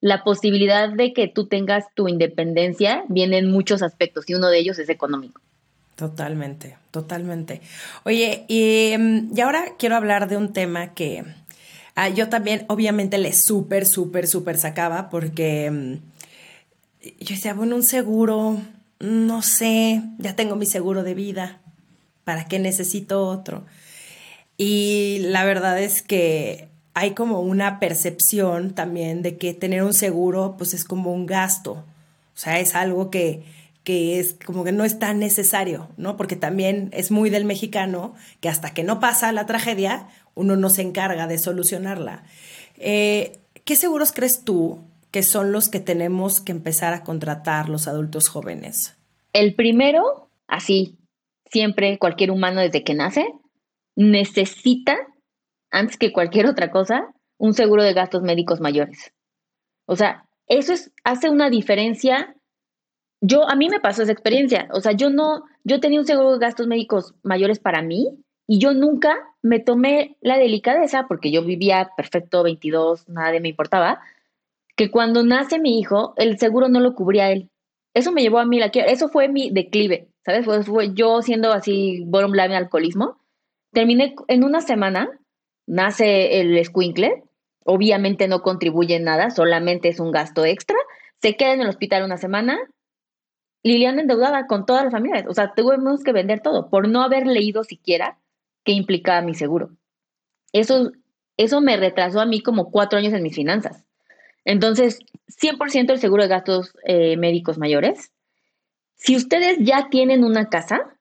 la 0.00 0.24
posibilidad 0.24 0.88
de 0.90 1.12
que 1.12 1.28
tú 1.28 1.46
tengas 1.46 1.84
tu 1.94 2.08
independencia 2.08 3.04
viene 3.08 3.38
en 3.38 3.50
muchos 3.50 3.82
aspectos 3.82 4.28
y 4.28 4.34
uno 4.34 4.48
de 4.48 4.58
ellos 4.58 4.78
es 4.78 4.88
económico. 4.88 5.40
Totalmente, 6.00 6.78
totalmente. 6.92 7.60
Oye, 8.04 8.46
em, 8.48 9.28
y, 9.36 9.40
ahora 9.42 9.64
quiero 9.78 9.96
hablar 9.96 10.30
de 10.30 10.38
un 10.38 10.54
tema 10.54 10.94
que 10.94 11.26
ah, 11.94 12.08
yo 12.08 12.30
también 12.30 12.64
obviamente 12.68 13.18
le 13.18 13.34
súper, 13.34 13.84
súper, 13.84 14.26
súper 14.26 14.56
sacaba 14.56 15.10
porque 15.10 15.66
em, 15.66 16.00
yo 17.02 17.34
decía, 17.34 17.52
bueno, 17.52 17.76
un 17.76 17.82
seguro, 17.82 18.62
no 18.98 19.42
sé, 19.42 20.02
ya 20.16 20.34
tengo 20.34 20.56
mi 20.56 20.64
seguro 20.64 21.02
de 21.02 21.12
vida, 21.12 21.60
¿para 22.24 22.46
qué 22.46 22.58
necesito 22.58 23.26
otro? 23.26 23.66
Y 24.56 25.18
la 25.24 25.44
verdad 25.44 25.78
es 25.82 26.00
que 26.00 26.68
hay 26.94 27.10
como 27.10 27.40
una 27.40 27.78
percepción 27.78 28.72
también 28.72 29.20
de 29.20 29.36
que 29.36 29.52
tener 29.52 29.82
un 29.82 29.92
seguro 29.92 30.54
pues 30.56 30.72
es 30.72 30.84
como 30.84 31.12
un 31.12 31.26
gasto, 31.26 31.72
o 31.72 32.38
sea, 32.38 32.58
es 32.58 32.74
algo 32.74 33.10
que 33.10 33.59
que 33.84 34.20
es 34.20 34.34
como 34.44 34.64
que 34.64 34.72
no 34.72 34.84
es 34.84 34.98
tan 34.98 35.18
necesario, 35.18 35.88
¿no? 35.96 36.16
Porque 36.16 36.36
también 36.36 36.90
es 36.92 37.10
muy 37.10 37.30
del 37.30 37.44
mexicano 37.44 38.14
que 38.40 38.48
hasta 38.48 38.74
que 38.74 38.84
no 38.84 39.00
pasa 39.00 39.32
la 39.32 39.46
tragedia, 39.46 40.08
uno 40.34 40.56
no 40.56 40.70
se 40.70 40.82
encarga 40.82 41.26
de 41.26 41.38
solucionarla. 41.38 42.24
Eh, 42.76 43.38
¿Qué 43.64 43.76
seguros 43.76 44.12
crees 44.12 44.44
tú 44.44 44.80
que 45.10 45.22
son 45.22 45.52
los 45.52 45.68
que 45.68 45.80
tenemos 45.80 46.40
que 46.40 46.52
empezar 46.52 46.92
a 46.92 47.02
contratar 47.02 47.68
los 47.68 47.88
adultos 47.88 48.28
jóvenes? 48.28 48.96
El 49.32 49.54
primero, 49.54 50.30
así, 50.46 50.98
siempre 51.46 51.98
cualquier 51.98 52.30
humano 52.30 52.60
desde 52.60 52.84
que 52.84 52.94
nace, 52.94 53.26
necesita, 53.96 54.96
antes 55.70 55.96
que 55.96 56.12
cualquier 56.12 56.46
otra 56.46 56.70
cosa, 56.70 57.12
un 57.38 57.54
seguro 57.54 57.82
de 57.82 57.94
gastos 57.94 58.22
médicos 58.22 58.60
mayores. 58.60 59.12
O 59.86 59.96
sea, 59.96 60.28
eso 60.46 60.72
es, 60.72 60.92
hace 61.04 61.30
una 61.30 61.48
diferencia 61.50 62.34
yo, 63.20 63.48
a 63.48 63.54
mí 63.54 63.68
me 63.68 63.80
pasó 63.80 64.02
esa 64.02 64.12
experiencia. 64.12 64.68
O 64.72 64.80
sea, 64.80 64.92
yo 64.92 65.10
no, 65.10 65.44
yo 65.64 65.80
tenía 65.80 66.00
un 66.00 66.06
seguro 66.06 66.32
de 66.32 66.38
gastos 66.38 66.66
médicos 66.66 67.14
mayores 67.22 67.58
para 67.58 67.82
mí 67.82 68.18
y 68.46 68.58
yo 68.58 68.72
nunca 68.72 69.16
me 69.42 69.60
tomé 69.60 70.16
la 70.20 70.38
delicadeza, 70.38 71.06
porque 71.06 71.30
yo 71.30 71.44
vivía 71.44 71.90
perfecto, 71.96 72.42
22, 72.42 73.08
nada 73.08 73.30
de 73.30 73.40
me 73.40 73.48
importaba, 73.48 74.00
que 74.76 74.90
cuando 74.90 75.22
nace 75.22 75.60
mi 75.60 75.78
hijo, 75.78 76.14
el 76.16 76.38
seguro 76.38 76.68
no 76.68 76.80
lo 76.80 76.94
cubría 76.94 77.30
él. 77.30 77.50
Eso 77.94 78.12
me 78.12 78.22
llevó 78.22 78.38
a 78.38 78.46
mí, 78.46 78.58
la, 78.58 78.66
eso 78.66 79.08
fue 79.08 79.28
mi 79.28 79.50
declive, 79.50 80.08
¿sabes? 80.24 80.44
Fue, 80.66 80.94
yo 80.94 81.22
siendo 81.22 81.52
así, 81.52 82.02
bottom 82.06 82.32
line 82.32 82.56
alcoholismo. 82.56 83.18
Terminé 83.72 84.14
en 84.28 84.44
una 84.44 84.60
semana, 84.60 85.10
nace 85.66 86.40
el 86.40 86.56
escuincle, 86.56 87.24
obviamente 87.64 88.26
no 88.26 88.42
contribuye 88.42 88.98
nada, 89.00 89.30
solamente 89.30 89.88
es 89.88 90.00
un 90.00 90.10
gasto 90.10 90.44
extra, 90.44 90.76
se 91.20 91.36
queda 91.36 91.52
en 91.52 91.60
el 91.60 91.68
hospital 91.68 92.02
una 92.04 92.16
semana, 92.16 92.58
Liliana 93.62 94.02
endeudada 94.02 94.46
con 94.46 94.66
todas 94.66 94.84
las 94.84 94.92
familias. 94.92 95.24
O 95.28 95.34
sea, 95.34 95.52
tuvimos 95.54 96.02
que 96.02 96.12
vender 96.12 96.40
todo 96.40 96.70
por 96.70 96.88
no 96.88 97.02
haber 97.02 97.26
leído 97.26 97.64
siquiera 97.64 98.18
qué 98.64 98.72
implicaba 98.72 99.22
mi 99.22 99.34
seguro. 99.34 99.70
Eso, 100.52 100.92
eso 101.36 101.60
me 101.60 101.76
retrasó 101.76 102.20
a 102.20 102.26
mí 102.26 102.42
como 102.42 102.70
cuatro 102.70 102.98
años 102.98 103.12
en 103.12 103.22
mis 103.22 103.34
finanzas. 103.34 103.84
Entonces, 104.44 105.00
100% 105.28 105.90
el 105.90 105.98
seguro 105.98 106.22
de 106.22 106.28
gastos 106.28 106.74
eh, 106.84 107.16
médicos 107.16 107.58
mayores. 107.58 108.12
Si 108.96 109.16
ustedes 109.16 109.58
ya 109.60 109.88
tienen 109.90 110.24
una 110.24 110.48
casa, 110.48 110.96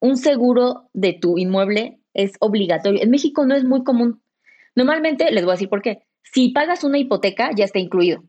un 0.00 0.16
seguro 0.16 0.88
de 0.92 1.12
tu 1.14 1.38
inmueble 1.38 2.00
es 2.14 2.32
obligatorio. 2.40 3.02
En 3.02 3.10
México 3.10 3.46
no 3.46 3.54
es 3.54 3.64
muy 3.64 3.84
común. 3.84 4.22
Normalmente, 4.74 5.30
les 5.30 5.44
voy 5.44 5.52
a 5.52 5.54
decir 5.54 5.68
por 5.68 5.82
qué. 5.82 6.02
Si 6.22 6.50
pagas 6.50 6.84
una 6.84 6.98
hipoteca, 6.98 7.50
ya 7.54 7.64
está 7.64 7.78
incluido. 7.78 8.22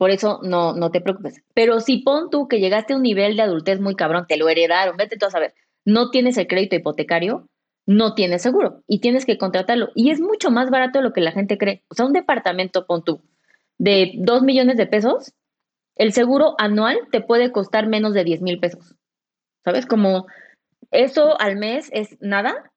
Por 0.00 0.10
eso 0.10 0.40
no, 0.42 0.72
no 0.72 0.90
te 0.90 1.02
preocupes. 1.02 1.42
Pero 1.52 1.80
si 1.80 1.98
pon 1.98 2.30
tú 2.30 2.48
que 2.48 2.58
llegaste 2.58 2.94
a 2.94 2.96
un 2.96 3.02
nivel 3.02 3.36
de 3.36 3.42
adultez 3.42 3.80
muy 3.80 3.94
cabrón, 3.94 4.24
te 4.26 4.38
lo 4.38 4.48
heredaron, 4.48 4.96
vete 4.96 5.18
tú 5.18 5.26
a 5.26 5.30
saber, 5.30 5.52
no 5.84 6.08
tienes 6.08 6.38
el 6.38 6.46
crédito 6.46 6.74
hipotecario, 6.74 7.50
no 7.84 8.14
tienes 8.14 8.40
seguro 8.40 8.82
y 8.88 9.00
tienes 9.00 9.26
que 9.26 9.36
contratarlo. 9.36 9.90
Y 9.94 10.10
es 10.10 10.18
mucho 10.18 10.50
más 10.50 10.70
barato 10.70 11.00
de 11.00 11.02
lo 11.02 11.12
que 11.12 11.20
la 11.20 11.32
gente 11.32 11.58
cree. 11.58 11.84
O 11.88 11.94
sea, 11.94 12.06
un 12.06 12.14
departamento, 12.14 12.86
pon 12.86 13.04
tú, 13.04 13.20
de 13.76 14.12
2 14.16 14.42
millones 14.42 14.78
de 14.78 14.86
pesos, 14.86 15.34
el 15.96 16.14
seguro 16.14 16.54
anual 16.56 16.98
te 17.12 17.20
puede 17.20 17.52
costar 17.52 17.86
menos 17.86 18.14
de 18.14 18.24
10 18.24 18.40
mil 18.40 18.58
pesos. 18.58 18.94
¿Sabes? 19.66 19.84
Como 19.84 20.28
eso 20.92 21.38
al 21.38 21.56
mes 21.56 21.90
es 21.92 22.16
nada 22.22 22.72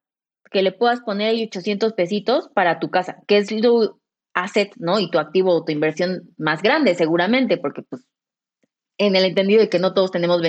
que 0.51 0.61
le 0.61 0.73
puedas 0.73 0.99
poner 0.99 1.29
ahí 1.29 1.45
800 1.45 1.93
pesitos 1.93 2.49
para 2.53 2.81
tu 2.81 2.89
casa, 2.89 3.23
que 3.27 3.37
es 3.37 3.47
tu 3.47 3.97
asset, 4.33 4.71
¿no? 4.77 4.99
Y 4.99 5.09
tu 5.09 5.19
activo 5.19 5.53
o 5.53 5.63
tu 5.63 5.71
inversión 5.71 6.33
más 6.37 6.61
grande, 6.61 6.95
seguramente, 6.95 7.57
porque 7.57 7.83
pues 7.83 8.03
en 8.97 9.15
el 9.15 9.25
entendido 9.25 9.61
de 9.61 9.69
que 9.69 9.79
no 9.79 9.93
todos 9.93 10.11
tenemos 10.11 10.41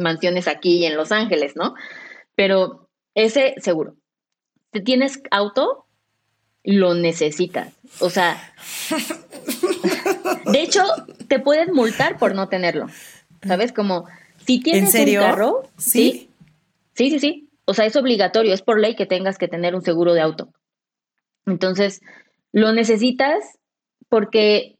mansiones 0.00 0.48
aquí 0.48 0.84
en 0.84 0.96
Los 0.96 1.12
Ángeles, 1.12 1.54
¿no? 1.56 1.74
Pero 2.34 2.88
ese 3.14 3.54
seguro. 3.58 3.96
Si 4.72 4.80
tienes 4.82 5.20
auto, 5.30 5.86
lo 6.64 6.94
necesitas. 6.94 7.74
O 8.00 8.10
sea, 8.10 8.54
de 10.50 10.62
hecho, 10.62 10.82
te 11.28 11.38
pueden 11.38 11.72
multar 11.74 12.18
por 12.18 12.34
no 12.34 12.48
tenerlo. 12.48 12.86
¿Sabes? 13.42 13.72
Como 13.72 14.06
si 14.46 14.60
tienes 14.60 14.94
un 14.94 15.14
carro, 15.14 15.68
¿Sí? 15.76 16.30
sí, 16.94 17.10
sí, 17.10 17.18
sí. 17.18 17.48
O 17.64 17.74
sea, 17.74 17.86
es 17.86 17.96
obligatorio, 17.96 18.54
es 18.54 18.62
por 18.62 18.80
ley 18.80 18.96
que 18.96 19.06
tengas 19.06 19.38
que 19.38 19.48
tener 19.48 19.74
un 19.74 19.82
seguro 19.82 20.14
de 20.14 20.20
auto. 20.20 20.52
Entonces, 21.46 22.00
lo 22.52 22.72
necesitas 22.72 23.58
porque 24.08 24.78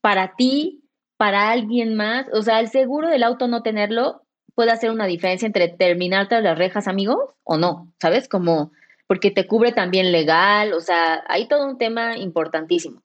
para 0.00 0.34
ti, 0.36 0.84
para 1.16 1.50
alguien 1.50 1.94
más, 1.94 2.26
o 2.32 2.42
sea, 2.42 2.60
el 2.60 2.68
seguro 2.68 3.08
del 3.08 3.22
auto 3.22 3.48
no 3.48 3.62
tenerlo 3.62 4.22
puede 4.54 4.70
hacer 4.70 4.90
una 4.90 5.06
diferencia 5.06 5.46
entre 5.46 5.68
terminar 5.68 6.28
tras 6.28 6.42
las 6.42 6.58
rejas, 6.58 6.86
amigos, 6.86 7.18
o 7.42 7.56
no, 7.56 7.92
¿sabes? 8.00 8.28
Como 8.28 8.72
porque 9.06 9.30
te 9.30 9.46
cubre 9.46 9.72
también 9.72 10.12
legal, 10.12 10.72
o 10.72 10.80
sea, 10.80 11.24
hay 11.26 11.48
todo 11.48 11.66
un 11.66 11.78
tema 11.78 12.16
importantísimo. 12.16 13.02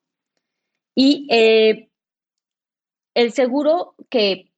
Y 0.95 1.27
eh, 1.29 1.89
el 3.15 3.31
seguro 3.31 3.95
que 4.09 4.51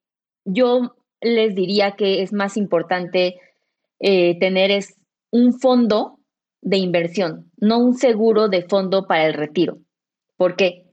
yo 0.43 0.95
les 1.21 1.55
diría 1.55 1.95
que 1.95 2.21
es 2.21 2.33
más 2.33 2.57
importante 2.57 3.39
eh, 3.99 4.39
tener 4.39 4.71
es 4.71 4.95
un 5.29 5.59
fondo 5.59 6.19
de 6.61 6.77
inversión, 6.77 7.51
no 7.57 7.79
un 7.79 7.95
seguro 7.95 8.47
de 8.47 8.63
fondo 8.63 9.07
para 9.07 9.25
el 9.25 9.33
retiro. 9.33 9.79
¿Por 10.37 10.55
qué? 10.55 10.85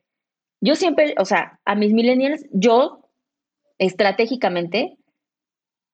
Yo 0.61 0.75
siempre, 0.75 1.15
o 1.19 1.25
sea, 1.25 1.61
a 1.65 1.75
mis 1.75 1.93
millennials, 1.93 2.45
yo 2.51 3.11
estratégicamente, 3.79 4.97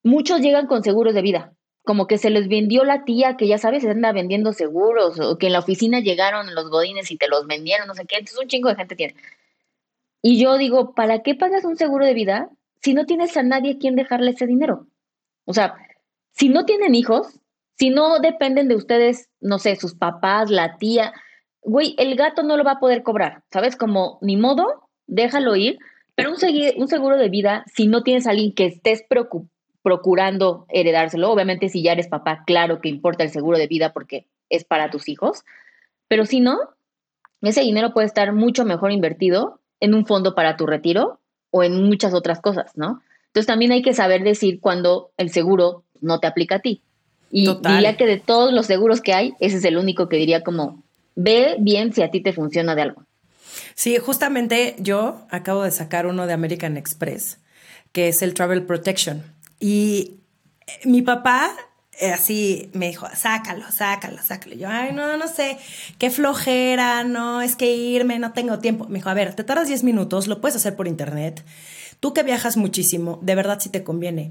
muchos 0.03 0.41
llegan 0.41 0.67
con 0.67 0.83
seguros 0.83 1.15
de 1.15 1.23
vida, 1.23 1.53
como 1.83 2.07
que 2.07 2.19
se 2.19 2.31
les 2.31 2.49
vendió 2.49 2.85
la 2.85 3.05
tía 3.05 3.37
que 3.37 3.47
ya 3.47 3.59
sabes, 3.59 3.83
se 3.83 3.91
anda 3.91 4.13
vendiendo 4.13 4.53
seguros, 4.53 5.21
o 5.21 5.37
que 5.37 5.47
en 5.47 5.53
la 5.53 5.59
oficina 5.59 6.01
llegaron 6.01 6.55
los 6.55 6.71
godines 6.71 7.11
y 7.11 7.17
te 7.17 7.29
los 7.29 7.47
vendieron, 7.47 7.87
no 7.87 7.95
sé 7.95 8.07
qué, 8.07 8.17
entonces 8.17 8.41
un 8.41 8.49
chingo 8.49 8.71
de 8.71 8.77
gente 8.77 8.97
tiene. 8.97 9.15
Y 10.23 10.41
yo 10.41 10.57
digo, 10.57 10.95
¿para 10.95 11.23
qué 11.23 11.35
pagas 11.35 11.65
un 11.65 11.77
seguro 11.77 12.07
de 12.07 12.15
vida 12.15 12.49
si 12.81 12.95
no 12.95 13.05
tienes 13.05 13.37
a 13.37 13.43
nadie 13.43 13.73
a 13.73 13.79
quien 13.79 13.97
dejarle 13.97 14.31
ese 14.31 14.47
dinero? 14.47 14.87
O 15.45 15.53
sea, 15.53 15.75
si 16.33 16.49
no 16.49 16.65
tienen 16.65 16.95
hijos, 16.95 17.41
si 17.77 17.91
no 17.91 18.19
dependen 18.19 18.69
de 18.69 18.77
ustedes, 18.77 19.29
no 19.41 19.59
sé, 19.59 19.77
sus 19.77 19.95
papás, 19.95 20.51
la 20.51 20.77
tía, 20.79 21.13
güey, 21.61 21.95
el 21.99 22.15
gato 22.15 22.43
no 22.43 22.57
lo 22.57 22.65
va 22.65 22.73
a 22.73 22.81
poder 22.81 23.03
cobrar, 23.03 23.43
¿sabes? 23.51 23.77
Como, 23.77 24.19
ni 24.21 24.37
modo, 24.37 24.89
déjalo 25.07 25.57
ir, 25.57 25.79
pero 26.15 26.31
un, 26.31 26.89
seguro 26.89 27.17
de 27.17 27.29
vida, 27.29 27.65
si 27.75 27.89
no 27.89 28.03
tienes 28.03 28.27
a 28.27 28.31
alguien 28.31 28.55
que 28.55 28.67
estés 28.67 29.05
procurando 29.83 30.67
heredárselo, 30.69 31.31
obviamente 31.31 31.69
si 31.69 31.83
ya 31.83 31.93
eres 31.93 32.07
papá, 32.07 32.45
claro 32.47 32.81
que 32.81 32.89
importa 32.89 33.25
el 33.25 33.31
seguro 33.31 33.59
de 33.59 33.67
vida 33.67 33.93
porque 33.93 34.29
es 34.49 34.65
para 34.65 34.91
tus 34.91 35.09
hijos, 35.09 35.45
pero 36.07 36.25
si 36.25 36.41
no, 36.41 36.59
ese 37.43 37.63
dinero 37.63 37.93
puede 37.93 38.07
estar 38.07 38.33
mucho 38.33 38.65
mejor 38.65 38.93
invertido 38.93 39.61
en 39.81 39.95
un 39.95 40.07
fondo 40.07 40.35
para 40.35 40.57
tu 40.57 40.67
retiro 40.67 41.21
o 41.51 41.65
en 41.65 41.83
muchas 41.83 42.15
otras 42.15 42.41
cosas, 42.41 42.73
¿no? 42.77 43.01
Entonces 43.27 43.47
también 43.47 43.73
hay 43.73 43.83
que 43.83 43.95
saber 43.95 44.23
decir 44.23 44.61
cuando 44.61 45.11
el 45.17 45.31
seguro 45.31 45.85
no 46.01 46.21
te 46.21 46.29
aplica 46.29 46.57
a 46.57 46.61
ti. 46.61 46.83
Y 47.37 47.53
diría 47.53 47.97
que 47.97 48.07
de 48.07 48.21
todos 48.21 48.53
los 48.53 48.67
seguros 48.67 49.01
que 49.01 49.13
hay, 49.13 49.35
ese 49.41 49.57
es 49.57 49.65
el 49.65 49.77
único 49.77 50.09
que 50.09 50.17
diría 50.17 50.45
como, 50.45 50.85
ve 51.17 51.57
bien 51.59 51.93
si 51.93 52.01
a 52.03 52.13
ti 52.13 52.21
te 52.21 52.33
funciona 52.33 52.77
de 52.77 52.83
algo. 52.83 53.03
Sí, 53.75 53.99
justamente 53.99 54.77
yo 54.79 55.27
acabo 55.31 55.65
de 55.65 55.73
sacar 55.73 56.07
uno 56.07 56.29
de 56.29 56.33
American 56.33 56.77
Express, 56.77 57.41
que 57.91 58.07
es 58.07 58.23
el 58.23 58.35
Travel 58.35 58.63
Protection. 58.63 59.25
Y 59.59 60.21
eh, 60.65 60.73
mi 60.85 61.03
papá 61.03 61.51
eh, 61.99 62.13
así 62.13 62.71
me 62.73 62.87
dijo, 62.87 63.09
sácalo, 63.17 63.69
sácalo, 63.69 64.23
sácalo. 64.23 64.55
yo, 64.55 64.69
ay, 64.69 64.93
no, 64.93 65.17
no 65.17 65.27
sé, 65.27 65.59
qué 65.99 66.11
flojera, 66.11 67.03
no, 67.03 67.43
es 67.43 67.57
que 67.57 67.75
irme, 67.75 68.21
no 68.21 68.33
tengo 68.33 68.61
tiempo. 68.61 68.87
Me 68.87 69.01
dijo, 69.01 69.11
a 69.11 69.15
ver, 69.15 69.35
te 69.35 69.43
tardas 69.43 69.67
10 69.67 69.83
minutos, 69.83 70.29
lo 70.29 70.41
puedes 70.41 70.55
hacer 70.55 70.77
por 70.77 70.87
internet. 70.87 71.45
Tú 71.99 72.15
que 72.15 72.23
viajas 72.23 72.57
muchísimo, 72.57 73.19
de 73.23 73.35
verdad 73.35 73.59
sí 73.61 73.71
te 73.71 73.83
conviene. 73.83 74.31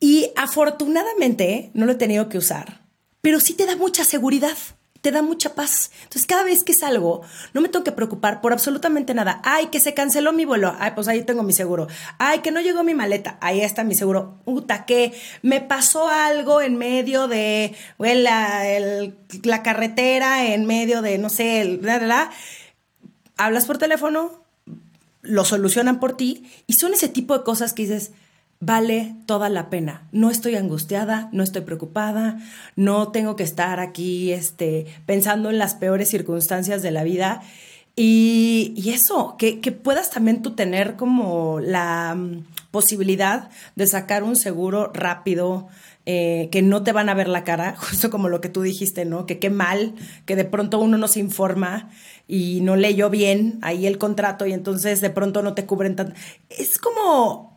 Y 0.00 0.32
afortunadamente 0.34 1.70
no 1.74 1.84
lo 1.84 1.92
he 1.92 1.96
tenido 1.96 2.30
que 2.30 2.38
usar, 2.38 2.80
pero 3.20 3.38
sí 3.38 3.52
te 3.52 3.66
da 3.66 3.76
mucha 3.76 4.02
seguridad, 4.02 4.56
te 5.02 5.10
da 5.10 5.22
mucha 5.22 5.54
paz. 5.54 5.90
Entonces, 6.04 6.26
cada 6.26 6.42
vez 6.42 6.64
que 6.64 6.74
salgo, 6.74 7.22
no 7.52 7.60
me 7.60 7.68
tengo 7.68 7.84
que 7.84 7.92
preocupar 7.92 8.40
por 8.40 8.52
absolutamente 8.52 9.14
nada. 9.14 9.40
Ay, 9.44 9.66
que 9.66 9.80
se 9.80 9.94
canceló 9.94 10.32
mi 10.32 10.44
vuelo. 10.44 10.74
Ay, 10.78 10.92
pues 10.94 11.08
ahí 11.08 11.22
tengo 11.22 11.42
mi 11.42 11.52
seguro. 11.52 11.86
Ay, 12.18 12.40
que 12.40 12.50
no 12.50 12.60
llegó 12.60 12.82
mi 12.82 12.94
maleta. 12.94 13.38
Ahí 13.40 13.60
está 13.60 13.84
mi 13.84 13.94
seguro. 13.94 14.38
Puta, 14.44 14.84
que 14.86 15.12
me 15.42 15.60
pasó 15.60 16.08
algo 16.08 16.60
en 16.60 16.76
medio 16.76 17.28
de 17.28 17.74
la, 17.98 18.64
la 19.42 19.62
carretera, 19.62 20.46
en 20.46 20.66
medio 20.66 21.02
de, 21.02 21.18
no 21.18 21.28
sé, 21.28 21.60
el, 21.60 21.80
Hablas 23.36 23.64
por 23.64 23.78
teléfono, 23.78 24.44
lo 25.22 25.44
solucionan 25.46 25.98
por 25.98 26.14
ti 26.14 26.50
y 26.66 26.74
son 26.74 26.92
ese 26.92 27.08
tipo 27.08 27.36
de 27.36 27.44
cosas 27.44 27.72
que 27.72 27.82
dices, 27.82 28.12
vale 28.60 29.16
toda 29.26 29.48
la 29.48 29.70
pena. 29.70 30.06
No 30.12 30.30
estoy 30.30 30.54
angustiada, 30.54 31.30
no 31.32 31.42
estoy 31.42 31.62
preocupada, 31.62 32.38
no 32.76 33.08
tengo 33.08 33.34
que 33.34 33.42
estar 33.42 33.80
aquí 33.80 34.32
este, 34.32 34.86
pensando 35.06 35.50
en 35.50 35.58
las 35.58 35.74
peores 35.74 36.08
circunstancias 36.10 36.82
de 36.82 36.90
la 36.90 37.02
vida. 37.02 37.42
Y, 37.96 38.90
eso, 38.94 39.36
que, 39.38 39.56
puedas 39.72 40.10
también 40.10 40.42
tú 40.42 40.52
tener 40.54 40.96
como 40.96 41.60
la 41.60 42.14
mm, 42.14 42.46
posibilidad 42.70 43.50
de 43.76 43.86
sacar 43.86 44.22
un 44.22 44.36
seguro 44.36 44.90
rápido, 44.94 45.68
eh, 46.06 46.48
que 46.50 46.62
no 46.62 46.82
te 46.82 46.92
van 46.92 47.08
a 47.08 47.14
ver 47.14 47.28
la 47.28 47.44
cara, 47.44 47.76
justo 47.78 48.10
como 48.10 48.28
lo 48.28 48.40
que 48.40 48.48
tú 48.48 48.62
dijiste, 48.62 49.04
¿no? 49.04 49.26
Que 49.26 49.38
qué 49.38 49.50
mal, 49.50 49.94
que 50.24 50.36
de 50.36 50.44
pronto 50.44 50.78
uno 50.78 50.98
no 50.98 51.08
se 51.08 51.20
informa 51.20 51.90
y 52.28 52.60
no 52.62 52.76
leyó 52.76 53.10
bien 53.10 53.58
ahí 53.62 53.86
el 53.86 53.98
contrato 53.98 54.46
y 54.46 54.52
entonces 54.52 55.00
de 55.00 55.10
pronto 55.10 55.42
no 55.42 55.54
te 55.54 55.66
cubren 55.66 55.96
tanto. 55.96 56.14
Es 56.48 56.78
como 56.78 57.49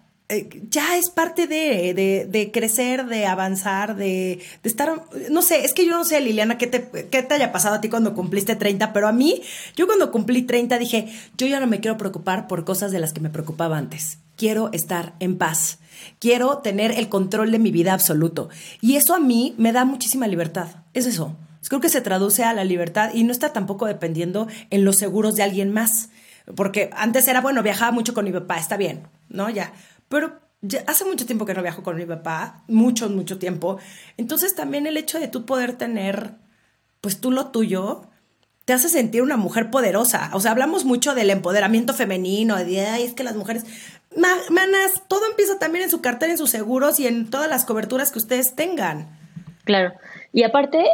ya 0.70 0.98
es 0.98 1.10
parte 1.10 1.48
de, 1.48 2.50
crecer, 2.54 3.06
de 3.06 3.26
avanzar, 3.26 3.96
de, 3.96 4.42
estar, 4.64 5.04
no 5.30 5.42
sé, 5.42 5.66
es 5.66 5.74
que 5.74 5.86
yo 5.86 5.92
no 5.92 6.06
sé, 6.06 6.22
Liliana, 6.22 6.58
¿qué 6.58 6.68
te, 6.68 6.80
te 6.80 7.34
haya 7.34 7.52
pasado 7.52 7.76
a 7.76 7.82
ti 7.82 7.90
cuando 7.90 8.14
cumpliste 8.16 8.56
30, 8.56 8.94
pero 8.94 9.08
a 9.08 9.12
mí, 9.12 9.42
yo 9.76 9.86
cuando 9.86 10.12
cumplí 10.12 10.44
30 10.44 10.78
dije, 10.80 11.08
yo 11.38 11.48
ya 11.48 11.60
no 11.60 11.68
me 11.68 11.80
quiero 11.80 11.98
preocupar 11.98 12.48
por 12.48 12.66
cosas 12.66 12.92
de 12.92 13.00
las 13.00 13.14
que 13.14 13.22
me 13.22 13.30
preocupaba 13.30 13.78
antes, 13.78 14.20
quiero 14.36 14.72
estar 14.72 15.14
en 15.20 15.38
paz, 15.38 15.80
quiero 16.20 16.60
tener 16.60 16.92
el 16.92 17.10
control 17.10 17.52
de 17.52 17.60
mi 17.60 17.72
vida 17.72 17.94
absoluto. 17.94 18.50
Y 18.82 18.96
eso 18.96 19.14
a 19.14 19.20
mí 19.20 19.54
me 19.58 19.72
da 19.72 19.86
muchísima 19.86 20.28
libertad, 20.28 20.68
es 20.94 21.06
eso. 21.06 21.36
Creo 21.70 21.80
que 21.80 21.90
se 21.90 22.02
traduce 22.02 22.44
a 22.44 22.54
la 22.54 22.66
libertad 22.66 23.12
y 23.14 23.24
no 23.24 23.32
está 23.32 23.54
tampoco 23.54 23.86
dependiendo 23.86 24.48
en 24.70 24.84
los 24.84 24.98
seguros 24.98 25.36
de 25.36 25.44
alguien 25.44 25.72
más. 25.72 26.10
Porque 26.58 26.90
antes 26.94 27.26
era, 27.28 27.40
bueno, 27.40 27.64
viajaba 27.64 27.92
mucho 27.94 28.14
con 28.14 28.26
mi 28.26 28.34
papá, 28.34 28.58
está 28.58 28.76
bien, 28.76 29.08
¿no? 29.30 29.50
Ya 29.50 29.72
pero 30.14 30.40
hace 30.86 31.06
mucho 31.06 31.26
tiempo 31.26 31.48
que 31.48 31.56
no 31.56 31.64
viajo 31.64 31.82
con 31.82 31.96
mi 31.96 32.06
papá, 32.06 32.64
mucho, 32.68 33.10
mucho 33.10 33.40
tiempo. 33.40 33.80
Entonces 34.16 34.54
también 34.54 34.86
el 34.86 34.96
hecho 34.96 35.20
de 35.20 35.28
tú 35.28 35.44
poder 35.48 35.76
tener, 35.76 36.36
pues 37.02 37.20
tú 37.20 37.32
lo 37.32 37.48
tuyo, 37.48 38.04
te 38.66 38.74
hace 38.74 38.90
sentir 38.90 39.24
una 39.24 39.38
mujer 39.38 39.72
poderosa. 39.72 40.30
O 40.34 40.40
sea, 40.40 40.52
hablamos 40.52 40.86
mucho 40.86 41.16
del 41.16 41.32
empoderamiento 41.32 41.96
femenino, 41.96 42.58
de, 42.58 42.82
ay, 42.82 43.06
es 43.06 43.14
que 43.14 43.24
las 43.24 43.36
mujeres... 43.36 43.66
Manas, 44.16 45.02
todo 45.08 45.28
empieza 45.28 45.58
también 45.58 45.86
en 45.86 45.90
su 45.90 46.00
cartera, 46.00 46.32
en 46.32 46.38
sus 46.38 46.52
seguros 46.52 47.00
y 47.00 47.08
en 47.08 47.32
todas 47.32 47.50
las 47.50 47.66
coberturas 47.66 48.12
que 48.12 48.20
ustedes 48.20 48.54
tengan. 48.56 49.18
Claro. 49.64 49.94
Y 50.32 50.44
aparte, 50.44 50.86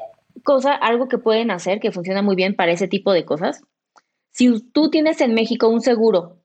cosa, 0.46 0.72
algo 0.72 1.10
que 1.10 1.18
pueden 1.18 1.52
hacer 1.52 1.82
que 1.82 1.92
funciona 1.92 2.22
muy 2.22 2.38
bien 2.38 2.56
para 2.56 2.72
ese 2.72 2.88
tipo 2.88 3.12
de 3.12 3.26
cosas. 3.26 3.64
Si 4.32 4.62
tú 4.72 4.90
tienes 4.90 5.20
en 5.20 5.34
México 5.34 5.68
un 5.68 5.82
seguro 5.82 6.38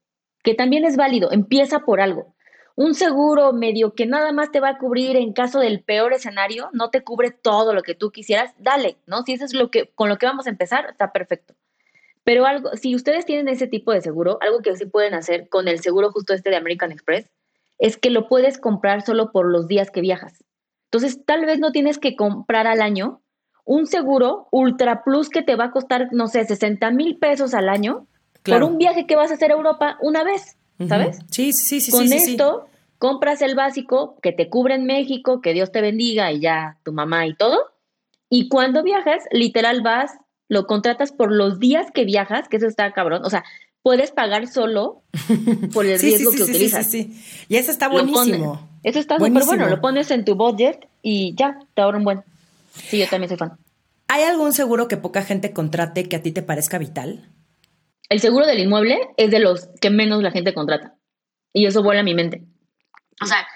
que 0.43 0.55
también 0.55 0.85
es 0.85 0.97
válido, 0.97 1.31
empieza 1.31 1.79
por 1.87 2.01
algo. 2.01 2.34
Un 2.77 2.95
seguro 2.95 3.53
medio 3.53 3.95
que 3.95 4.07
nada 4.07 4.33
más 4.33 4.51
te 4.51 4.61
va 4.61 4.71
a 4.71 4.79
cubrir 4.79 5.17
en 5.17 5.33
caso 5.33 5.61
del 5.61 5.83
peor 5.83 6.13
escenario, 6.13 6.71
no 6.73 6.91
te 6.91 7.05
cubre 7.05 7.31
todo 7.31 7.73
lo 7.73 7.83
que 7.83 7.95
tú 7.95 8.11
quisieras, 8.11 8.53
dale, 8.59 8.97
¿no? 9.07 9.23
Si 9.23 9.33
eso 9.33 9.45
es 9.45 9.55
lo 9.55 9.71
que 9.71 9.91
con 9.95 10.09
lo 10.09 10.19
que 10.19 10.27
vamos 10.27 10.47
a 10.47 10.51
empezar, 10.51 10.87
está 10.91 11.13
perfecto. 11.13 11.55
Pero 12.25 12.47
algo, 12.47 12.71
si 12.75 12.97
ustedes 12.97 13.27
tienen 13.27 13.49
ese 13.49 13.67
tipo 13.67 13.93
de 13.93 14.01
seguro, 14.01 14.39
algo 14.41 14.61
que 14.61 14.75
sí 14.77 14.87
pueden 14.87 15.15
hacer 15.15 15.49
con 15.49 15.69
el 15.69 15.81
seguro 15.81 16.11
justo 16.11 16.35
este 16.35 16.51
de 16.51 16.57
American 16.57 16.91
Express, 16.91 17.31
es 17.79 17.97
que 17.97 18.11
lo 18.11 18.29
puedes 18.29 18.59
comprar 18.59 19.03
solo 19.03 19.31
por 19.31 19.47
los 19.47 19.69
días 19.69 19.91
que 19.91 20.01
viajas. 20.01 20.43
Entonces, 20.87 21.25
tal 21.25 21.45
vez 21.45 21.59
no 21.59 21.71
tienes 21.71 21.99
que 21.99 22.17
comprar 22.17 22.67
al 22.67 22.81
año 22.81 23.21
un 23.65 23.87
seguro 23.87 24.49
Ultra 24.51 25.05
Plus 25.05 25.29
que 25.29 25.43
te 25.43 25.57
va 25.57 25.65
a 25.65 25.71
costar, 25.71 26.09
no 26.13 26.29
sé, 26.29 26.45
60 26.45 26.91
mil 26.93 27.19
pesos 27.19 27.55
al 27.55 27.69
año 27.69 28.07
por 28.45 28.63
un 28.63 28.79
viaje 28.79 29.07
que 29.07 29.17
vas 29.17 29.31
a 29.31 29.35
hacer 29.35 29.51
a 29.51 29.55
Europa 29.55 29.97
una 30.01 30.23
vez, 30.23 30.59
¿sabes? 30.89 31.19
Sí, 31.31 31.53
sí, 31.53 31.81
sí. 31.81 31.91
Con 31.91 32.09
sí, 32.09 32.15
esto 32.15 32.67
compras 32.99 33.43
el 33.43 33.55
básico 33.55 34.17
que 34.23 34.33
te 34.33 34.49
cubre 34.49 34.75
en 34.75 34.87
México, 34.87 35.41
que 35.41 35.53
Dios 35.53 35.71
te 35.73 35.81
bendiga 35.81 36.33
y 36.33 36.41
ya 36.41 36.79
tu 36.85 36.93
mamá 36.93 37.27
y 37.27 37.35
todo. 37.35 37.59
Y 38.31 38.49
cuando 38.49 38.83
viajas, 38.83 39.23
literal 39.31 39.83
vas, 39.83 40.13
lo 40.49 40.67
contratas 40.67 41.13
por 41.13 41.31
los 41.31 41.59
días 41.59 41.89
que 41.93 42.05
viajas, 42.05 42.49
que 42.49 42.57
eso 42.57 42.67
está 42.67 42.93
cabrón. 42.93 43.23
O 43.25 43.31
sea, 43.31 43.45
puedes 43.83 44.11
pagar 44.11 44.49
solo 44.49 45.03
por 45.73 45.87
el 45.87 45.99
riesgo 45.99 46.33
que 46.33 46.43
utilizas. 46.43 46.87
Sí, 46.87 47.05
sí, 47.05 47.13
sí. 47.15 47.45
Y 47.49 47.57
eso 47.57 47.71
está 47.71 47.89
buenísimo. 47.89 48.69
eso 48.83 48.99
está 48.99 49.19
súper 49.19 49.45
bueno. 49.45 49.69
Lo 49.69 49.81
pones 49.81 50.11
en 50.11 50.25
tu 50.25 50.35
budget 50.35 50.89
y 51.03 51.35
ya, 51.37 51.59
te 51.75 51.83
ahorra 51.83 51.99
un 51.99 52.05
buen. 52.05 52.23
Sí, 52.73 52.99
yo 52.99 53.07
también 53.09 53.29
soy 53.29 53.37
fan. 53.37 53.53
¿Hay 54.09 54.23
algún 54.23 54.53
seguro 54.53 54.89
que 54.89 54.97
poca 54.97 55.23
gente 55.23 55.53
contrate 55.53 56.09
que 56.09 56.17
a 56.17 56.23
ti 56.23 56.33
te 56.33 56.43
parezca 56.43 56.79
vital? 56.79 57.29
El 58.09 58.21
seguro 58.21 58.47
del 58.47 58.59
inmueble 58.59 58.99
es 59.17 59.31
de 59.31 59.39
los 59.39 59.69
que 59.81 59.91
menos 59.91 60.23
la 60.23 60.31
gente 60.31 60.55
contrata. 60.55 60.97
Y 61.53 61.67
eso 61.67 61.83
vuela 61.83 62.01
a 62.01 62.05
mi 62.05 62.15
mente. 62.15 62.45
O 63.23 63.27
sea, 63.27 63.47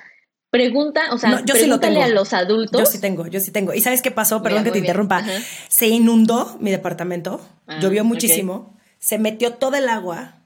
pregunta, 0.50 1.12
o 1.12 1.18
sea, 1.18 1.42
pregúntale 1.44 2.02
a 2.02 2.08
los 2.08 2.32
adultos. 2.32 2.80
Yo 2.80 2.86
sí 2.86 3.00
tengo, 3.00 3.26
yo 3.26 3.40
sí 3.40 3.50
tengo. 3.50 3.74
¿Y 3.74 3.80
sabes 3.80 4.02
qué 4.02 4.10
pasó? 4.10 4.42
Perdón 4.42 4.64
que 4.64 4.70
te 4.70 4.78
interrumpa. 4.78 5.24
Se 5.68 5.88
inundó 5.88 6.56
mi 6.60 6.70
departamento, 6.70 7.40
ah, 7.66 7.78
llovió 7.80 8.04
muchísimo, 8.04 8.76
se 8.98 9.18
metió 9.18 9.54
todo 9.54 9.76
el 9.76 9.88
agua 9.88 10.36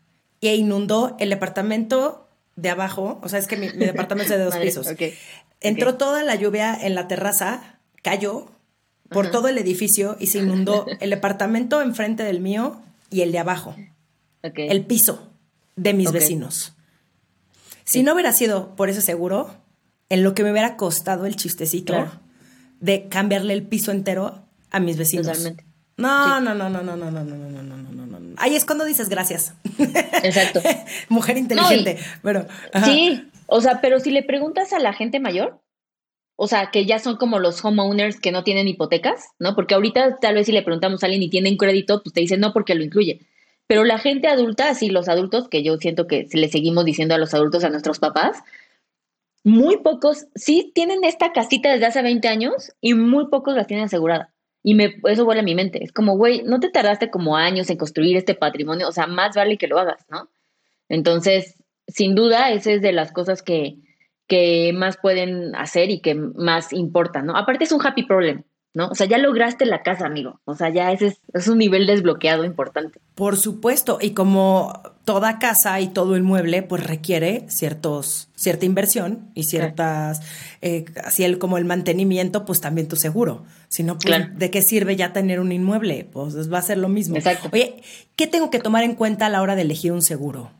e 0.40 0.56
inundó 0.56 1.16
el 1.20 1.30
departamento 1.30 2.28
de 2.56 2.70
abajo. 2.70 3.20
O 3.22 3.28
sea, 3.28 3.38
es 3.38 3.46
que 3.46 3.56
mi, 3.56 3.68
departamento 3.68 4.32
es 4.32 4.38
de 4.38 4.44
dos 4.44 4.56
pisos. 4.56 4.86
Entró 5.60 5.94
toda 5.94 6.24
la 6.24 6.34
lluvia 6.34 6.76
en 6.80 6.94
la 6.94 7.06
terraza, 7.06 7.78
cayó 8.02 8.48
por 9.10 9.30
todo 9.30 9.48
el 9.48 9.58
edificio 9.58 10.16
y 10.18 10.26
se 10.28 10.38
inundó 10.38 10.86
el 11.00 11.10
departamento 11.10 11.80
enfrente 11.82 12.24
del 12.24 12.40
mío 12.40 12.80
y 13.10 13.20
el 13.20 13.30
de 13.30 13.38
abajo. 13.38 13.76
El 14.42 14.86
piso 14.86 15.32
de 15.76 15.94
mis 15.94 16.12
vecinos. 16.12 16.74
Si 17.84 18.02
no 18.02 18.14
hubiera 18.14 18.32
sido 18.32 18.74
por 18.76 18.88
ese 18.88 19.00
seguro, 19.00 19.54
en 20.08 20.22
lo 20.22 20.34
que 20.34 20.44
me 20.44 20.52
hubiera 20.52 20.76
costado 20.76 21.26
el 21.26 21.36
chistecito 21.36 21.94
de 22.80 23.08
cambiarle 23.08 23.54
el 23.54 23.62
piso 23.62 23.92
entero 23.92 24.46
a 24.70 24.80
mis 24.80 24.96
vecinos. 24.96 25.26
Totalmente. 25.26 25.64
No, 25.96 26.40
no, 26.40 26.54
no, 26.54 26.68
no, 26.68 26.82
no, 26.82 26.96
no, 26.96 27.10
no, 27.10 27.22
no, 27.22 27.36
no, 27.36 27.62
no, 27.62 27.76
no, 27.76 28.06
no, 28.06 28.20
no. 28.20 28.34
Ahí 28.38 28.56
es 28.56 28.64
cuando 28.64 28.84
dices 28.84 29.08
gracias. 29.08 29.54
Exacto. 30.22 30.60
Mujer 31.08 31.38
inteligente. 31.38 31.98
pero, 32.22 32.46
sí, 32.84 33.28
o 33.46 33.60
sea, 33.60 33.80
pero 33.80 34.00
si 34.00 34.10
le 34.10 34.22
preguntas 34.22 34.72
a 34.72 34.78
la 34.78 34.92
gente 34.92 35.20
mayor, 35.20 35.60
o 36.36 36.48
sea, 36.48 36.70
que 36.70 36.86
ya 36.86 36.98
son 36.98 37.16
como 37.16 37.38
los 37.38 37.64
homeowners 37.64 38.18
que 38.18 38.32
no 38.32 38.42
tienen 38.42 38.66
hipotecas, 38.68 39.26
¿no? 39.38 39.54
Porque 39.54 39.74
ahorita 39.74 40.18
tal 40.18 40.34
vez 40.34 40.46
si 40.46 40.52
le 40.52 40.62
preguntamos 40.62 41.02
a 41.02 41.06
alguien 41.06 41.22
y 41.22 41.30
tienen 41.30 41.56
crédito, 41.56 42.02
pues 42.02 42.12
te 42.14 42.20
dicen 42.20 42.40
no 42.40 42.52
porque 42.52 42.74
lo 42.74 42.82
incluye. 42.82 43.20
Pero 43.72 43.84
la 43.84 43.96
gente 43.96 44.28
adulta, 44.28 44.68
así 44.68 44.90
los 44.90 45.08
adultos, 45.08 45.48
que 45.48 45.62
yo 45.62 45.78
siento 45.78 46.06
que 46.06 46.28
le 46.30 46.48
seguimos 46.48 46.84
diciendo 46.84 47.14
a 47.14 47.18
los 47.18 47.32
adultos, 47.32 47.64
a 47.64 47.70
nuestros 47.70 48.00
papás, 48.00 48.42
muy 49.44 49.78
pocos 49.78 50.26
sí 50.34 50.72
tienen 50.74 51.04
esta 51.04 51.32
casita 51.32 51.72
desde 51.72 51.86
hace 51.86 52.02
20 52.02 52.28
años 52.28 52.74
y 52.82 52.92
muy 52.92 53.28
pocos 53.28 53.56
la 53.56 53.64
tienen 53.64 53.86
asegurada. 53.86 54.30
Y 54.62 54.74
me, 54.74 54.96
eso 55.04 55.24
vuela 55.24 55.40
a 55.40 55.44
mi 55.44 55.54
mente. 55.54 55.82
Es 55.82 55.90
como, 55.90 56.18
güey, 56.18 56.42
no 56.42 56.60
te 56.60 56.68
tardaste 56.68 57.10
como 57.10 57.38
años 57.38 57.70
en 57.70 57.78
construir 57.78 58.14
este 58.18 58.34
patrimonio, 58.34 58.88
o 58.88 58.92
sea, 58.92 59.06
más 59.06 59.34
vale 59.36 59.56
que 59.56 59.68
lo 59.68 59.78
hagas, 59.78 60.04
¿no? 60.10 60.28
Entonces, 60.90 61.56
sin 61.88 62.14
duda, 62.14 62.52
esa 62.52 62.72
es 62.72 62.82
de 62.82 62.92
las 62.92 63.10
cosas 63.10 63.40
que, 63.40 63.78
que 64.26 64.74
más 64.74 64.98
pueden 64.98 65.56
hacer 65.56 65.88
y 65.90 66.02
que 66.02 66.14
más 66.14 66.74
importan, 66.74 67.24
¿no? 67.24 67.38
Aparte 67.38 67.64
es 67.64 67.72
un 67.72 67.80
happy 67.80 68.02
problem, 68.02 68.44
¿no? 68.74 68.88
O 68.88 68.94
sea, 68.94 69.06
ya 69.06 69.18
lograste 69.18 69.66
la 69.66 69.82
casa, 69.82 70.06
amigo. 70.06 70.40
O 70.44 70.54
sea, 70.54 70.70
ya 70.70 70.92
ese 70.92 71.18
es, 71.34 71.48
un 71.48 71.58
nivel 71.58 71.86
desbloqueado 71.86 72.44
importante. 72.44 73.00
Por 73.14 73.36
supuesto, 73.36 73.98
y 74.00 74.12
como 74.12 74.80
toda 75.04 75.38
casa 75.38 75.80
y 75.80 75.88
todo 75.88 76.16
el 76.16 76.22
mueble, 76.22 76.62
pues 76.62 76.86
requiere 76.86 77.44
ciertos, 77.48 78.28
cierta 78.34 78.64
inversión 78.64 79.30
y 79.34 79.44
ciertas, 79.44 80.22
eh, 80.62 80.86
así 81.04 81.24
el, 81.24 81.38
como 81.38 81.58
el 81.58 81.64
mantenimiento, 81.64 82.44
pues 82.44 82.60
también 82.60 82.88
tu 82.88 82.96
seguro. 82.96 83.44
Si 83.68 83.82
no, 83.82 83.98
pues, 83.98 84.38
¿de 84.38 84.50
qué 84.50 84.62
sirve 84.62 84.96
ya 84.96 85.12
tener 85.12 85.40
un 85.40 85.52
inmueble? 85.52 86.06
Pues 86.10 86.52
va 86.52 86.58
a 86.58 86.62
ser 86.62 86.78
lo 86.78 86.88
mismo. 86.88 87.16
Exacto. 87.16 87.50
Oye, 87.52 87.82
¿qué 88.16 88.26
tengo 88.26 88.50
que 88.50 88.58
tomar 88.58 88.84
en 88.84 88.94
cuenta 88.94 89.26
a 89.26 89.28
la 89.28 89.42
hora 89.42 89.54
de 89.54 89.62
elegir 89.62 89.92
un 89.92 90.02
seguro? 90.02 90.50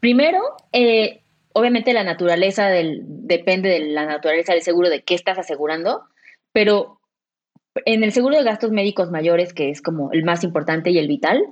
Primero, 0.00 0.40
eh, 0.72 1.20
obviamente 1.52 1.92
la 1.92 2.04
naturaleza 2.04 2.68
del, 2.68 3.02
depende 3.04 3.68
de 3.68 3.80
la 3.80 4.06
naturaleza 4.06 4.54
del 4.54 4.62
seguro, 4.62 4.88
de 4.88 5.02
qué 5.02 5.14
estás 5.14 5.38
asegurando, 5.38 6.04
pero 6.52 7.00
en 7.84 8.04
el 8.04 8.12
seguro 8.12 8.36
de 8.36 8.44
gastos 8.44 8.70
médicos 8.70 9.10
mayores, 9.10 9.52
que 9.54 9.70
es 9.70 9.82
como 9.82 10.12
el 10.12 10.24
más 10.24 10.44
importante 10.44 10.90
y 10.90 10.98
el 10.98 11.08
vital, 11.08 11.42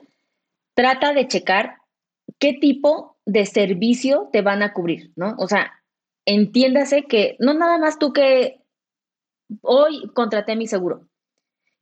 trata 0.75 1.13
de 1.13 1.29
checar 1.29 1.77
qué 2.39 2.53
tipo 2.53 3.17
de 3.25 3.47
servicio 3.47 4.29
te 4.33 4.43
van 4.43 4.63
a 4.63 4.73
cubrir, 4.73 5.13
¿no? 5.17 5.35
O 5.39 5.47
sea, 5.49 5.73
entiéndase 6.25 7.05
que 7.05 7.37
no 7.39 7.55
nada 7.55 7.79
más 7.79 7.99
tú 7.99 8.13
que 8.13 8.61
hoy 9.63 10.11
contraté 10.15 10.57
mi 10.57 10.67
seguro 10.67 11.07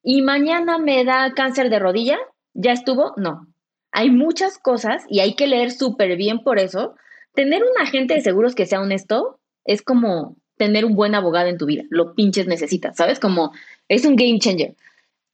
y 0.02 0.22
mañana 0.22 0.78
me 0.78 1.04
da 1.04 1.32
cáncer 1.34 1.68
de 1.68 1.78
rodilla, 1.78 2.18
¿ya 2.54 2.72
estuvo? 2.72 3.12
No. 3.16 3.48
Hay 3.90 4.10
muchas 4.10 4.58
cosas 4.58 5.04
y 5.08 5.20
hay 5.20 5.34
que 5.34 5.46
leer 5.46 5.72
súper 5.72 6.16
bien 6.16 6.44
por 6.44 6.58
eso 6.58 6.94
tener 7.34 7.62
un 7.62 7.80
agente 7.80 8.14
de 8.14 8.22
seguros 8.22 8.54
que 8.54 8.66
sea 8.66 8.80
honesto 8.80 9.38
es 9.64 9.82
como 9.82 10.36
tener 10.56 10.84
un 10.84 10.94
buen 10.94 11.14
abogado 11.14 11.48
en 11.48 11.58
tu 11.58 11.66
vida. 11.66 11.84
Lo 11.90 12.14
pinches 12.14 12.46
necesitas, 12.46 12.96
¿sabes? 12.96 13.20
Como 13.20 13.52
es 13.88 14.04
un 14.04 14.16
game 14.16 14.38
changer. 14.38 14.74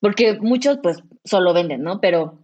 Porque 0.01 0.39
muchos 0.41 0.79
pues 0.83 1.03
solo 1.25 1.53
venden, 1.55 1.83
¿no? 1.83 2.01
Pero 2.01 2.39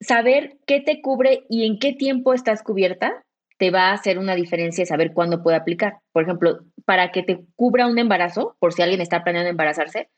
saber 0.00 0.58
qué 0.66 0.80
te 0.80 1.00
cubre 1.00 1.44
y 1.48 1.66
en 1.66 1.78
qué 1.78 1.92
tiempo 1.92 2.34
estás 2.34 2.62
cubierta 2.62 3.24
te 3.58 3.70
va 3.70 3.90
a 3.90 3.92
hacer 3.92 4.18
una 4.18 4.34
diferencia 4.34 4.84
saber 4.84 5.12
cuándo 5.12 5.42
puede 5.42 5.56
aplicar. 5.56 5.98
Por 6.12 6.24
ejemplo, 6.24 6.60
para 6.84 7.12
que 7.12 7.22
te 7.22 7.44
cubra 7.56 7.86
un 7.86 7.98
embarazo, 7.98 8.56
por 8.58 8.72
si 8.72 8.82
alguien 8.82 9.00
está 9.00 9.22
planeando 9.22 9.50
embarazarse, 9.50 10.10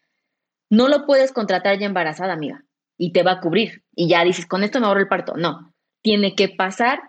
no 0.70 0.88
lo 0.88 1.06
puedes 1.06 1.32
contratar 1.32 1.78
ya 1.78 1.86
embarazada, 1.86 2.32
amiga, 2.32 2.64
y 2.98 3.12
te 3.12 3.22
va 3.22 3.32
a 3.32 3.40
cubrir. 3.40 3.84
Y 3.94 4.08
ya 4.08 4.24
dices, 4.24 4.46
con 4.46 4.62
esto 4.62 4.80
me 4.80 4.86
ahorro 4.86 5.00
el 5.00 5.08
parto. 5.08 5.34
No, 5.36 5.72
tiene 6.02 6.34
que 6.34 6.48
pasar 6.48 7.00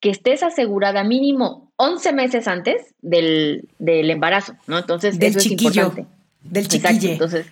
que 0.00 0.10
estés 0.10 0.42
asegurada 0.42 1.04
mínimo 1.04 1.63
11 1.76 2.12
meses 2.12 2.48
antes 2.48 2.94
del, 3.00 3.68
embarazo, 3.78 4.54
¿no? 4.66 4.78
Entonces, 4.78 5.18
del 5.18 5.30
eso 5.30 5.38
es 5.40 5.46
importante. 5.46 6.06
Del 6.42 6.68
chiquillo. 6.68 7.12
entonces, 7.12 7.46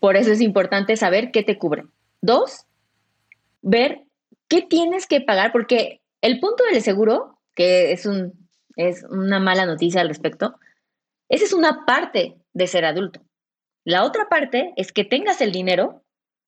por 0.00 0.16
eso 0.16 0.32
es 0.32 0.40
importante 0.40 0.96
saber 0.96 1.30
qué 1.30 1.42
te 1.42 1.58
cubre. 1.58 1.84
Dos, 2.20 2.66
ver 3.62 4.02
qué 4.48 4.62
tienes 4.62 5.06
que 5.06 5.20
pagar, 5.20 5.52
porque 5.52 6.00
el 6.20 6.40
punto 6.40 6.64
del 6.70 6.82
seguro, 6.82 7.38
que 7.54 7.92
es, 7.92 8.06
un, 8.06 8.32
es 8.76 9.04
una 9.04 9.38
mala 9.38 9.66
noticia 9.66 10.00
al 10.00 10.08
respecto, 10.08 10.58
esa 11.28 11.44
es 11.44 11.52
una 11.52 11.84
parte 11.84 12.36
de 12.54 12.66
ser 12.66 12.84
adulto. 12.84 13.20
La 13.84 14.04
otra 14.04 14.28
parte 14.28 14.72
es 14.76 14.92
que 14.92 15.04
tengas 15.04 15.40
el 15.40 15.52
dinero 15.52 16.02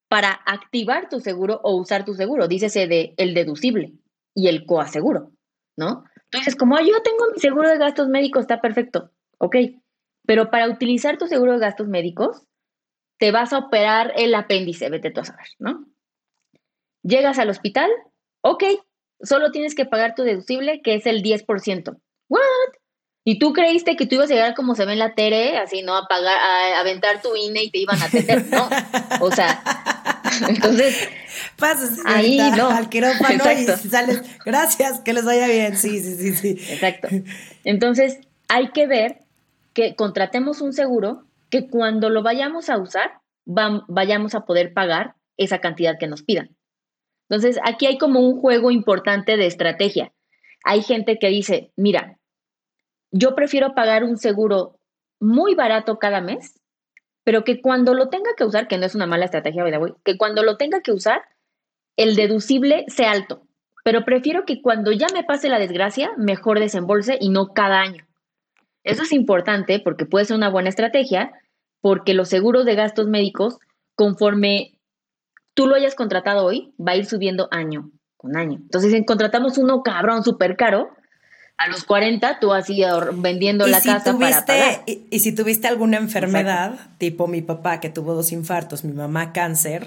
para 0.09 0.33
activar 0.45 1.09
tu 1.09 1.21
seguro 1.21 1.61
o 1.63 1.77
usar 1.77 2.05
tu 2.05 2.15
seguro, 2.15 2.49
dícese 2.49 2.89
de 2.89 3.15
el 3.17 3.33
deducible 3.33 3.93
y 4.35 4.49
el 4.49 4.67
coaseguro, 4.67 5.31
¿no? 5.77 6.05
Entonces, 6.33 6.57
como 6.57 6.79
yo 6.79 7.03
tengo 7.03 7.27
mi 7.35 7.41
seguro 7.41 7.69
de 7.69 7.79
gastos 7.79 8.09
médicos, 8.09 8.43
está 8.43 8.61
perfecto, 8.61 9.11
ok, 9.39 9.57
pero 10.27 10.51
para 10.51 10.69
utilizar 10.69 11.19
tu 11.19 11.27
seguro 11.27 11.55
de 11.55 11.59
gastos 11.59 11.89
médicos, 11.89 12.47
te 13.19 13.33
vas 13.33 13.53
a 13.53 13.59
operar 13.59 14.13
el 14.17 14.35
apéndice, 14.35 14.89
vete 14.91 15.11
tú 15.11 15.21
a 15.21 15.25
saber, 15.25 15.49
¿no? 15.59 15.87
Llegas 17.03 17.39
al 17.39 17.51
hospital, 17.51 17.91
ok, 18.43 18.65
solo 19.21 19.51
tienes 19.51 19.75
que 19.75 19.87
pagar 19.87 20.15
tu 20.15 20.23
deducible, 20.23 20.83
que 20.83 20.95
es 20.95 21.07
el 21.07 21.23
10%. 21.23 22.01
¿What? 22.29 22.41
¿Y 23.25 23.39
tú 23.39 23.53
creíste 23.53 23.97
que 23.97 24.07
tú 24.07 24.15
ibas 24.15 24.31
a 24.31 24.35
llegar 24.35 24.55
como 24.55 24.75
se 24.75 24.87
ve 24.87 24.95
en 24.95 24.99
la 24.99 25.15
tele, 25.15 25.59
así, 25.59 25.83
¿no? 25.83 25.97
A 25.97 26.07
pagar, 26.07 26.39
a 26.39 26.81
aventar 26.81 27.21
tu 27.21 27.37
INE 27.37 27.65
y 27.65 27.71
te 27.71 27.79
iban 27.79 28.01
a 28.01 28.07
atender, 28.07 28.47
¿no? 28.47 28.69
O 29.21 29.31
sea, 29.31 29.63
entonces, 30.49 31.09
pasas 31.61 31.99
ahí 32.05 32.39
no. 32.57 32.69
al 32.69 32.89
quirófano 32.89 33.45
y 33.53 33.65
sales, 33.67 34.23
gracias, 34.45 35.01
que 35.01 35.13
les 35.13 35.25
vaya 35.25 35.47
bien. 35.47 35.77
Sí, 35.77 36.01
sí, 36.01 36.17
sí, 36.17 36.35
sí. 36.35 36.73
Exacto. 36.73 37.09
Entonces, 37.65 38.19
hay 38.49 38.71
que 38.71 38.87
ver 38.87 39.19
que 39.73 39.95
contratemos 39.95 40.61
un 40.61 40.73
seguro 40.73 41.25
que 41.51 41.69
cuando 41.69 42.11
lo 42.11 42.23
vayamos 42.23 42.71
a 42.71 42.79
usar, 42.79 43.21
vayamos 43.45 44.35
a 44.35 44.45
poder 44.45 44.73
pagar 44.73 45.15
esa 45.37 45.59
cantidad 45.59 45.99
que 45.99 46.07
nos 46.07 46.23
pidan. 46.23 46.57
Entonces, 47.29 47.61
aquí 47.65 47.87
hay 47.87 47.99
como 47.99 48.21
un 48.21 48.41
juego 48.41 48.71
importante 48.71 49.37
de 49.37 49.47
estrategia. 49.47 50.13
Hay 50.65 50.83
gente 50.83 51.19
que 51.19 51.29
dice, 51.29 51.73
mira, 51.77 52.19
yo 53.13 53.35
prefiero 53.35 53.75
pagar 53.75 54.05
un 54.05 54.19
seguro 54.19 54.79
muy 55.21 55.55
barato 55.55 55.99
cada 55.99 56.21
mes, 56.21 56.61
pero 57.25 57.45
que 57.45 57.61
cuando 57.61 57.95
lo 57.95 58.09
tenga 58.09 58.31
que 58.37 58.45
usar, 58.45 58.67
que 58.67 58.79
no 58.79 58.87
es 58.87 58.95
una 58.95 59.07
mala 59.07 59.27
estrategia, 59.27 59.65
que 60.05 60.17
cuando 60.17 60.43
lo 60.43 60.57
tenga 60.57 60.81
que 60.81 60.93
usar, 60.93 61.23
el 62.01 62.17
deducible 62.17 62.85
sea 62.89 63.11
alto. 63.11 63.43
Pero 63.85 64.05
prefiero 64.05 64.45
que 64.47 64.63
cuando 64.63 64.91
ya 64.91 65.07
me 65.13 65.23
pase 65.23 65.49
la 65.49 65.59
desgracia, 65.59 66.11
mejor 66.17 66.59
desembolse 66.59 67.19
y 67.21 67.29
no 67.29 67.49
cada 67.53 67.81
año. 67.81 68.07
Eso 68.85 69.03
es 69.03 69.13
importante 69.13 69.81
porque 69.81 70.07
puede 70.07 70.25
ser 70.25 70.37
una 70.37 70.49
buena 70.49 70.71
estrategia, 70.71 71.33
porque 71.83 72.15
los 72.15 72.29
seguros 72.31 72.65
de 72.65 72.75
gastos 72.75 73.07
médicos, 73.07 73.59
conforme 73.95 74.79
tú 75.53 75.67
lo 75.67 75.75
hayas 75.75 75.95
contratado 75.95 76.45
hoy, 76.45 76.73
va 76.81 76.93
a 76.93 76.97
ir 76.97 77.05
subiendo 77.05 77.49
año 77.51 77.91
con 78.17 78.37
año. 78.37 78.59
Entonces, 78.63 78.93
si 78.93 79.05
contratamos 79.05 79.59
uno 79.59 79.83
cabrón 79.83 80.25
súper 80.25 80.57
caro, 80.57 80.91
a 81.59 81.69
los 81.69 81.85
40 81.85 82.41
tú 82.41 82.55
así 82.55 82.83
vendiendo 83.15 83.67
la 83.67 83.83
casa 83.83 84.19
para 84.19 84.47
pagar. 84.47 84.83
Y, 84.87 85.19
si 85.19 85.35
tuviste 85.35 85.69
alguna 85.69 85.99
enfermedad, 85.99 86.79
tipo 86.97 87.27
mi 87.27 87.43
papá 87.43 87.81
que 87.81 87.91
tuvo 87.91 88.15
dos 88.15 88.33
infartos, 88.33 88.85
mi 88.85 88.93
mamá 88.93 89.35
cáncer, 89.35 89.87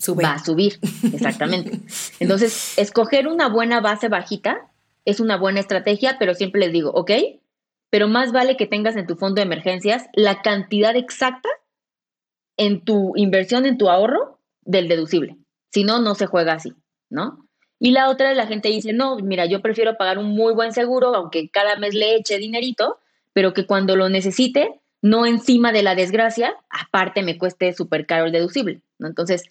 sube. 0.00 0.24
Va 0.24 0.34
a 0.34 0.44
subir, 0.44 0.80
exactamente. 1.12 1.80
Entonces, 2.20 2.76
escoger 2.78 3.28
una 3.28 3.48
buena 3.48 3.80
base 3.80 4.08
bajita 4.08 4.68
es 5.04 5.20
una 5.20 5.36
buena 5.36 5.60
estrategia, 5.60 6.16
pero 6.18 6.34
siempre 6.34 6.60
les 6.60 6.72
digo, 6.72 6.90
ok, 6.90 7.12
pero 7.90 8.08
más 8.08 8.32
vale 8.32 8.56
que 8.56 8.66
tengas 8.66 8.96
en 8.96 9.06
tu 9.06 9.16
fondo 9.16 9.36
de 9.36 9.46
emergencias 9.46 10.06
la 10.14 10.42
cantidad 10.42 10.96
exacta 10.96 11.48
en 12.56 12.84
tu 12.84 13.12
inversión, 13.16 13.66
en 13.66 13.78
tu 13.78 13.88
ahorro 13.88 14.38
del 14.62 14.88
deducible. 14.88 15.36
Si 15.72 15.84
no, 15.84 16.00
no 16.00 16.14
se 16.14 16.26
juega 16.26 16.54
así, 16.54 16.74
¿no? 17.08 17.46
Y 17.78 17.92
la 17.92 18.10
otra 18.10 18.30
es 18.30 18.36
la 18.36 18.46
gente 18.46 18.68
dice, 18.68 18.92
no, 18.92 19.16
mira, 19.16 19.46
yo 19.46 19.62
prefiero 19.62 19.96
pagar 19.96 20.18
un 20.18 20.34
muy 20.34 20.52
buen 20.52 20.72
seguro, 20.72 21.14
aunque 21.14 21.48
cada 21.48 21.76
mes 21.76 21.94
le 21.94 22.16
eche 22.16 22.38
dinerito, 22.38 22.98
pero 23.32 23.54
que 23.54 23.66
cuando 23.66 23.96
lo 23.96 24.08
necesite, 24.08 24.80
no 25.00 25.24
encima 25.24 25.72
de 25.72 25.82
la 25.82 25.94
desgracia, 25.94 26.54
aparte 26.68 27.22
me 27.22 27.38
cueste 27.38 27.72
súper 27.72 28.04
caro 28.06 28.26
el 28.26 28.32
deducible, 28.32 28.82
¿no? 28.98 29.08
Entonces, 29.08 29.50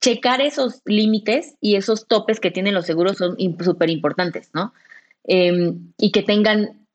checar 0.00 0.40
esos 0.40 0.82
límites 0.84 1.56
y 1.60 1.76
esos 1.76 2.06
topes 2.06 2.40
que 2.40 2.50
tienen 2.50 2.74
los 2.74 2.86
seguros 2.86 3.16
son 3.16 3.36
súper 3.62 3.90
importantes, 3.90 4.50
¿no? 4.52 4.72
Em, 5.24 5.92
y 5.98 6.12
que 6.12 6.22
tengan 6.22 6.86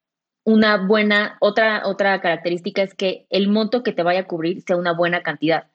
una 0.44 0.78
buena, 0.78 1.38
otra, 1.40 1.84
otra 1.86 2.20
característica 2.22 2.82
es 2.82 2.94
que 2.96 3.26
el 3.30 3.50
monto 3.50 3.84
que 3.84 3.94
te 3.94 4.04
vaya 4.04 4.22
a 4.22 4.28
cubrir 4.28 4.64
sea 4.66 4.78
una 4.78 4.94
buena 4.94 5.22
cantidad. 5.22 5.68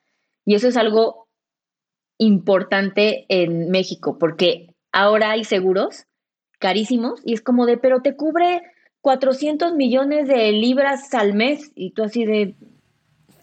Y 0.45 0.55
eso 0.55 0.69
es 0.69 0.77
algo 0.77 1.29
importante 2.19 3.27
en 3.29 3.71
México, 3.71 4.19
porque 4.19 4.75
ahora 4.93 5.33
hay 5.33 5.45
seguros 5.45 6.07
carísimos 6.59 7.21
y 7.25 7.35
es 7.35 7.43
como 7.43 7.67
de, 7.67 7.77
pero 7.77 8.01
te 8.01 8.17
cubre 8.17 8.63
400 9.03 9.75
millones 9.75 10.27
de 10.27 10.53
libras 10.53 11.13
al 11.15 11.35
mes 11.35 11.71
y 11.75 11.91
tú 11.91 12.03
así 12.03 12.25
de... 12.25 12.55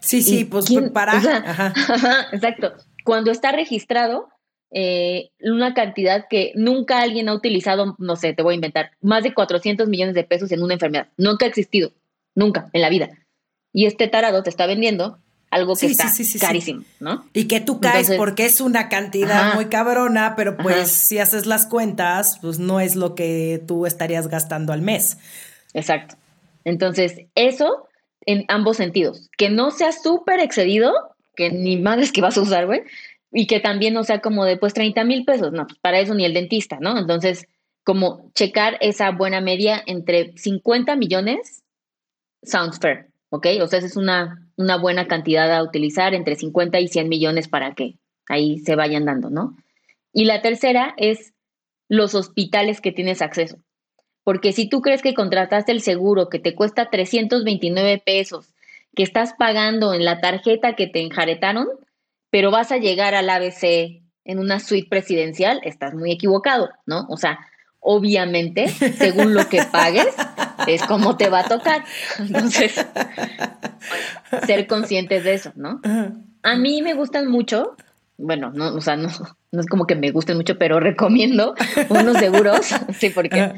Sí, 0.00 0.20
sí, 0.20 0.44
pues 0.44 0.66
para... 0.92 1.14
exacto. 2.32 2.74
Cuando 3.04 3.30
está 3.30 3.52
registrado, 3.52 4.28
eh, 4.72 5.30
una 5.40 5.74
cantidad 5.74 6.26
que 6.28 6.52
nunca 6.56 7.00
alguien 7.00 7.28
ha 7.28 7.34
utilizado, 7.34 7.94
no 7.98 8.16
sé, 8.16 8.32
te 8.32 8.42
voy 8.42 8.54
a 8.54 8.56
inventar, 8.56 8.90
más 9.00 9.22
de 9.22 9.32
400 9.32 9.88
millones 9.88 10.14
de 10.14 10.24
pesos 10.24 10.50
en 10.50 10.62
una 10.62 10.74
enfermedad. 10.74 11.08
Nunca 11.16 11.44
ha 11.44 11.48
existido, 11.48 11.92
nunca 12.34 12.68
en 12.72 12.80
la 12.80 12.88
vida. 12.88 13.10
Y 13.72 13.86
este 13.86 14.08
tarado 14.08 14.42
te 14.42 14.50
está 14.50 14.66
vendiendo 14.66 15.18
algo 15.50 15.76
que 15.76 15.86
está 15.86 16.10
carísimo, 16.40 16.82
¿no? 16.98 17.24
Y 17.32 17.46
que 17.46 17.60
tú 17.60 17.78
caes 17.78 18.10
porque 18.16 18.46
es 18.46 18.60
una 18.60 18.88
cantidad 18.88 19.54
muy 19.54 19.66
cabrona, 19.66 20.34
pero 20.36 20.56
pues 20.56 20.90
si 20.90 21.18
haces 21.18 21.46
las 21.46 21.66
cuentas, 21.66 22.38
pues 22.40 22.58
no 22.58 22.80
es 22.80 22.96
lo 22.96 23.14
que 23.14 23.62
tú 23.64 23.86
estarías 23.86 24.26
gastando 24.26 24.72
al 24.72 24.82
mes. 24.82 25.18
Exacto. 25.72 26.16
Entonces, 26.64 27.26
eso 27.36 27.88
en 28.26 28.44
ambos 28.48 28.76
sentidos. 28.76 29.30
Que 29.36 29.50
no 29.50 29.70
sea 29.70 29.92
súper 29.92 30.40
excedido, 30.40 30.92
que 31.34 31.50
ni 31.50 31.76
madres 31.76 32.12
que 32.12 32.20
vas 32.20 32.36
a 32.38 32.42
usar, 32.42 32.66
güey, 32.66 32.82
y 33.32 33.46
que 33.46 33.60
también 33.60 33.94
no 33.94 34.04
sea 34.04 34.20
como 34.20 34.44
de 34.44 34.56
pues 34.56 34.74
30 34.74 35.04
mil 35.04 35.24
pesos, 35.24 35.52
no, 35.52 35.66
pues 35.66 35.78
para 35.80 35.98
eso 36.00 36.14
ni 36.14 36.24
el 36.24 36.34
dentista, 36.34 36.78
¿no? 36.80 36.98
Entonces, 36.98 37.46
como 37.82 38.30
checar 38.34 38.78
esa 38.80 39.10
buena 39.10 39.40
media 39.40 39.82
entre 39.86 40.36
50 40.36 40.96
millones, 40.96 41.62
sounds 42.42 42.78
fair, 42.78 43.10
¿ok? 43.30 43.46
O 43.60 43.66
sea, 43.66 43.78
esa 43.78 43.88
es 43.88 43.96
una 43.96 44.44
una 44.56 44.76
buena 44.76 45.06
cantidad 45.06 45.52
a 45.52 45.62
utilizar, 45.62 46.14
entre 46.14 46.36
50 46.36 46.80
y 46.80 46.88
100 46.88 47.08
millones 47.08 47.48
para 47.48 47.74
que 47.74 47.98
ahí 48.28 48.58
se 48.58 48.76
vayan 48.76 49.04
dando, 49.04 49.30
¿no? 49.30 49.56
Y 50.12 50.24
la 50.24 50.42
tercera 50.42 50.94
es 50.96 51.34
los 51.88 52.14
hospitales 52.14 52.80
que 52.80 52.92
tienes 52.92 53.20
acceso. 53.20 53.58
Porque 54.22 54.52
si 54.52 54.68
tú 54.68 54.80
crees 54.80 55.02
que 55.02 55.12
contrataste 55.12 55.72
el 55.72 55.80
seguro 55.80 56.28
que 56.28 56.38
te 56.38 56.54
cuesta 56.54 56.88
329 56.88 58.02
pesos, 58.04 58.53
que 58.94 59.02
estás 59.02 59.34
pagando 59.38 59.94
en 59.94 60.04
la 60.04 60.20
tarjeta 60.20 60.74
que 60.74 60.86
te 60.86 61.00
enjaretaron, 61.00 61.68
pero 62.30 62.50
vas 62.50 62.72
a 62.72 62.78
llegar 62.78 63.14
al 63.14 63.30
ABC 63.30 64.02
en 64.24 64.38
una 64.38 64.58
suite 64.60 64.88
presidencial, 64.88 65.60
estás 65.64 65.94
muy 65.94 66.12
equivocado, 66.12 66.70
¿no? 66.86 67.06
O 67.08 67.16
sea, 67.16 67.38
obviamente, 67.80 68.68
según 68.68 69.34
lo 69.34 69.48
que 69.48 69.62
pagues, 69.70 70.14
es 70.66 70.82
como 70.84 71.16
te 71.16 71.28
va 71.28 71.40
a 71.40 71.48
tocar. 71.48 71.84
Entonces, 72.18 72.74
ser 74.46 74.66
conscientes 74.66 75.24
de 75.24 75.34
eso, 75.34 75.52
¿no? 75.54 75.80
A 76.42 76.56
mí 76.56 76.82
me 76.82 76.94
gustan 76.94 77.28
mucho, 77.28 77.76
bueno, 78.16 78.52
no, 78.54 78.74
o 78.74 78.80
sea, 78.80 78.96
no, 78.96 79.08
no 79.50 79.60
es 79.60 79.66
como 79.66 79.86
que 79.86 79.96
me 79.96 80.12
gusten 80.12 80.36
mucho, 80.36 80.56
pero 80.56 80.78
recomiendo 80.78 81.54
unos 81.88 82.16
seguros, 82.18 82.60
sí, 82.98 83.10
porque 83.10 83.52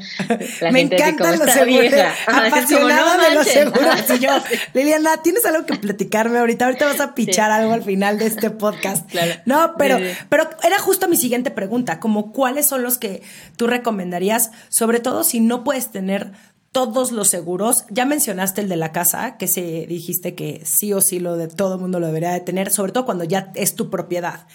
la 0.60 0.72
me 0.72 0.80
gente 0.80 0.96
encantan 0.96 1.38
los 1.38 1.50
seguros, 1.50 2.00
apasionada 2.26 3.28
de 3.28 3.34
los 3.34 3.46
seguros. 3.46 3.96
Y 4.16 4.18
yo, 4.18 4.30
Liliana, 4.72 5.22
¿tienes 5.22 5.44
algo 5.44 5.66
que 5.66 5.74
platicarme 5.74 6.38
ahorita? 6.38 6.66
Ahorita 6.66 6.86
vas 6.86 7.00
a 7.00 7.14
pichar 7.14 7.50
algo 7.50 7.72
al 7.72 7.82
final 7.82 8.18
de 8.18 8.26
este 8.26 8.50
podcast. 8.50 9.12
No, 9.44 9.74
pero, 9.76 9.98
pero 10.30 10.48
era 10.62 10.78
justo 10.78 11.06
mi 11.08 11.16
siguiente 11.16 11.50
pregunta, 11.50 12.00
como 12.00 12.32
cuáles 12.32 12.66
son 12.66 12.82
los 12.82 12.96
que 12.96 13.22
tú 13.56 13.66
recomendarías, 13.66 14.52
sobre 14.68 15.00
todo 15.00 15.22
si 15.22 15.40
no 15.40 15.64
puedes 15.64 15.90
tener 15.90 16.32
todos 16.76 17.10
los 17.10 17.28
seguros. 17.28 17.86
Ya 17.88 18.04
mencionaste 18.04 18.60
el 18.60 18.68
de 18.68 18.76
la 18.76 18.92
casa, 18.92 19.38
que 19.38 19.48
se 19.48 19.86
dijiste 19.86 20.34
que 20.34 20.60
sí 20.66 20.92
o 20.92 21.00
sí 21.00 21.20
lo 21.20 21.38
de 21.38 21.48
todo 21.48 21.78
mundo 21.78 22.00
lo 22.00 22.06
debería 22.08 22.32
de 22.32 22.40
tener, 22.40 22.70
sobre 22.70 22.92
todo 22.92 23.06
cuando 23.06 23.24
ya 23.24 23.50
es 23.54 23.76
tu 23.76 23.88
propiedad. 23.88 24.46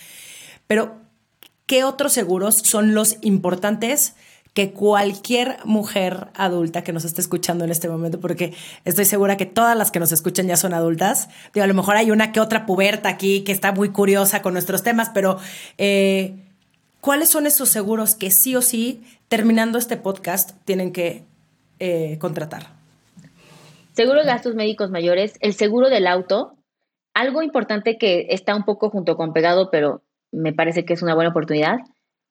Pero 0.68 0.98
¿qué 1.66 1.84
otros 1.84 2.14
seguros 2.14 2.58
son 2.58 2.94
los 2.94 3.18
importantes 3.22 4.14
que 4.54 4.72
cualquier 4.72 5.58
mujer 5.66 6.28
adulta 6.36 6.84
que 6.84 6.94
nos 6.94 7.06
esté 7.06 7.22
escuchando 7.22 7.66
en 7.66 7.72
este 7.72 7.90
momento, 7.90 8.20
porque 8.20 8.54
estoy 8.86 9.06
segura 9.06 9.36
que 9.36 9.48
todas 9.48 9.76
las 9.76 9.90
que 9.90 10.00
nos 10.00 10.12
escuchan 10.12 10.46
ya 10.46 10.58
son 10.58 10.76
adultas. 10.76 11.28
Digo, 11.56 11.64
a 11.64 11.68
lo 11.68 11.74
mejor 11.74 11.96
hay 11.96 12.12
una 12.12 12.32
que 12.32 12.40
otra 12.40 12.68
puberta 12.68 13.10
aquí 13.10 13.42
que 13.42 13.52
está 13.52 13.72
muy 13.72 13.90
curiosa 13.90 14.44
con 14.44 14.54
nuestros 14.54 14.84
temas, 14.84 15.10
pero 15.12 15.40
eh, 15.80 16.36
¿cuáles 17.00 17.30
son 17.30 17.48
esos 17.48 17.70
seguros 17.70 18.14
que 18.14 18.30
sí 18.30 18.56
o 18.56 18.62
sí, 18.62 19.02
terminando 19.28 19.80
este 19.80 19.98
podcast, 19.98 20.52
tienen 20.66 20.92
que 20.92 21.31
eh, 21.82 22.20
contratar? 22.20 22.68
Seguro 23.94 24.20
de 24.20 24.28
gastos 24.28 24.54
médicos 24.54 24.92
mayores, 24.92 25.34
el 25.42 25.54
seguro 25.54 25.90
del 25.90 26.06
auto, 26.06 26.54
algo 27.16 27.42
importante 27.42 27.98
que 27.98 28.28
está 28.30 28.56
un 28.56 28.66
poco 28.66 28.92
junto 28.92 29.18
con 29.18 29.34
pegado, 29.34 29.72
pero 29.72 30.04
me 30.32 30.54
parece 30.54 30.86
que 30.86 30.94
es 30.94 31.02
una 31.02 31.16
buena 31.16 31.32
oportunidad. 31.32 31.80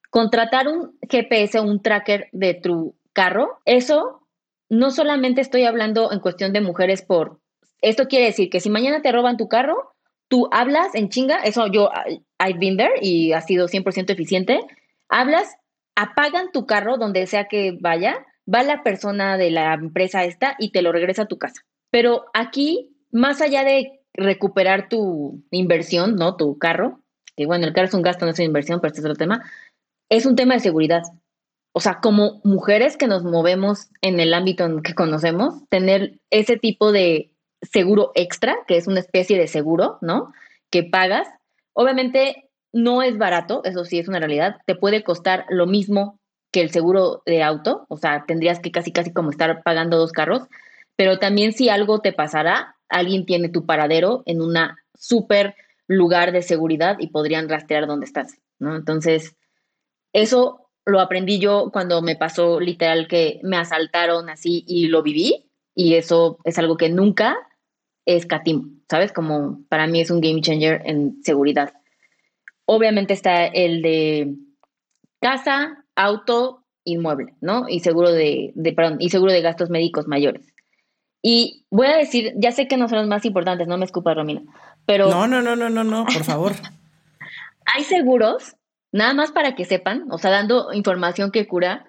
Contratar 0.09 0.69
un 0.69 0.97
GPS, 1.03 1.61
un 1.61 1.83
tracker 1.83 2.29
de 2.31 2.55
tu 2.55 2.95
carro, 3.13 3.59
eso 3.65 4.21
no 4.69 4.93
solamente 4.93 5.41
estoy 5.41 5.65
hablando 5.65 6.13
en 6.13 6.21
cuestión 6.21 6.53
de 6.53 6.61
mujeres 6.61 7.03
por... 7.03 7.41
Esto 7.83 8.07
quiere 8.07 8.27
decir 8.27 8.51
que 8.51 8.61
si 8.61 8.71
mañana 8.71 9.03
te 9.03 9.11
roban 9.11 9.37
tu 9.37 9.49
carro, 9.49 9.95
tú 10.29 10.49
hablas 10.53 10.95
en 10.95 11.09
chinga, 11.09 11.39
eso 11.39 11.67
yo, 11.67 11.91
I've 12.39 12.61
been 12.61 12.77
there 12.77 12.95
y 13.03 13.33
ha 13.33 13.41
sido 13.41 13.67
100% 13.67 14.11
eficiente, 14.11 14.61
hablas, 15.09 15.57
apagan 15.97 16.53
tu 16.53 16.67
carro 16.67 16.99
donde 16.99 17.27
sea 17.27 17.47
que 17.47 17.77
vaya, 17.81 18.25
va 18.53 18.63
la 18.63 18.83
persona 18.83 19.37
de 19.37 19.51
la 19.51 19.75
empresa 19.75 20.25
esta 20.25 20.57
y 20.59 20.71
te 20.71 20.83
lo 20.83 20.93
regresa 20.93 21.23
a 21.23 21.29
tu 21.29 21.39
casa. 21.39 21.63
Pero 21.91 22.27
aquí, 22.35 22.97
más 23.11 23.41
allá 23.41 23.65
de 23.65 24.01
recuperar 24.15 24.89
tu 24.89 25.43
inversión, 25.51 26.17
¿no? 26.17 26.37
Tu 26.37 26.59
carro, 26.59 27.01
que 27.37 27.47
bueno, 27.47 27.67
el 27.67 27.73
carro 27.73 27.89
es 27.89 27.95
un 27.95 28.03
gasto, 28.03 28.25
no 28.25 28.33
es 28.33 28.39
una 28.39 28.47
inversión, 28.47 28.81
pero 28.81 28.89
este 28.89 29.01
es 29.01 29.05
otro 29.05 29.17
tema, 29.17 29.45
es 30.09 30.27
un 30.27 30.37
tema 30.37 30.55
de 30.55 30.61
seguridad. 30.61 31.03
O 31.73 31.81
sea, 31.81 32.01
como 32.01 32.41
mujeres 32.43 32.97
que 32.97 33.07
nos 33.07 33.23
movemos 33.23 33.89
en 34.03 34.19
el 34.19 34.35
ámbito 34.35 34.65
en 34.65 34.83
que 34.83 34.95
conocemos, 34.95 35.69
tener 35.69 36.19
ese 36.31 36.57
tipo 36.57 36.91
de 36.91 37.33
seguro 37.63 38.11
extra, 38.15 38.57
que 38.67 38.77
es 38.77 38.89
una 38.89 39.01
especie 39.01 39.39
de 39.39 39.47
seguro, 39.47 39.99
¿no? 40.01 40.33
Que 40.71 40.83
pagas. 40.83 41.29
Obviamente 41.73 42.51
no 42.73 43.03
es 43.03 43.19
barato, 43.19 43.63
eso 43.65 43.85
sí 43.85 43.99
es 43.99 44.09
una 44.09 44.19
realidad. 44.19 44.57
Te 44.67 44.75
puede 44.75 45.05
costar 45.05 45.47
lo 45.49 45.67
mismo 45.67 46.20
que 46.51 46.61
el 46.61 46.71
seguro 46.71 47.23
de 47.27 47.43
auto, 47.43 47.87
o 47.89 47.97
sea, 47.97 48.25
tendrías 48.27 48.61
que 48.61 48.71
casi, 48.71 48.93
casi 48.93 49.13
como 49.13 49.31
estar 49.31 49.63
pagando 49.63 49.99
dos 49.99 50.13
carros, 50.13 50.43
pero 50.97 51.19
también 51.19 51.53
si 51.53 51.69
algo 51.69 52.01
te 52.01 52.13
pasará, 52.13 52.77
alguien 52.89 53.25
tiene 53.25 53.49
tu 53.49 53.67
paradero 53.67 54.23
en 54.27 54.43
una 54.43 54.79
súper 54.95 55.55
lugar 55.87 56.33
de 56.33 56.43
seguridad 56.43 56.97
y 56.99 57.09
podrían 57.09 57.49
rastrear 57.49 57.87
dónde 57.87 58.07
estás. 58.07 58.39
¿no? 58.59 58.77
Entonces, 58.77 59.37
eso 60.13 60.69
lo 60.85 61.01
aprendí 61.01 61.39
yo 61.39 61.71
cuando 61.73 62.03
me 62.03 62.17
pasó 62.17 62.61
literal 62.61 63.07
que 63.09 63.41
me 63.43 63.57
asaltaron 63.57 64.29
así 64.29 64.65
y 64.67 64.89
lo 64.89 65.03
viví 65.03 65.51
y 65.75 65.95
eso 65.95 66.39
es 66.45 66.59
algo 66.59 66.77
que 66.77 66.89
nunca 66.89 67.37
escatimo, 68.07 68.69
¿sabes? 68.89 69.13
Como 69.13 69.63
para 69.69 69.87
mí 69.87 70.01
es 70.01 70.11
un 70.11 70.21
game 70.21 70.41
changer 70.41 70.83
en 70.85 71.23
seguridad. 71.23 71.73
Obviamente 72.67 73.15
está 73.15 73.47
el 73.47 73.83
de 73.83 74.35
casa, 75.21 75.80
auto, 76.01 76.65
inmueble, 76.85 77.35
¿no? 77.41 77.69
Y 77.69 77.81
seguro 77.81 78.11
de, 78.11 78.53
de 78.55 78.73
perdón, 78.73 78.97
y 79.01 79.11
seguro 79.11 79.33
de 79.33 79.43
gastos 79.43 79.69
médicos 79.69 80.09
mayores. 80.09 80.53
Y 81.23 81.67
voy 81.71 81.87
a 81.89 81.97
decir, 81.97 82.33
ya 82.37 82.53
sé 82.53 82.67
que 82.67 82.79
no 82.79 82.89
son 82.89 83.01
los 83.01 83.09
más 83.09 83.25
importantes, 83.27 83.69
no 83.69 83.77
me 83.77 83.85
escupa 83.85 84.15
Romina, 84.15 84.43
pero... 84.87 85.11
No, 85.11 85.27
no, 85.27 85.43
no, 85.43 85.55
no, 85.57 85.69
no, 85.69 85.85
no, 85.85 86.07
por 86.07 86.25
favor. 86.25 86.53
hay 87.67 87.85
seguros, 87.85 88.57
nada 88.93 89.13
más 89.13 89.31
para 89.31 89.55
que 89.55 89.67
sepan, 89.67 90.07
o 90.11 90.17
sea, 90.17 90.31
dando 90.31 90.73
información 90.73 91.31
que 91.31 91.47
cura, 91.47 91.85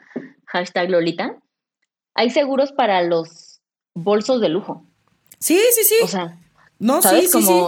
hashtag 0.46 0.90
Lolita, 0.90 1.38
hay 2.14 2.30
seguros 2.30 2.74
para 2.74 3.02
los 3.04 3.62
bolsos 3.94 4.42
de 4.42 4.50
lujo. 4.50 4.86
Sí, 5.40 5.58
sí, 5.72 5.84
sí. 5.86 5.96
O 6.04 6.08
sea, 6.08 6.38
no, 6.80 7.02
sí, 7.02 7.28
sí, 7.28 7.42
sí. 7.42 7.62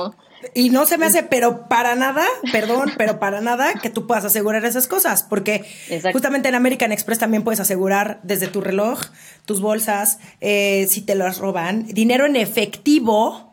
Y 0.54 0.70
no 0.70 0.86
se 0.86 0.98
me 0.98 1.06
hace, 1.06 1.24
pero 1.24 1.68
para 1.68 1.96
nada, 1.96 2.26
perdón, 2.52 2.94
pero 2.98 3.20
para 3.20 3.42
nada 3.42 3.74
que 3.76 3.90
tú 3.90 4.08
puedas 4.08 4.26
asegurar 4.26 4.66
esas 4.66 4.88
cosas, 4.88 5.24
porque 5.24 5.66
justamente 6.12 6.50
en 6.50 6.56
American 6.56 6.92
Express 6.92 7.20
también 7.20 7.44
puedes 7.44 7.60
asegurar 7.60 8.20
desde 8.24 8.48
tu 8.48 8.62
reloj, 8.62 9.00
tus 9.46 9.62
bolsas, 9.62 10.20
eh, 10.42 10.88
si 10.90 11.02
te 11.02 11.16
las 11.16 11.38
roban, 11.38 11.86
dinero 11.88 12.26
en 12.26 12.36
efectivo 12.36 13.53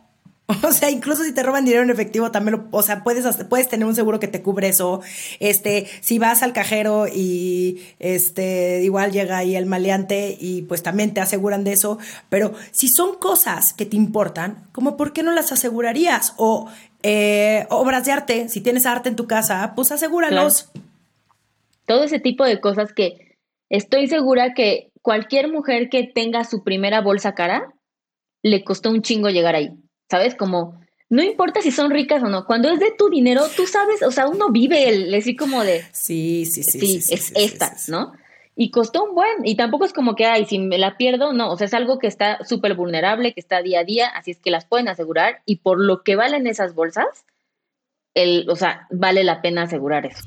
O 0.69 0.73
sea, 0.73 0.91
incluso 0.91 1.25
si 1.25 1.33
te 1.33 1.43
roban 1.43 1.65
dinero 1.65 1.83
en 1.83 1.91
efectivo, 1.91 2.31
también 2.31 2.67
o 2.71 2.83
sea, 2.83 3.03
puedes, 3.03 3.25
puedes 3.47 3.69
tener 3.69 3.87
un 3.87 3.95
seguro 3.95 4.21
que 4.21 4.29
te 4.29 4.43
cubre 4.43 4.69
eso. 4.69 5.01
Este, 5.39 5.87
si 6.01 6.19
vas 6.19 6.43
al 6.43 6.53
cajero 6.53 7.07
y 7.07 7.83
este, 7.99 8.83
igual 8.83 9.13
llega 9.13 9.39
ahí 9.39 9.57
el 9.57 9.67
maleante 9.67 10.37
y 10.39 10.63
pues 10.63 10.83
también 10.83 11.15
te 11.15 11.21
aseguran 11.21 11.65
de 11.65 11.73
eso. 11.73 11.99
Pero 12.29 12.53
si 12.73 12.89
son 12.89 13.17
cosas 13.17 13.73
que 13.73 13.87
te 13.87 13.97
importan, 13.97 14.69
como 14.73 14.97
por 14.97 15.13
qué 15.13 15.23
no 15.23 15.33
las 15.33 15.53
asegurarías? 15.53 16.35
O 16.37 16.69
eh, 17.03 17.67
obras 17.71 18.05
de 18.05 18.13
arte, 18.13 18.49
si 18.49 18.61
tienes 18.61 18.87
arte 18.87 19.09
en 19.09 19.17
tu 19.17 19.27
casa, 19.27 19.73
pues 19.75 19.93
asegúralos. 19.93 20.71
Todo 21.87 22.05
ese 22.05 22.21
tipo 22.21 22.45
de 22.45 22.61
cosas 22.61 22.93
que 22.93 23.37
estoy 23.69 24.07
segura 24.07 24.55
que 24.55 24.91
cualquier 25.03 25.51
mujer 25.51 25.89
que 25.89 26.05
tenga 26.05 26.45
su 26.45 26.63
primera 26.63 27.01
bolsa 27.01 27.35
cara, 27.35 27.75
le 28.43 28.65
costó 28.65 28.91
un 28.91 29.03
chingo 29.03 29.29
llegar 29.29 29.55
ahí. 29.55 29.71
¿Sabes? 30.11 30.35
Como, 30.35 30.81
no 31.09 31.23
importa 31.23 31.63
si 31.63 31.71
son 31.71 31.91
ricas 31.91 32.23
o 32.23 32.29
no, 32.29 32.45
cuando 32.45 32.69
es 32.71 32.81
de 32.81 32.93
tu 32.93 33.09
dinero, 33.09 33.43
tú 33.57 33.67
sabes, 33.67 34.03
o 34.03 34.11
sea, 34.11 34.27
uno 34.29 34.51
vive 34.51 34.89
el, 34.89 35.11
decir 35.11 35.37
como 35.37 35.63
de, 35.63 35.85
sí, 35.93 36.47
sí, 36.47 36.63
sí, 36.63 37.01
sí, 37.01 37.15
es 37.15 37.33
esta, 37.35 37.77
¿no? 37.89 38.13
Y 38.57 38.71
costó 38.71 39.05
un 39.05 39.15
buen, 39.15 39.45
y 39.45 39.57
tampoco 39.57 39.85
es 39.85 39.93
como 39.93 40.15
que, 40.15 40.27
ay, 40.27 40.45
si 40.45 40.59
me 40.59 40.77
la 40.77 40.97
pierdo, 40.97 41.33
no, 41.33 41.51
o 41.51 41.57
sea, 41.57 41.67
es 41.67 41.75
algo 41.75 41.99
que 41.99 42.09
está 42.09 42.45
súper 42.45 42.75
vulnerable, 42.75 43.33
que 43.33 43.41
está 43.41 43.63
día 43.63 43.81
a 43.81 43.85
día, 43.85 44.09
así 44.09 44.33
es 44.33 44.39
que 44.39 44.51
las 44.51 44.67
pueden 44.67 44.89
asegurar, 44.89 45.41
y 45.47 45.57
por 45.57 45.81
lo 45.81 46.03
que 46.03 46.17
valen 46.17 46.47
esas 46.47 46.75
bolsas, 46.75 47.25
el, 48.15 48.49
o 48.51 48.57
sea, 48.57 48.87
vale 48.91 49.25
la 49.25 49.41
pena 49.41 49.63
asegurar 49.63 50.05
eso. 50.05 50.25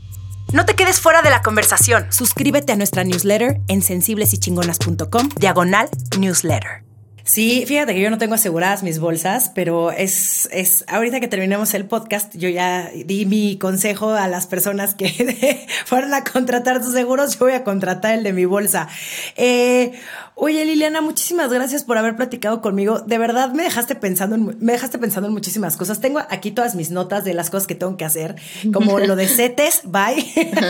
No 0.53 0.65
te 0.65 0.75
quedes 0.75 0.99
fuera 0.99 1.21
de 1.21 1.29
la 1.29 1.41
conversación. 1.41 2.11
Suscríbete 2.11 2.73
a 2.73 2.75
nuestra 2.75 3.03
newsletter 3.03 3.59
en 3.67 3.81
sensiblesychingonas.com, 3.81 5.29
diagonal 5.39 5.89
newsletter. 6.19 6.83
Sí, 7.25 7.63
fíjate 7.65 7.93
que 7.93 8.01
yo 8.01 8.09
no 8.09 8.17
tengo 8.17 8.35
aseguradas 8.35 8.83
mis 8.83 8.99
bolsas, 8.99 9.49
pero 9.55 9.91
es, 9.91 10.49
es, 10.51 10.83
ahorita 10.89 11.21
que 11.21 11.29
terminemos 11.29 11.73
el 11.73 11.85
podcast, 11.85 12.35
yo 12.35 12.49
ya 12.49 12.91
di 13.05 13.25
mi 13.25 13.57
consejo 13.57 14.09
a 14.11 14.27
las 14.27 14.45
personas 14.45 14.93
que 14.93 15.65
fueron 15.85 16.13
a 16.13 16.25
contratar 16.25 16.83
sus 16.83 16.91
seguros, 16.93 17.39
yo 17.39 17.45
voy 17.45 17.53
a 17.53 17.63
contratar 17.63 18.15
el 18.15 18.23
de 18.23 18.33
mi 18.33 18.43
bolsa. 18.43 18.89
Eh, 19.37 19.93
oye, 20.35 20.65
Liliana, 20.65 20.99
muchísimas 20.99 21.49
gracias 21.49 21.85
por 21.85 21.97
haber 21.97 22.17
platicado 22.17 22.59
conmigo. 22.61 22.99
De 22.99 23.17
verdad, 23.17 23.53
me 23.53 23.63
dejaste 23.63 23.95
pensando 23.95 24.35
en, 24.35 24.57
me 24.59 24.73
dejaste 24.73 24.97
pensando 24.97 25.27
en 25.27 25.33
muchísimas 25.33 25.77
cosas. 25.77 26.01
Tengo 26.01 26.19
aquí 26.29 26.51
todas 26.51 26.75
mis 26.75 26.91
notas 26.91 27.23
de 27.23 27.33
las 27.33 27.49
cosas 27.49 27.67
que 27.67 27.75
tengo 27.75 27.95
que 27.95 28.03
hacer, 28.03 28.35
como 28.73 28.99
lo 29.07 29.15
de 29.15 29.29
CETES, 29.29 29.83
bye. 29.85 30.13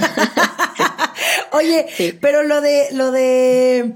oye, 1.52 1.88
pero 2.22 2.44
lo 2.44 2.62
de, 2.62 2.90
lo 2.92 3.12
de, 3.12 3.96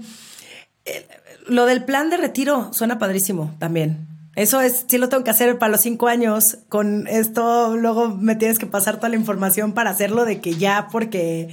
eh, 0.85 1.07
lo 1.47 1.65
del 1.65 1.83
plan 1.83 2.09
de 2.09 2.17
retiro 2.17 2.71
suena 2.73 2.99
padrísimo 2.99 3.55
también. 3.59 4.07
Eso 4.35 4.61
es, 4.61 4.85
sí 4.87 4.99
lo 4.99 5.09
tengo 5.09 5.23
que 5.23 5.31
hacer 5.31 5.57
para 5.57 5.71
los 5.71 5.81
cinco 5.81 6.07
años. 6.07 6.59
Con 6.69 7.07
esto 7.07 7.75
luego 7.75 8.09
me 8.09 8.35
tienes 8.35 8.59
que 8.59 8.67
pasar 8.67 8.97
toda 8.97 9.09
la 9.09 9.15
información 9.15 9.73
para 9.73 9.89
hacerlo 9.89 10.25
de 10.25 10.39
que 10.41 10.53
ya, 10.53 10.89
porque 10.91 11.49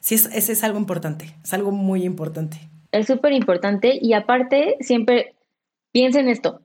sí, 0.00 0.16
es, 0.16 0.26
ese 0.26 0.52
es 0.52 0.64
algo 0.64 0.78
importante, 0.78 1.26
es 1.44 1.54
algo 1.54 1.70
muy 1.70 2.04
importante. 2.04 2.58
Es 2.90 3.06
súper 3.06 3.32
importante 3.32 3.98
y 4.00 4.14
aparte 4.14 4.76
siempre 4.80 5.36
piensa 5.92 6.20
en 6.20 6.28
esto. 6.28 6.62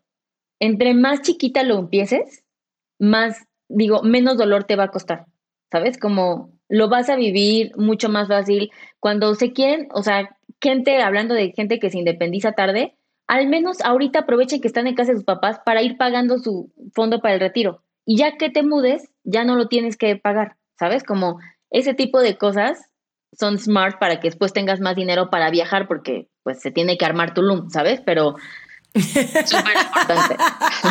Entre 0.60 0.94
más 0.94 1.22
chiquita 1.22 1.64
lo 1.64 1.78
empieces, 1.78 2.44
más, 3.00 3.46
digo, 3.68 4.02
menos 4.02 4.38
dolor 4.38 4.64
te 4.64 4.76
va 4.76 4.86
a 4.86 4.92
costar. 4.92 5.26
¿Sabes? 5.72 6.00
Como 6.00 6.52
lo 6.68 6.90
vas 6.90 7.10
a 7.10 7.16
vivir 7.16 7.72
mucho 7.78 8.10
más 8.10 8.28
fácil. 8.28 8.72
Cuando 9.00 9.36
se 9.36 9.54
quieren, 9.54 9.88
o 9.94 10.02
sea, 10.02 10.36
gente, 10.62 11.02
hablando 11.02 11.34
de 11.34 11.52
gente 11.52 11.80
que 11.80 11.90
se 11.90 12.00
independiza 12.00 12.54
tarde, 12.54 12.96
al 13.28 13.48
menos 13.48 13.82
ahorita 13.82 14.20
aprovechen 14.20 14.62
que 14.62 14.68
están 14.68 14.88
en 14.88 14.96
casa 14.96 15.12
de 15.12 15.18
sus 15.18 15.26
papás 15.26 15.60
para 15.64 15.82
ir 15.82 15.98
pagando 15.98 16.40
su 16.40 16.72
fondo 16.94 17.20
para 17.20 17.36
el 17.36 17.40
retiro. 17.40 17.84
Y 18.06 18.18
ya 18.18 18.38
que 18.38 18.50
te 18.50 18.64
mudes, 18.64 19.10
ya 19.24 19.44
no 19.44 19.56
lo 19.56 19.68
tienes 19.68 19.98
que 19.98 20.16
pagar, 20.16 20.58
¿sabes? 20.80 21.04
Como 21.04 21.40
ese 21.70 21.94
tipo 21.94 22.22
de 22.22 22.38
cosas 22.38 22.90
son 23.38 23.60
smart 23.60 24.00
para 24.00 24.20
que 24.20 24.30
después 24.30 24.54
tengas 24.54 24.80
más 24.80 24.96
dinero 24.96 25.30
para 25.30 25.52
viajar 25.52 25.88
porque 25.88 26.28
pues 26.42 26.60
se 26.60 26.72
tiene 26.72 26.98
que 26.98 27.06
armar 27.06 27.34
tu 27.34 27.44
loom, 27.44 27.70
¿sabes? 27.70 28.02
Pero 28.04 28.36
súper 28.96 29.78
importante. 29.78 30.36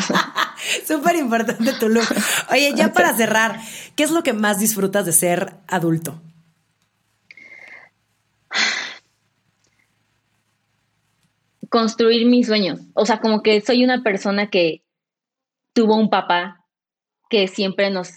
súper 0.86 1.16
importante 1.16 1.72
tu 1.72 1.88
look. 1.88 2.06
Oye, 2.52 2.72
ya 2.76 2.92
para 2.92 3.16
cerrar, 3.16 3.58
¿qué 3.96 4.04
es 4.04 4.12
lo 4.12 4.22
que 4.22 4.32
más 4.32 4.60
disfrutas 4.60 5.04
de 5.04 5.12
ser 5.12 5.54
adulto? 5.66 6.20
Construir 11.68 12.26
mis 12.26 12.46
sueños. 12.46 12.80
O 12.94 13.06
sea, 13.06 13.20
como 13.20 13.42
que 13.42 13.60
soy 13.60 13.84
una 13.84 14.02
persona 14.02 14.50
que 14.50 14.82
tuvo 15.72 15.96
un 15.96 16.10
papá 16.10 16.66
que 17.30 17.46
siempre 17.46 17.90
nos, 17.90 18.10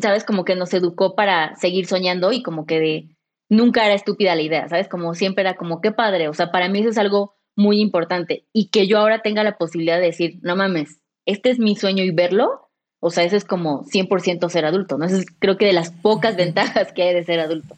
¿sabes? 0.00 0.24
Como 0.24 0.44
que 0.44 0.54
nos 0.54 0.72
educó 0.74 1.14
para 1.14 1.56
seguir 1.56 1.86
soñando 1.86 2.32
y 2.32 2.42
como 2.42 2.66
que 2.66 2.80
de, 2.80 3.16
nunca 3.48 3.84
era 3.84 3.94
estúpida 3.94 4.34
la 4.34 4.42
idea, 4.42 4.68
¿sabes? 4.68 4.88
Como 4.88 5.14
siempre 5.14 5.42
era 5.42 5.54
como, 5.54 5.80
qué 5.80 5.92
padre. 5.92 6.28
O 6.28 6.34
sea, 6.34 6.50
para 6.50 6.68
mí 6.68 6.80
eso 6.80 6.90
es 6.90 6.98
algo 6.98 7.34
muy 7.56 7.80
importante. 7.80 8.46
Y 8.52 8.68
que 8.68 8.86
yo 8.86 8.98
ahora 8.98 9.22
tenga 9.22 9.44
la 9.44 9.56
posibilidad 9.56 9.98
de 9.98 10.06
decir, 10.06 10.38
no 10.42 10.56
mames, 10.56 11.00
este 11.26 11.50
es 11.50 11.58
mi 11.58 11.76
sueño 11.76 12.04
y 12.04 12.10
verlo. 12.10 12.68
O 13.00 13.10
sea, 13.10 13.24
eso 13.24 13.36
es 13.36 13.44
como 13.44 13.84
100% 13.84 14.48
ser 14.48 14.64
adulto, 14.64 14.96
¿no? 14.98 15.04
Eso 15.04 15.16
es 15.16 15.26
creo 15.38 15.58
que 15.58 15.66
de 15.66 15.74
las 15.74 15.90
pocas 15.90 16.36
ventajas 16.36 16.92
que 16.92 17.02
hay 17.02 17.14
de 17.14 17.24
ser 17.24 17.40
adulto. 17.40 17.76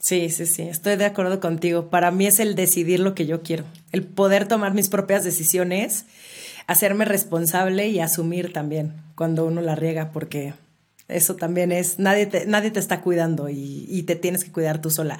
Sí, 0.00 0.30
sí, 0.30 0.46
sí, 0.46 0.62
estoy 0.62 0.96
de 0.96 1.04
acuerdo 1.04 1.40
contigo. 1.40 1.90
Para 1.90 2.10
mí 2.10 2.26
es 2.26 2.40
el 2.40 2.54
decidir 2.54 3.00
lo 3.00 3.14
que 3.14 3.26
yo 3.26 3.42
quiero, 3.42 3.64
el 3.92 4.02
poder 4.02 4.48
tomar 4.48 4.72
mis 4.72 4.88
propias 4.88 5.24
decisiones, 5.24 6.06
hacerme 6.66 7.04
responsable 7.04 7.88
y 7.88 8.00
asumir 8.00 8.52
también 8.52 8.94
cuando 9.14 9.44
uno 9.44 9.60
la 9.60 9.74
riega, 9.74 10.10
porque 10.10 10.54
eso 11.10 11.36
también 11.36 11.70
es, 11.70 11.98
nadie 11.98 12.24
te, 12.24 12.46
nadie 12.46 12.70
te 12.70 12.80
está 12.80 13.02
cuidando 13.02 13.50
y, 13.50 14.02
te 14.06 14.16
tienes 14.16 14.42
que 14.42 14.52
cuidar 14.52 14.80
tú 14.80 14.90
sola. 14.90 15.18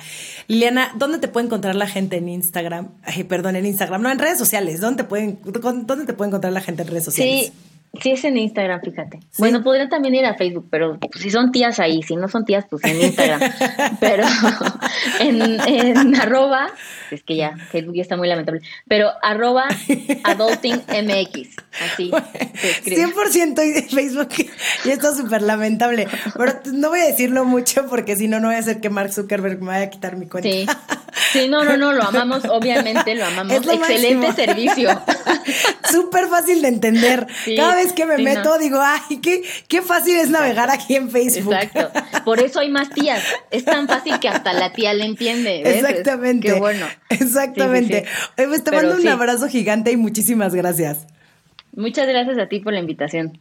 Liliana, 0.49 0.93
¿dónde 0.97 1.18
te 1.18 1.28
puede 1.28 1.47
encontrar 1.47 1.74
la 1.74 1.87
gente 1.87 2.16
en 2.16 2.31
Instagram? 2.31 2.89
Ay, 3.03 3.24
perdón, 3.24 3.57
en 3.57 3.66
Instagram, 3.66 4.01
no, 4.01 4.11
en 4.11 4.18
redes 4.18 4.39
sociales. 4.39 4.81
¿Dónde 4.81 5.03
te 5.03 5.09
pueden, 5.09 5.39
dónde 5.43 6.07
te 6.07 6.14
puede 6.14 6.28
encontrar 6.28 6.55
la 6.55 6.62
gente 6.62 6.83
en 6.83 6.89
redes 6.89 7.05
sociales? 7.05 7.47
Sí, 7.47 7.53
Sí, 8.01 8.12
es 8.12 8.24
en 8.24 8.36
Instagram, 8.36 8.80
fíjate. 8.82 9.18
Bueno, 9.36 9.64
podrían 9.64 9.88
también 9.88 10.14
ir 10.14 10.24
a 10.24 10.34
Facebook, 10.34 10.68
pero 10.70 10.97
si 11.12 11.28
son 11.28 11.51
tías 11.51 11.80
ahí, 11.80 12.03
si 12.05 12.14
no 12.14 12.28
son 12.28 12.45
tías, 12.45 12.64
pues 12.70 12.84
en 12.84 13.01
Instagram. 13.01 13.41
pero 14.01 14.24
en, 15.20 15.61
en 15.61 16.14
arroba, 16.20 16.68
es 17.11 17.24
que 17.24 17.34
ya, 17.34 17.57
Facebook 17.57 17.97
ya 17.97 18.03
está 18.03 18.16
muy 18.16 18.28
lamentable, 18.28 18.61
pero 18.86 19.11
arroba 19.22 19.66
adultingmx, 20.22 21.57
así. 21.93 22.11
100% 22.11 23.88
Facebook 23.88 24.28
ya 24.84 24.93
está 24.93 25.12
súper 25.12 25.43
lamentable, 25.43 26.07
pero 26.36 26.61
no 26.72 26.91
voy 26.91 27.01
a 27.01 27.07
decirlo 27.07 27.45
mucho 27.45 27.86
porque 27.88 28.14
si 28.14 28.28
no, 28.28 28.38
no 28.38 28.49
voy 28.49 28.57
a 28.57 28.61
hacer 28.61 28.80
que 28.80 28.88
Mark 28.88 29.12
Zuckerberg 29.12 29.61
me 29.61 29.66
vaya 29.66 29.86
a 29.86 29.91
quitar 29.91 30.16
mi 30.16 30.26
cuenta. 30.26 30.49
Sí, 30.49 30.66
sí 31.33 31.49
no, 31.49 31.64
no, 31.64 31.77
no, 31.77 31.93
lo 31.93 32.03
amamos, 32.03 32.45
obviamente 32.47 33.14
lo 33.14 33.25
amamos. 33.25 33.55
Excelente 33.55 34.33
servicio. 34.33 34.91
Súper 35.91 36.27
fácil 36.29 36.62
de 36.62 36.68
entender. 36.68 37.27
Cada 37.57 37.77
vez 37.77 37.93
que 37.93 38.07
me 38.07 38.18
meto 38.18 38.59
digo, 38.59 38.79
ay, 38.81 39.18
qué, 39.18 39.43
qué 39.68 39.83
fácil 39.83 40.16
es 40.16 40.31
navegar 40.31 40.71
aquí 40.71 40.97
en 40.97 41.11
Facebook. 41.11 41.55
Exacto. 41.55 41.91
Por 42.25 42.41
eso 42.41 42.61
hay 42.61 42.71
más 42.71 42.91
tías. 42.91 43.23
Es 43.51 43.64
tan 43.64 43.89
fácil 43.89 44.18
que 44.21 44.29
hasta 44.29 44.53
la 44.53 44.73
tía 44.73 44.95
le 44.95 45.05
entiende. 45.05 45.62
Exactamente. 45.64 46.49
qué 46.49 46.55
bueno. 46.55 46.87
Exactamente. 47.09 48.07
te 48.37 48.73
mando 48.73 48.97
un 48.97 49.09
abrazo 49.09 49.49
gigante 49.49 49.93
y 49.93 49.97
muchísimas 49.97 50.55
gracias. 50.55 51.07
Muchas 51.73 52.09
gracias 52.09 52.39
a 52.39 52.49
ti 52.49 52.61
por 52.61 52.73
la 52.73 52.81
invitación. 52.81 53.41